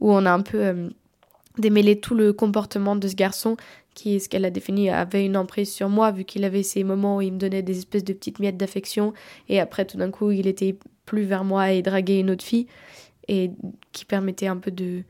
où 0.00 0.12
on 0.12 0.26
a 0.26 0.32
un 0.32 0.40
peu 0.40 0.90
démêlé 1.58 2.00
tout 2.00 2.14
le 2.14 2.32
comportement 2.32 2.96
de 2.96 3.06
ce 3.06 3.14
garçon 3.14 3.56
qui, 3.94 4.20
ce 4.20 4.28
qu'elle 4.28 4.44
a 4.44 4.50
défini, 4.50 4.90
avait 4.90 5.24
une 5.24 5.36
emprise 5.36 5.72
sur 5.72 5.88
moi, 5.88 6.10
vu 6.10 6.24
qu'il 6.24 6.44
avait 6.44 6.62
ces 6.62 6.84
moments 6.84 7.16
où 7.16 7.20
il 7.22 7.32
me 7.32 7.38
donnait 7.38 7.62
des 7.62 7.78
espèces 7.78 8.04
de 8.04 8.12
petites 8.12 8.38
miettes 8.38 8.56
d'affection, 8.56 9.12
et 9.48 9.60
après, 9.60 9.84
tout 9.84 9.96
d'un 9.96 10.10
coup, 10.10 10.30
il 10.30 10.46
était 10.46 10.76
plus 11.06 11.22
vers 11.22 11.44
moi 11.44 11.72
et 11.72 11.82
draguait 11.82 12.20
une 12.20 12.30
autre 12.30 12.44
fille, 12.44 12.66
et 13.28 13.50
qui 13.92 14.04
permettait 14.04 14.48
un 14.48 14.56
peu 14.56 14.70
de, 14.70 15.02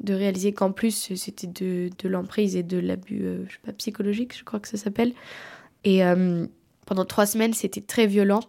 de 0.00 0.14
réaliser 0.14 0.52
qu'en 0.52 0.72
plus, 0.72 1.14
c'était 1.14 1.46
de, 1.46 1.90
de 1.98 2.08
l'emprise 2.08 2.56
et 2.56 2.62
de 2.62 2.78
l'abus, 2.78 3.20
euh, 3.22 3.44
je 3.46 3.52
sais 3.52 3.60
pas, 3.64 3.72
psychologique, 3.72 4.36
je 4.36 4.44
crois 4.44 4.58
que 4.58 4.68
ça 4.68 4.76
s'appelle. 4.76 5.12
Et 5.84 6.04
euh, 6.04 6.46
pendant 6.86 7.04
trois 7.04 7.26
semaines, 7.26 7.52
c'était 7.52 7.80
très 7.80 8.06
violent. 8.06 8.40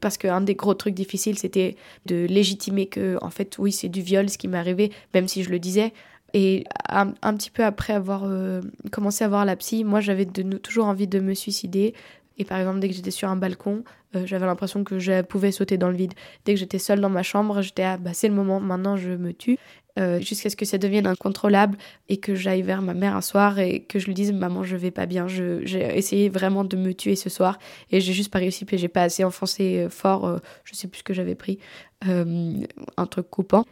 Parce 0.00 0.16
qu'un 0.16 0.40
des 0.40 0.54
gros 0.54 0.74
trucs 0.74 0.94
difficiles, 0.94 1.36
c'était 1.38 1.74
de 2.06 2.24
légitimer 2.26 2.86
que, 2.86 3.18
en 3.20 3.30
fait, 3.30 3.58
oui, 3.58 3.72
c'est 3.72 3.88
du 3.88 4.00
viol 4.00 4.30
ce 4.30 4.38
qui 4.38 4.46
m'est 4.46 4.56
arrivé, 4.56 4.92
même 5.12 5.26
si 5.26 5.42
je 5.42 5.50
le 5.50 5.58
disais, 5.58 5.92
Et 6.34 6.64
un, 6.88 7.12
petit 7.34 7.50
peu 7.50 7.64
après 7.64 7.92
avoir 7.92 8.24
euh, 8.24 8.60
commencé 8.90 9.24
à 9.24 9.28
voir 9.28 9.44
la 9.44 9.56
psy, 9.56 9.84
moi 9.84 10.00
j'avais 10.00 10.26
toujours 10.26 10.86
envie 10.86 11.06
de 11.06 11.20
me 11.20 11.34
suicider. 11.34 11.94
Et 12.36 12.44
par 12.44 12.58
exemple, 12.58 12.78
dès 12.78 12.88
que 12.88 12.94
j'étais 12.94 13.10
sur 13.10 13.28
un 13.28 13.36
balcon, 13.36 13.82
euh, 14.14 14.24
j'avais 14.26 14.46
l'impression 14.46 14.84
que 14.84 14.98
je 14.98 15.22
pouvais 15.22 15.50
sauter 15.50 15.76
dans 15.76 15.88
le 15.88 15.96
vide. 15.96 16.12
Dès 16.44 16.54
que 16.54 16.60
j'étais 16.60 16.78
seule 16.78 17.00
dans 17.00 17.08
ma 17.08 17.22
chambre, 17.22 17.62
j'étais 17.62 17.82
ah 17.82 17.96
bah 17.96 18.10
c'est 18.12 18.28
le 18.28 18.34
moment, 18.34 18.60
maintenant 18.60 18.96
je 18.96 19.10
me 19.10 19.32
tue. 19.32 19.58
Euh, 19.98 20.20
jusqu'à 20.20 20.48
ce 20.48 20.54
que 20.54 20.64
ça 20.64 20.78
devienne 20.78 21.08
incontrôlable 21.08 21.76
et 22.08 22.18
que 22.18 22.34
j'aille 22.36 22.62
vers 22.62 22.82
ma 22.82 22.94
mère 22.94 23.16
un 23.16 23.20
soir 23.20 23.58
et 23.58 23.80
que 23.80 23.98
je 23.98 24.06
lui 24.06 24.14
dise 24.14 24.32
maman 24.32 24.62
je 24.62 24.76
vais 24.76 24.92
pas 24.92 25.06
bien 25.06 25.26
j'ai 25.26 25.98
essayé 25.98 26.28
vraiment 26.28 26.62
de 26.62 26.76
me 26.76 26.94
tuer 26.94 27.16
ce 27.16 27.28
soir 27.28 27.58
et 27.90 28.00
j'ai 28.00 28.12
juste 28.12 28.30
pas 28.30 28.38
réussi 28.38 28.64
puis 28.64 28.78
j'ai 28.78 28.86
pas 28.86 29.02
assez 29.02 29.24
enfoncé 29.24 29.88
fort 29.90 30.38
je 30.62 30.74
sais 30.76 30.86
plus 30.86 30.98
ce 30.98 31.02
que 31.02 31.14
j'avais 31.14 31.34
pris 31.34 31.58
un 32.02 33.06
truc 33.10 33.28
coupant 33.28 33.64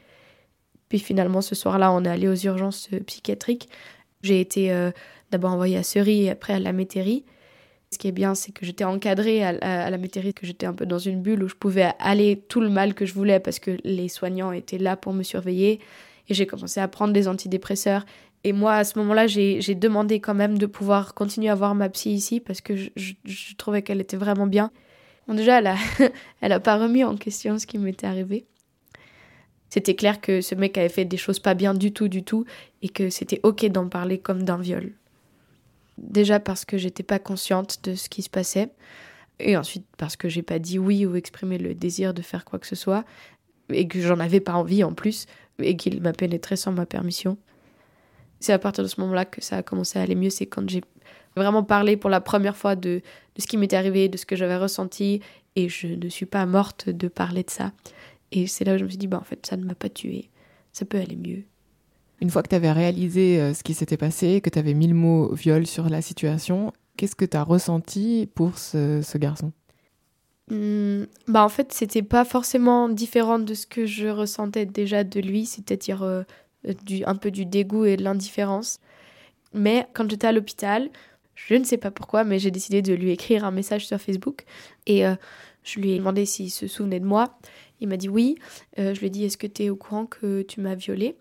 puis 0.88 0.99
finalement 0.99 1.40
ce 1.40 1.55
soir-là 1.55 1.92
on 1.92 2.05
est 2.05 2.09
allé 2.09 2.29
aux 2.29 2.35
urgences 2.35 2.88
psychiatriques 3.07 3.68
j'ai 4.22 4.40
été 4.40 4.75
d'abord 5.31 5.53
envoyée 5.53 5.77
à 5.77 5.83
Ceris 5.83 6.25
et 6.25 6.31
après 6.31 6.55
à 6.55 6.59
la 6.59 6.72
Métairie 6.72 7.25
ce 7.90 7.99
qui 7.99 8.09
est 8.09 8.12
bien, 8.12 8.35
c'est 8.35 8.53
que 8.53 8.66
j'étais 8.66 8.85
encadrée 8.85 9.44
à, 9.44 9.90
la 9.90 9.99
métairie, 9.99 10.35
que 10.35 10.46
j'étais 10.46 10.66
un 10.66 10.75
peu 10.75 10.87
dans 10.87 10.99
une 10.99 11.22
bulle 11.22 11.42
où 11.44 11.49
je 11.49 11.55
pouvais 11.55 11.92
aller 11.99 12.42
tout 12.49 12.61
le 12.61 12.68
mal 12.68 12.94
que 12.94 13.07
je 13.07 13.14
voulais 13.14 13.40
parce 13.40 13.59
que 13.59 13.79
les 13.85 14.09
soignants 14.09 14.53
étaient 14.53 14.79
là 14.79 14.96
pour 14.96 15.12
me 15.12 15.22
surveiller. 15.22 15.81
Et 16.29 16.35
j'ai 16.35 16.46
commencé 16.46 16.81
à 16.81 16.88
prendre 16.88 17.12
des 17.12 17.29
antidépresseurs. 17.29 18.05
Et 18.42 18.53
moi, 18.53 18.75
à 18.75 18.85
ce 18.85 18.99
moment-là, 18.99 19.27
j'ai 19.29 19.75
demandé 19.75 20.20
quand 20.20 20.35
même 20.35 20.59
de 20.59 20.66
pouvoir 20.66 21.14
continuer 21.14 21.49
à 21.49 21.55
voir 21.55 21.75
ma 21.75 21.88
psy 21.88 22.11
ici 22.11 22.40
parce 22.40 22.61
que 22.61 22.75
je, 22.77 23.55
trouvais 23.57 23.83
qu'elle 23.83 24.01
était 24.01 24.16
vraiment 24.16 24.46
bien. 24.46 24.72
Bon, 25.29 25.35
déjà, 25.35 25.61
elle 25.61 25.68
a, 25.68 25.77
elle 26.40 26.53
a 26.53 26.61
pas 26.61 26.77
remis 26.77 27.05
en 27.05 27.16
question 27.16 27.59
ce 27.59 27.66
qui 27.66 27.79
m'était 27.79 28.07
arrivé. 28.07 28.46
C'était 29.69 29.95
clair 29.95 30.21
que 30.21 30.41
ce 30.41 30.55
mec 30.55 30.79
avait 30.79 30.89
fait 30.89 31.05
des 31.05 31.17
choses 31.17 31.41
pas 31.41 31.55
bien 31.55 31.75
du 31.75 31.93
tout, 31.93 32.09
du 32.09 32.23
tout, 32.23 32.45
et 32.83 32.89
que 32.89 33.11
c'était 33.11 33.41
ok 33.43 33.67
d'en 33.67 33.89
parler 33.89 34.19
comme 34.19 34.43
d'un 34.43 34.59
viol. 34.59 34.93
Déjà 35.99 36.41
parce 36.41 36.65
que 36.65 36.79
j'étais 36.79 37.03
pas 37.03 37.19
consciente 37.19 37.81
de 37.85 37.95
ce 37.95 38.09
qui 38.09 38.23
se 38.23 38.31
passait. 38.31 38.71
Et 39.39 39.57
ensuite 39.57 39.87
parce 39.99 40.17
que 40.17 40.29
j'ai 40.29 40.43
pas 40.43 40.59
dit 40.59 40.79
oui 40.79 41.05
ou 41.05 41.17
exprimé 41.17 41.59
le 41.59 41.75
désir 41.75 42.15
de 42.15 42.23
faire 42.23 42.45
quoi 42.45 42.59
que 42.59 42.67
ce 42.67 42.77
soit. 42.77 43.05
Et 43.71 43.89
que 43.89 44.01
j'en 44.01 44.21
avais 44.21 44.41
pas 44.41 44.55
envie 44.55 44.85
en 44.85 44.93
plus. 44.93 45.27
Et 45.59 45.77
qu'il 45.77 46.01
m'a 46.03 46.13
pénétré 46.13 46.57
sans 46.57 46.73
ma 46.73 46.87
permission. 46.87 47.39
C'est 48.41 48.53
à 48.53 48.59
partir 48.59 48.85
de 48.85 48.89
ce 48.89 49.01
moment-là 49.01 49.25
que 49.25 49.43
ça 49.43 49.57
a 49.57 49.63
commencé 49.63 49.99
à 49.99 50.03
aller 50.03 50.15
mieux. 50.15 50.31
C'est 50.31 50.47
quand 50.47 50.69
j'ai 50.69 50.83
vraiment 51.35 51.63
parlé 51.65 51.97
pour 51.97 52.11
la 52.11 52.21
première 52.21 52.57
fois 52.57 52.77
de, 52.77 53.01
de 53.35 53.43
ce 53.43 53.47
qui 53.47 53.57
m'était 53.57 53.77
arrivé, 53.77 54.09
de 54.09 54.19
ce 54.19 54.27
que 54.27 54.37
j'avais 54.37 54.57
ressenti. 54.57 55.21
Et 55.57 55.71
je 55.71 55.87
ne 55.87 56.09
suis 56.11 56.27
pas 56.27 56.45
morte 56.45 56.91
de 56.91 57.09
parler 57.09 57.43
de 57.43 57.51
ça. 57.51 57.73
Et 58.33 58.47
c'est 58.47 58.65
là 58.65 58.75
où 58.75 58.79
je 58.79 58.85
me 58.85 58.89
suis 58.89 58.99
dit, 58.99 59.07
bah 59.07 59.19
en 59.21 59.25
fait, 59.25 59.45
ça 59.47 59.57
ne 59.57 59.65
m'a 59.65 59.75
pas 59.75 59.89
tué. 59.89 60.31
Ça 60.73 60.85
peut 60.85 60.99
aller 60.99 61.17
mieux. 61.17 61.45
Une 62.21 62.31
fois 62.31 62.43
que 62.43 62.49
tu 62.49 62.55
avais 62.55 62.73
réalisé 62.73 63.41
euh, 63.41 63.55
ce 63.55 63.62
qui 63.62 63.75
s'était 63.75 63.97
passé, 63.97 64.41
que 64.41 64.51
tu 64.51 64.59
avais 64.59 64.75
mis 64.75 64.87
le 64.87 64.95
mot 64.95 65.33
viol 65.35 65.67
sur 65.67 65.89
la 65.89 66.01
situation, 66.01 66.73
qu'est-ce 66.97 67.17
que 67.17 67.25
tu 67.25 67.37
as 67.37 67.43
ressenti 67.43 68.29
pour 68.35 68.59
ce, 68.59 69.19
garçon? 69.19 69.53
Hmm, 70.51 71.05
bah 71.29 71.45
en 71.45 71.49
fait, 71.49 71.73
c'était 71.73 72.03
pas 72.03 72.25
forcément 72.25 72.89
différent 72.89 73.39
de 73.39 73.53
ce 73.53 73.67
que 73.67 73.85
je 73.85 74.09
ressentais 74.09 74.65
déjà 74.65 75.05
de 75.05 75.21
lui, 75.21 75.45
c'est-à-dire 75.45 76.03
euh, 76.03 76.23
du, 76.85 77.05
un 77.05 77.17
peu 77.17 77.31
du 77.31 77.45
dégoût 77.45 77.85
et 77.85 77.97
de 77.97 78.05
l'indifférence. 78.05 78.81
Mais 79.53 79.87
quand 79.93 80.09
j'étais 80.09 80.27
à 80.27 80.33
l'hôpital, 80.33 80.89
je 81.35 81.55
ne 81.55 81.65
sais 81.65 81.77
pas 81.77 81.91
pourquoi, 81.91 82.25
mais 82.25 82.39
j'ai 82.39 82.51
décidé 82.51 82.81
de 82.81 82.95
lui 82.95 83.11
écrire 83.11 83.45
un 83.45 83.51
message 83.51 83.87
sur 83.87 84.01
Facebook 84.01 84.45
et 84.87 85.07
euh, 85.07 85.15
je 85.62 85.81
lui 85.81 85.93
ai 85.93 85.99
demandé 85.99 86.25
s'il 86.25 86.51
se 86.51 86.67
souvenait 86.67 87.01
de 87.01 87.05
moi. 87.05 87.39
Il 87.81 87.89
m'a 87.89 87.97
dit 87.97 88.09
oui. 88.09 88.37
Euh, 88.79 88.95
je 88.95 89.01
lui 89.01 89.07
ai 89.07 89.11
dit 89.11 89.25
est-ce 89.25 89.37
que 89.37 89.47
tu 89.47 89.65
es 89.65 89.71
au 89.71 89.77
courant 89.77 90.07
que 90.07 90.43
tu 90.43 90.61
m'as 90.61 90.75
violée? 90.75 91.17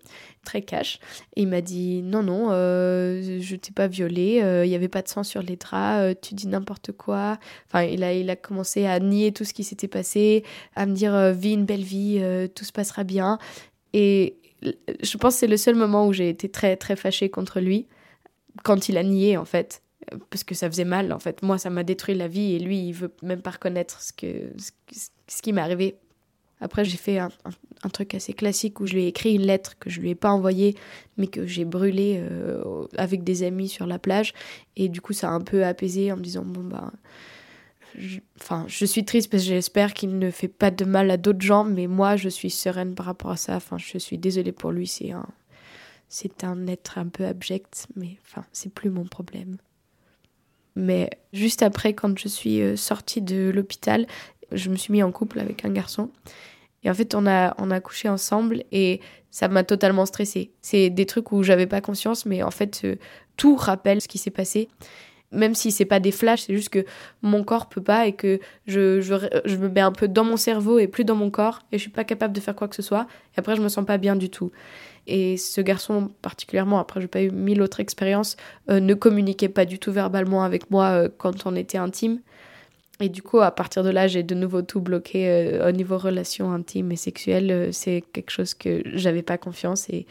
Très 0.45 0.61
cash. 0.61 0.99
Et 1.35 1.41
il 1.41 1.47
m'a 1.47 1.61
dit 1.61 2.01
non, 2.01 2.23
non, 2.23 2.47
euh, 2.51 3.39
je 3.41 3.55
t'ai 3.55 3.71
pas 3.71 3.87
violée. 3.87 4.41
Euh, 4.43 4.65
il 4.65 4.69
n'y 4.69 4.75
avait 4.75 4.87
pas 4.87 5.01
de 5.01 5.07
sang 5.07 5.23
sur 5.23 5.41
les 5.41 5.55
draps. 5.55 6.15
tu 6.21 6.35
dis 6.35 6.47
n'importe 6.47 6.91
quoi. 6.91 7.37
Enfin, 7.67 7.83
il 7.83 8.03
a, 8.03 8.13
il 8.13 8.29
a 8.29 8.35
commencé 8.35 8.85
à 8.85 8.99
nier 8.99 9.31
tout 9.31 9.43
ce 9.43 9.53
qui 9.53 9.63
s'était 9.63 9.87
passé, 9.87 10.43
à 10.75 10.85
me 10.85 10.93
dire 10.93 11.33
vis 11.33 11.53
une 11.53 11.65
belle 11.65 11.83
vie, 11.83 12.21
tout 12.55 12.65
se 12.65 12.71
passera 12.71 13.03
bien. 13.03 13.37
Et 13.93 14.37
je 15.01 15.17
pense 15.17 15.35
que 15.35 15.39
c'est 15.41 15.47
le 15.47 15.57
seul 15.57 15.75
moment 15.75 16.07
où 16.07 16.13
j'ai 16.13 16.29
été 16.29 16.49
très, 16.49 16.75
très 16.75 16.95
fâchée 16.95 17.29
contre 17.29 17.59
lui. 17.59 17.87
Quand 18.63 18.87
il 18.89 18.97
a 18.97 19.03
nié, 19.03 19.37
en 19.37 19.45
fait 19.45 19.81
parce 20.29 20.43
que 20.43 20.55
ça 20.55 20.69
faisait 20.69 20.85
mal 20.85 21.11
en 21.11 21.19
fait. 21.19 21.41
Moi, 21.41 21.57
ça 21.57 21.69
m'a 21.69 21.83
détruit 21.83 22.15
la 22.15 22.27
vie 22.27 22.53
et 22.53 22.59
lui, 22.59 22.89
il 22.89 22.93
veut 22.93 23.11
même 23.23 23.41
pas 23.41 23.51
reconnaître 23.51 24.01
ce, 24.01 24.13
que, 24.13 24.53
ce 25.27 25.41
qui 25.41 25.53
m'est 25.53 25.61
arrivé 25.61 25.97
après, 26.61 26.85
j'ai 26.85 26.97
fait 26.97 27.19
un, 27.19 27.29
truc 27.91 28.15
assez 28.15 28.33
classique 28.33 28.79
où 28.79 28.87
je 28.87 28.93
lui 28.93 29.03
ai 29.03 29.07
écrit 29.07 29.35
une 29.35 29.43
lettre 29.45 29.77
que 29.77 29.89
je 29.89 30.01
lui 30.01 30.09
ai 30.09 30.15
pas 30.15 30.31
envoyée, 30.31 30.75
mais 31.17 31.27
que 31.27 31.45
j'ai 31.45 31.65
brûlée 31.65 32.17
euh, 32.19 32.85
avec 32.97 33.23
des 33.23 33.43
amis 33.43 33.69
sur 33.69 33.85
la 33.85 33.99
plage. 33.99 34.33
Et 34.75 34.89
du 34.89 35.01
coup, 35.01 35.13
ça 35.13 35.29
a 35.29 35.33
un 35.33 35.41
peu 35.41 35.65
apaisé 35.65 36.11
en 36.11 36.17
me 36.17 36.21
disant 36.21 36.43
bon 36.43 36.63
bah, 36.63 36.91
enfin, 38.41 38.65
je 38.67 38.85
suis 38.85 39.05
triste 39.05 39.29
parce 39.29 39.43
que 39.43 39.49
j'espère 39.49 39.93
qu'il 39.93 40.17
ne 40.17 40.31
fait 40.31 40.47
pas 40.47 40.71
de 40.71 40.85
mal 40.85 41.11
à 41.11 41.17
d'autres 41.17 41.41
gens, 41.41 41.63
mais 41.63 41.87
moi, 41.87 42.15
je 42.15 42.29
suis 42.29 42.49
sereine 42.49 42.95
par 42.95 43.05
rapport 43.05 43.31
à 43.31 43.37
ça. 43.37 43.55
Enfin, 43.55 43.77
je 43.77 43.97
suis 43.97 44.17
désolée 44.17 44.51
pour 44.51 44.71
lui. 44.71 44.87
C'est 44.87 45.11
un, 45.11 45.27
c'est 46.07 46.43
un 46.43 46.67
être 46.67 46.97
un 46.97 47.07
peu 47.07 47.25
abject, 47.25 47.87
mais 47.95 48.17
enfin, 48.23 48.45
c'est 48.51 48.73
plus 48.73 48.89
mon 48.89 49.05
problème. 49.05 49.57
Mais 50.75 51.09
juste 51.31 51.63
après, 51.63 51.93
quand 51.93 52.17
je 52.19 52.27
suis 52.27 52.61
euh, 52.61 52.75
sortie 52.75 53.21
de 53.21 53.49
l'hôpital, 53.53 54.07
je 54.51 54.69
me 54.69 54.75
suis 54.75 54.91
mis 54.91 55.03
en 55.03 55.11
couple 55.11 55.39
avec 55.39 55.65
un 55.65 55.69
garçon. 55.69 56.09
Et 56.83 56.89
en 56.89 56.93
fait, 56.93 57.15
on 57.15 57.25
a, 57.25 57.55
on 57.57 57.71
a 57.71 57.79
couché 57.79 58.07
ensemble 58.07 58.63
et 58.71 59.01
ça 59.31 59.47
m'a 59.47 59.63
totalement 59.63 60.05
stressée. 60.05 60.51
C'est 60.61 60.89
des 60.89 61.05
trucs 61.05 61.31
où 61.31 61.43
j'avais 61.43 61.67
pas 61.67 61.81
conscience, 61.81 62.25
mais 62.25 62.43
en 62.43 62.51
fait, 62.51 62.81
euh, 62.85 62.95
tout 63.37 63.55
rappelle 63.55 64.01
ce 64.01 64.07
qui 64.07 64.17
s'est 64.17 64.29
passé. 64.29 64.69
Même 65.31 65.55
si 65.55 65.71
c'est 65.71 65.85
pas 65.85 65.99
des 65.99 66.11
flashs, 66.11 66.43
c'est 66.43 66.55
juste 66.55 66.69
que 66.69 66.85
mon 67.23 67.43
corps 67.43 67.67
peut 67.67 67.81
pas 67.81 68.05
et 68.05 68.13
que 68.13 68.39
je, 68.67 69.01
je, 69.01 69.15
je, 69.43 69.57
me 69.57 69.67
mets 69.67 69.81
un 69.81 69.91
peu 69.91 70.07
dans 70.07 70.23
mon 70.23 70.37
cerveau 70.37 70.77
et 70.77 70.87
plus 70.87 71.03
dans 71.03 71.15
mon 71.15 71.31
corps 71.31 71.59
et 71.71 71.77
je 71.77 71.81
suis 71.81 71.91
pas 71.91 72.03
capable 72.03 72.33
de 72.33 72.39
faire 72.39 72.55
quoi 72.55 72.67
que 72.67 72.75
ce 72.75 72.83
soit. 72.83 73.07
Et 73.35 73.39
après, 73.39 73.55
je 73.55 73.61
me 73.61 73.67
sens 73.67 73.85
pas 73.85 73.97
bien 73.97 74.15
du 74.15 74.29
tout. 74.29 74.51
Et 75.07 75.37
ce 75.37 75.61
garçon, 75.61 76.11
particulièrement, 76.21 76.79
après, 76.79 77.01
j'ai 77.01 77.07
pas 77.07 77.21
eu 77.21 77.31
mille 77.31 77.61
autres 77.61 77.79
expériences, 77.79 78.37
euh, 78.69 78.79
ne 78.79 78.93
communiquait 78.93 79.49
pas 79.49 79.65
du 79.65 79.79
tout 79.79 79.91
verbalement 79.91 80.43
avec 80.43 80.71
moi 80.71 80.85
euh, 80.89 81.09
quand 81.17 81.45
on 81.45 81.55
était 81.55 81.77
intime. 81.77 82.21
Et 82.99 83.09
du 83.09 83.21
coup, 83.21 83.39
à 83.39 83.51
partir 83.51 83.83
de 83.83 83.89
là, 83.89 84.07
j'ai 84.07 84.23
de 84.23 84.35
nouveau 84.35 84.61
tout 84.61 84.79
bloqué 84.79 85.29
euh, 85.29 85.67
au 85.67 85.71
niveau 85.71 85.97
relations 85.97 86.51
intimes 86.51 86.91
et 86.91 86.95
sexuelles. 86.95 87.51
Euh, 87.51 87.71
c'est 87.71 88.03
quelque 88.13 88.29
chose 88.29 88.53
que 88.53 88.81
j'avais 88.85 89.21
pas 89.21 89.37
confiance. 89.37 89.89
Et 89.89 90.05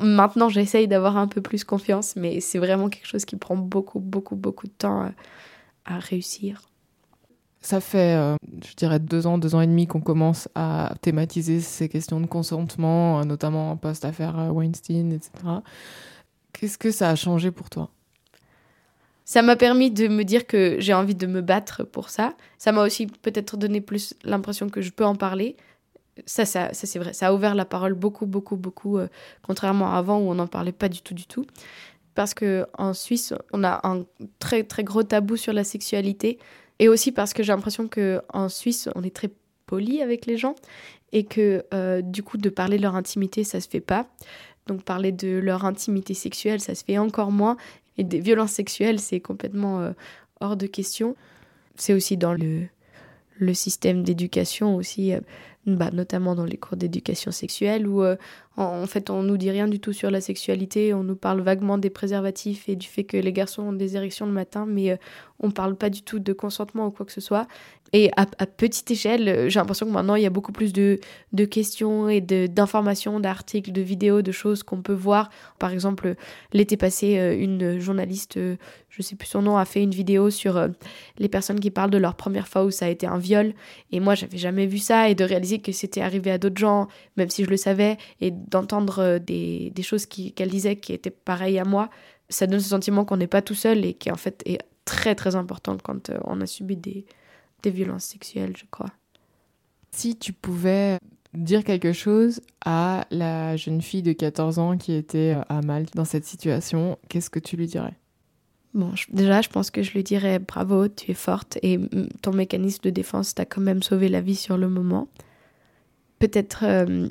maintenant, 0.00 0.48
j'essaye 0.48 0.88
d'avoir 0.88 1.18
un 1.18 1.28
peu 1.28 1.42
plus 1.42 1.64
confiance, 1.64 2.16
mais 2.16 2.40
c'est 2.40 2.58
vraiment 2.58 2.88
quelque 2.88 3.06
chose 3.06 3.24
qui 3.26 3.36
prend 3.36 3.56
beaucoup, 3.56 4.00
beaucoup, 4.00 4.36
beaucoup 4.36 4.66
de 4.66 4.72
temps 4.72 5.12
à, 5.84 5.98
réussir. 5.98 6.62
Ça 7.60 7.80
fait, 7.80 8.16
euh, 8.16 8.36
je 8.66 8.74
dirais, 8.74 8.98
deux 8.98 9.26
ans, 9.26 9.36
deux 9.36 9.54
ans 9.54 9.60
et 9.60 9.66
demi 9.66 9.86
qu'on 9.86 10.00
commence 10.00 10.48
à 10.54 10.94
thématiser 11.02 11.60
ces 11.60 11.88
questions 11.88 12.20
de 12.20 12.26
consentement, 12.26 13.24
notamment 13.24 13.76
post-affaire 13.76 14.52
Weinstein, 14.52 15.12
etc. 15.12 15.32
Qu'est-ce 16.52 16.78
que 16.78 16.90
ça 16.90 17.10
a 17.10 17.14
changé 17.14 17.50
pour 17.50 17.68
toi? 17.68 17.90
Ça 19.32 19.40
m'a 19.40 19.56
permis 19.56 19.90
de 19.90 20.08
me 20.08 20.24
dire 20.24 20.46
que 20.46 20.76
j'ai 20.78 20.92
envie 20.92 21.14
de 21.14 21.26
me 21.26 21.40
battre 21.40 21.84
pour 21.84 22.10
ça. 22.10 22.34
Ça 22.58 22.70
m'a 22.70 22.84
aussi 22.84 23.06
peut-être 23.06 23.56
donné 23.56 23.80
plus 23.80 24.12
l'impression 24.24 24.68
que 24.68 24.82
je 24.82 24.90
peux 24.90 25.06
en 25.06 25.14
parler. 25.14 25.56
Ça, 26.26 26.44
ça, 26.44 26.74
ça 26.74 26.86
c'est 26.86 26.98
vrai. 26.98 27.14
Ça 27.14 27.28
a 27.28 27.32
ouvert 27.32 27.54
la 27.54 27.64
parole 27.64 27.94
beaucoup, 27.94 28.26
beaucoup, 28.26 28.58
beaucoup, 28.58 28.98
euh, 28.98 29.08
contrairement 29.40 29.94
à 29.94 29.96
avant 29.96 30.18
où 30.18 30.30
on 30.30 30.34
n'en 30.34 30.48
parlait 30.48 30.70
pas 30.70 30.90
du 30.90 31.00
tout, 31.00 31.14
du 31.14 31.24
tout. 31.24 31.46
Parce 32.14 32.34
que 32.34 32.66
en 32.76 32.92
Suisse, 32.92 33.32
on 33.54 33.64
a 33.64 33.80
un 33.88 34.04
très, 34.38 34.64
très 34.64 34.84
gros 34.84 35.02
tabou 35.02 35.38
sur 35.38 35.54
la 35.54 35.64
sexualité. 35.64 36.38
Et 36.78 36.88
aussi 36.88 37.10
parce 37.10 37.32
que 37.32 37.42
j'ai 37.42 37.54
l'impression 37.54 37.88
qu'en 37.88 38.50
Suisse, 38.50 38.90
on 38.94 39.02
est 39.02 39.16
très 39.16 39.30
poli 39.64 40.02
avec 40.02 40.26
les 40.26 40.36
gens. 40.36 40.56
Et 41.12 41.24
que 41.24 41.64
euh, 41.72 42.02
du 42.02 42.22
coup, 42.22 42.36
de 42.36 42.50
parler 42.50 42.76
de 42.76 42.82
leur 42.82 42.96
intimité, 42.96 43.44
ça 43.44 43.62
se 43.62 43.68
fait 43.70 43.80
pas. 43.80 44.06
Donc 44.66 44.84
parler 44.84 45.10
de 45.10 45.38
leur 45.38 45.64
intimité 45.64 46.14
sexuelle, 46.14 46.60
ça 46.60 46.74
se 46.74 46.84
fait 46.84 46.98
encore 46.98 47.32
moins. 47.32 47.56
Et 47.98 48.04
des 48.04 48.20
violences 48.20 48.52
sexuelles, 48.52 49.00
c'est 49.00 49.20
complètement 49.20 49.80
euh, 49.80 49.92
hors 50.40 50.56
de 50.56 50.66
question. 50.66 51.16
C'est 51.76 51.94
aussi 51.94 52.16
dans 52.16 52.34
le, 52.34 52.62
le 53.38 53.54
système 53.54 54.02
d'éducation 54.02 54.76
aussi, 54.76 55.12
euh, 55.12 55.20
bah, 55.66 55.90
notamment 55.92 56.34
dans 56.34 56.44
les 56.44 56.56
cours 56.56 56.76
d'éducation 56.76 57.30
sexuelle, 57.30 57.86
où 57.86 58.02
euh, 58.02 58.16
en, 58.56 58.86
fait 58.86 59.10
on 59.10 59.22
nous 59.22 59.36
dit 59.36 59.50
rien 59.50 59.68
du 59.68 59.78
tout 59.78 59.92
sur 59.92 60.10
la 60.10 60.20
sexualité, 60.20 60.94
on 60.94 61.04
nous 61.04 61.16
parle 61.16 61.40
vaguement 61.40 61.78
des 61.78 61.90
préservatifs 61.90 62.68
et 62.68 62.76
du 62.76 62.88
fait 62.88 63.04
que 63.04 63.16
les 63.16 63.32
garçons 63.32 63.62
ont 63.62 63.72
des 63.72 63.96
érections 63.96 64.26
le 64.26 64.32
matin, 64.32 64.66
mais 64.66 64.98
on 65.42 65.50
parle 65.50 65.76
pas 65.76 65.90
du 65.90 66.02
tout 66.02 66.18
de 66.18 66.32
consentement 66.32 66.86
ou 66.86 66.90
quoi 66.90 67.04
que 67.06 67.12
ce 67.12 67.20
soit. 67.20 67.46
Et 67.92 68.10
à, 68.16 68.24
petite 68.24 68.90
échelle, 68.90 69.50
j'ai 69.50 69.58
l'impression 69.58 69.84
que 69.84 69.90
maintenant 69.90 70.14
il 70.14 70.22
y 70.22 70.26
a 70.26 70.30
beaucoup 70.30 70.52
plus 70.52 70.72
de, 70.72 70.98
de 71.32 71.44
questions 71.44 72.08
et 72.08 72.22
d'informations, 72.22 73.20
d'articles, 73.20 73.70
de 73.70 73.82
vidéos, 73.82 74.22
de 74.22 74.32
choses 74.32 74.62
qu'on 74.62 74.80
peut 74.80 74.94
voir. 74.94 75.28
Par 75.58 75.72
exemple, 75.72 76.14
l'été 76.54 76.78
passé, 76.78 77.36
une 77.38 77.78
journaliste 77.80 78.38
je 78.92 79.00
sais 79.00 79.16
plus 79.16 79.26
son 79.26 79.40
nom, 79.40 79.56
a 79.56 79.64
fait 79.64 79.82
une 79.82 79.90
vidéo 79.90 80.28
sur 80.28 80.68
les 81.18 81.28
personnes 81.28 81.58
qui 81.58 81.70
parlent 81.70 81.90
de 81.90 81.98
leur 81.98 82.14
première 82.14 82.46
fois 82.46 82.64
où 82.64 82.70
ça 82.70 82.84
a 82.84 82.88
été 82.88 83.06
un 83.06 83.16
viol. 83.16 83.54
Et 83.90 84.00
moi, 84.00 84.14
j'avais 84.14 84.36
jamais 84.36 84.66
vu 84.66 84.78
ça. 84.78 85.08
Et 85.08 85.14
de 85.14 85.24
réaliser 85.24 85.60
que 85.60 85.72
c'était 85.72 86.02
arrivé 86.02 86.30
à 86.30 86.38
d'autres 86.38 86.58
gens, 86.58 86.88
même 87.16 87.30
si 87.30 87.44
je 87.44 87.48
le 87.48 87.56
savais, 87.56 87.96
et 88.20 88.30
d'entendre 88.30 88.98
euh, 88.98 89.18
des, 89.18 89.70
des 89.74 89.82
choses 89.82 90.04
qu'elle 90.06 90.50
disait 90.50 90.76
qui 90.76 90.92
étaient 90.92 91.10
pareilles 91.10 91.58
à 91.58 91.64
moi, 91.64 91.88
ça 92.28 92.46
donne 92.46 92.60
ce 92.60 92.68
sentiment 92.68 93.04
qu'on 93.04 93.16
n'est 93.16 93.26
pas 93.26 93.42
tout 93.42 93.54
seul 93.54 93.84
et 93.84 93.94
qui 93.94 94.10
en 94.10 94.16
fait 94.16 94.42
très 94.84 95.14
très 95.14 95.36
important 95.36 95.76
quand 95.82 96.10
euh, 96.10 96.18
on 96.24 96.40
a 96.40 96.46
subi 96.46 96.76
des, 96.76 97.04
des 97.62 97.70
violences 97.70 98.04
sexuelles, 98.04 98.56
je 98.56 98.64
crois. 98.70 98.90
Si 99.92 100.16
tu 100.16 100.32
pouvais 100.32 100.98
dire 101.34 101.64
quelque 101.64 101.92
chose 101.92 102.40
à 102.64 103.06
la 103.10 103.56
jeune 103.56 103.80
fille 103.80 104.02
de 104.02 104.12
14 104.12 104.58
ans 104.58 104.76
qui 104.76 104.92
était 104.92 105.36
à 105.48 105.62
Malte 105.62 105.94
dans 105.94 106.04
cette 106.04 106.24
situation, 106.24 106.98
qu'est-ce 107.08 107.30
que 107.30 107.38
tu 107.38 107.56
lui 107.56 107.66
dirais? 107.66 107.96
Bon, 108.74 108.92
déjà, 109.10 109.42
je 109.42 109.50
pense 109.50 109.70
que 109.70 109.82
je 109.82 109.92
lui 109.92 110.02
dirais 110.02 110.38
bravo, 110.38 110.88
tu 110.88 111.10
es 111.10 111.14
forte 111.14 111.58
et 111.62 111.78
ton 112.22 112.32
mécanisme 112.32 112.82
de 112.84 112.90
défense 112.90 113.34
t'a 113.34 113.44
quand 113.44 113.60
même 113.60 113.82
sauvé 113.82 114.08
la 114.08 114.22
vie 114.22 114.36
sur 114.36 114.56
le 114.56 114.68
moment. 114.68 115.08
Peut-être 116.18 116.64
euh, 116.64 117.08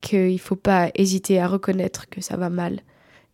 qu'il 0.00 0.32
ne 0.32 0.38
faut 0.38 0.56
pas 0.56 0.90
hésiter 0.94 1.38
à 1.38 1.46
reconnaître 1.46 2.08
que 2.08 2.20
ça 2.20 2.36
va 2.36 2.50
mal, 2.50 2.80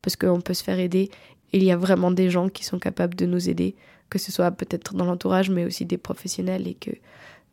parce 0.03 0.16
qu'on 0.16 0.40
peut 0.40 0.55
se 0.55 0.62
faire 0.62 0.79
aider. 0.79 1.11
Il 1.52 1.64
y 1.64 1.70
a 1.70 1.76
vraiment 1.76 2.10
des 2.10 2.30
gens 2.30 2.48
qui 2.48 2.64
sont 2.64 2.78
capables 2.78 3.14
de 3.14 3.26
nous 3.26 3.48
aider, 3.48 3.74
que 4.08 4.18
ce 4.18 4.32
soit 4.32 4.50
peut-être 4.50 4.94
dans 4.94 5.04
l'entourage, 5.04 5.50
mais 5.50 5.64
aussi 5.64 5.84
des 5.84 5.98
professionnels, 5.98 6.68
et 6.68 6.74
que 6.74 6.90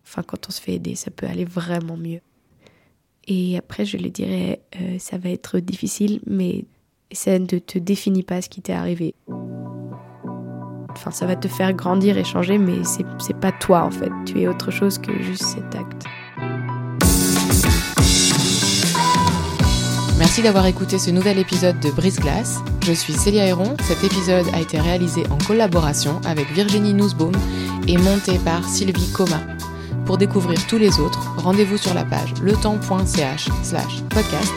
enfin, 0.05 0.23
quand 0.23 0.47
on 0.47 0.51
se 0.51 0.62
fait 0.62 0.73
aider, 0.73 0.95
ça 0.95 1.12
peut 1.12 1.27
aller 1.27 1.45
vraiment 1.45 1.97
mieux. 1.97 2.21
Et 3.27 3.57
après, 3.57 3.86
je 3.86 3.97
lui 3.97 4.12
dirais, 4.12 4.62
euh, 4.79 4.97
ça 4.99 5.17
va 5.17 5.29
être 5.29 5.60
difficile, 5.60 6.21
mais 6.25 6.65
essaie 7.12 7.39
de 7.39 7.60
te 7.60 7.77
définir 7.77 8.25
pas 8.25 8.41
ce 8.41 8.49
qui 8.49 8.62
t'est 8.62 8.73
arrivé. 8.73 9.15
Enfin, 10.89 11.12
ça 11.12 11.25
va 11.25 11.36
te 11.36 11.47
faire 11.47 11.73
grandir 11.73 12.17
et 12.17 12.23
changer, 12.23 12.57
mais 12.57 12.83
c'est 12.83 13.38
pas 13.39 13.51
toi 13.51 13.83
en 13.83 13.91
fait. 13.91 14.12
Tu 14.25 14.41
es 14.41 14.47
autre 14.47 14.71
chose 14.71 14.97
que 14.97 15.21
juste 15.21 15.43
cet 15.43 15.75
acte. 15.75 16.05
Merci 20.17 20.41
d'avoir 20.41 20.65
écouté 20.65 20.97
ce 20.97 21.12
nouvel 21.12 21.38
épisode 21.38 21.79
de 21.79 21.91
Brise 21.91 22.19
Glace. 22.19 22.60
Je 22.88 22.93
suis 22.93 23.12
Célia 23.12 23.45
Héron. 23.45 23.76
Cet 23.84 24.02
épisode 24.06 24.45
a 24.54 24.62
été 24.62 24.80
réalisé 24.80 25.23
en 25.30 25.38
collaboration 25.45 26.21
avec 26.26 26.50
Virginie 26.54 26.93
Nussbaum 26.93 27.34
et 27.86 27.97
monté 27.97 28.39
par 28.45 28.63
Sylvie 28.63 29.12
Coma. 29.12 29.41
Pour 30.06 30.17
découvrir 30.17 30.65
tous 30.67 30.78
les 30.78 30.97
autres, 31.02 31.19
rendez-vous 31.36 31.76
sur 31.76 31.93
la 31.93 32.06
page 32.06 32.34
letemps.ch 32.41 33.50
slash 33.62 34.02
podcast 34.10 34.54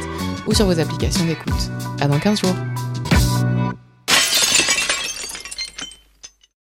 ou 0.46 0.54
sur 0.54 0.66
vos 0.66 0.78
applications 0.78 1.24
d'écoute. 1.24 1.70
À 2.00 2.06
dans 2.06 2.20
15 2.20 2.42
jours. 2.42 2.69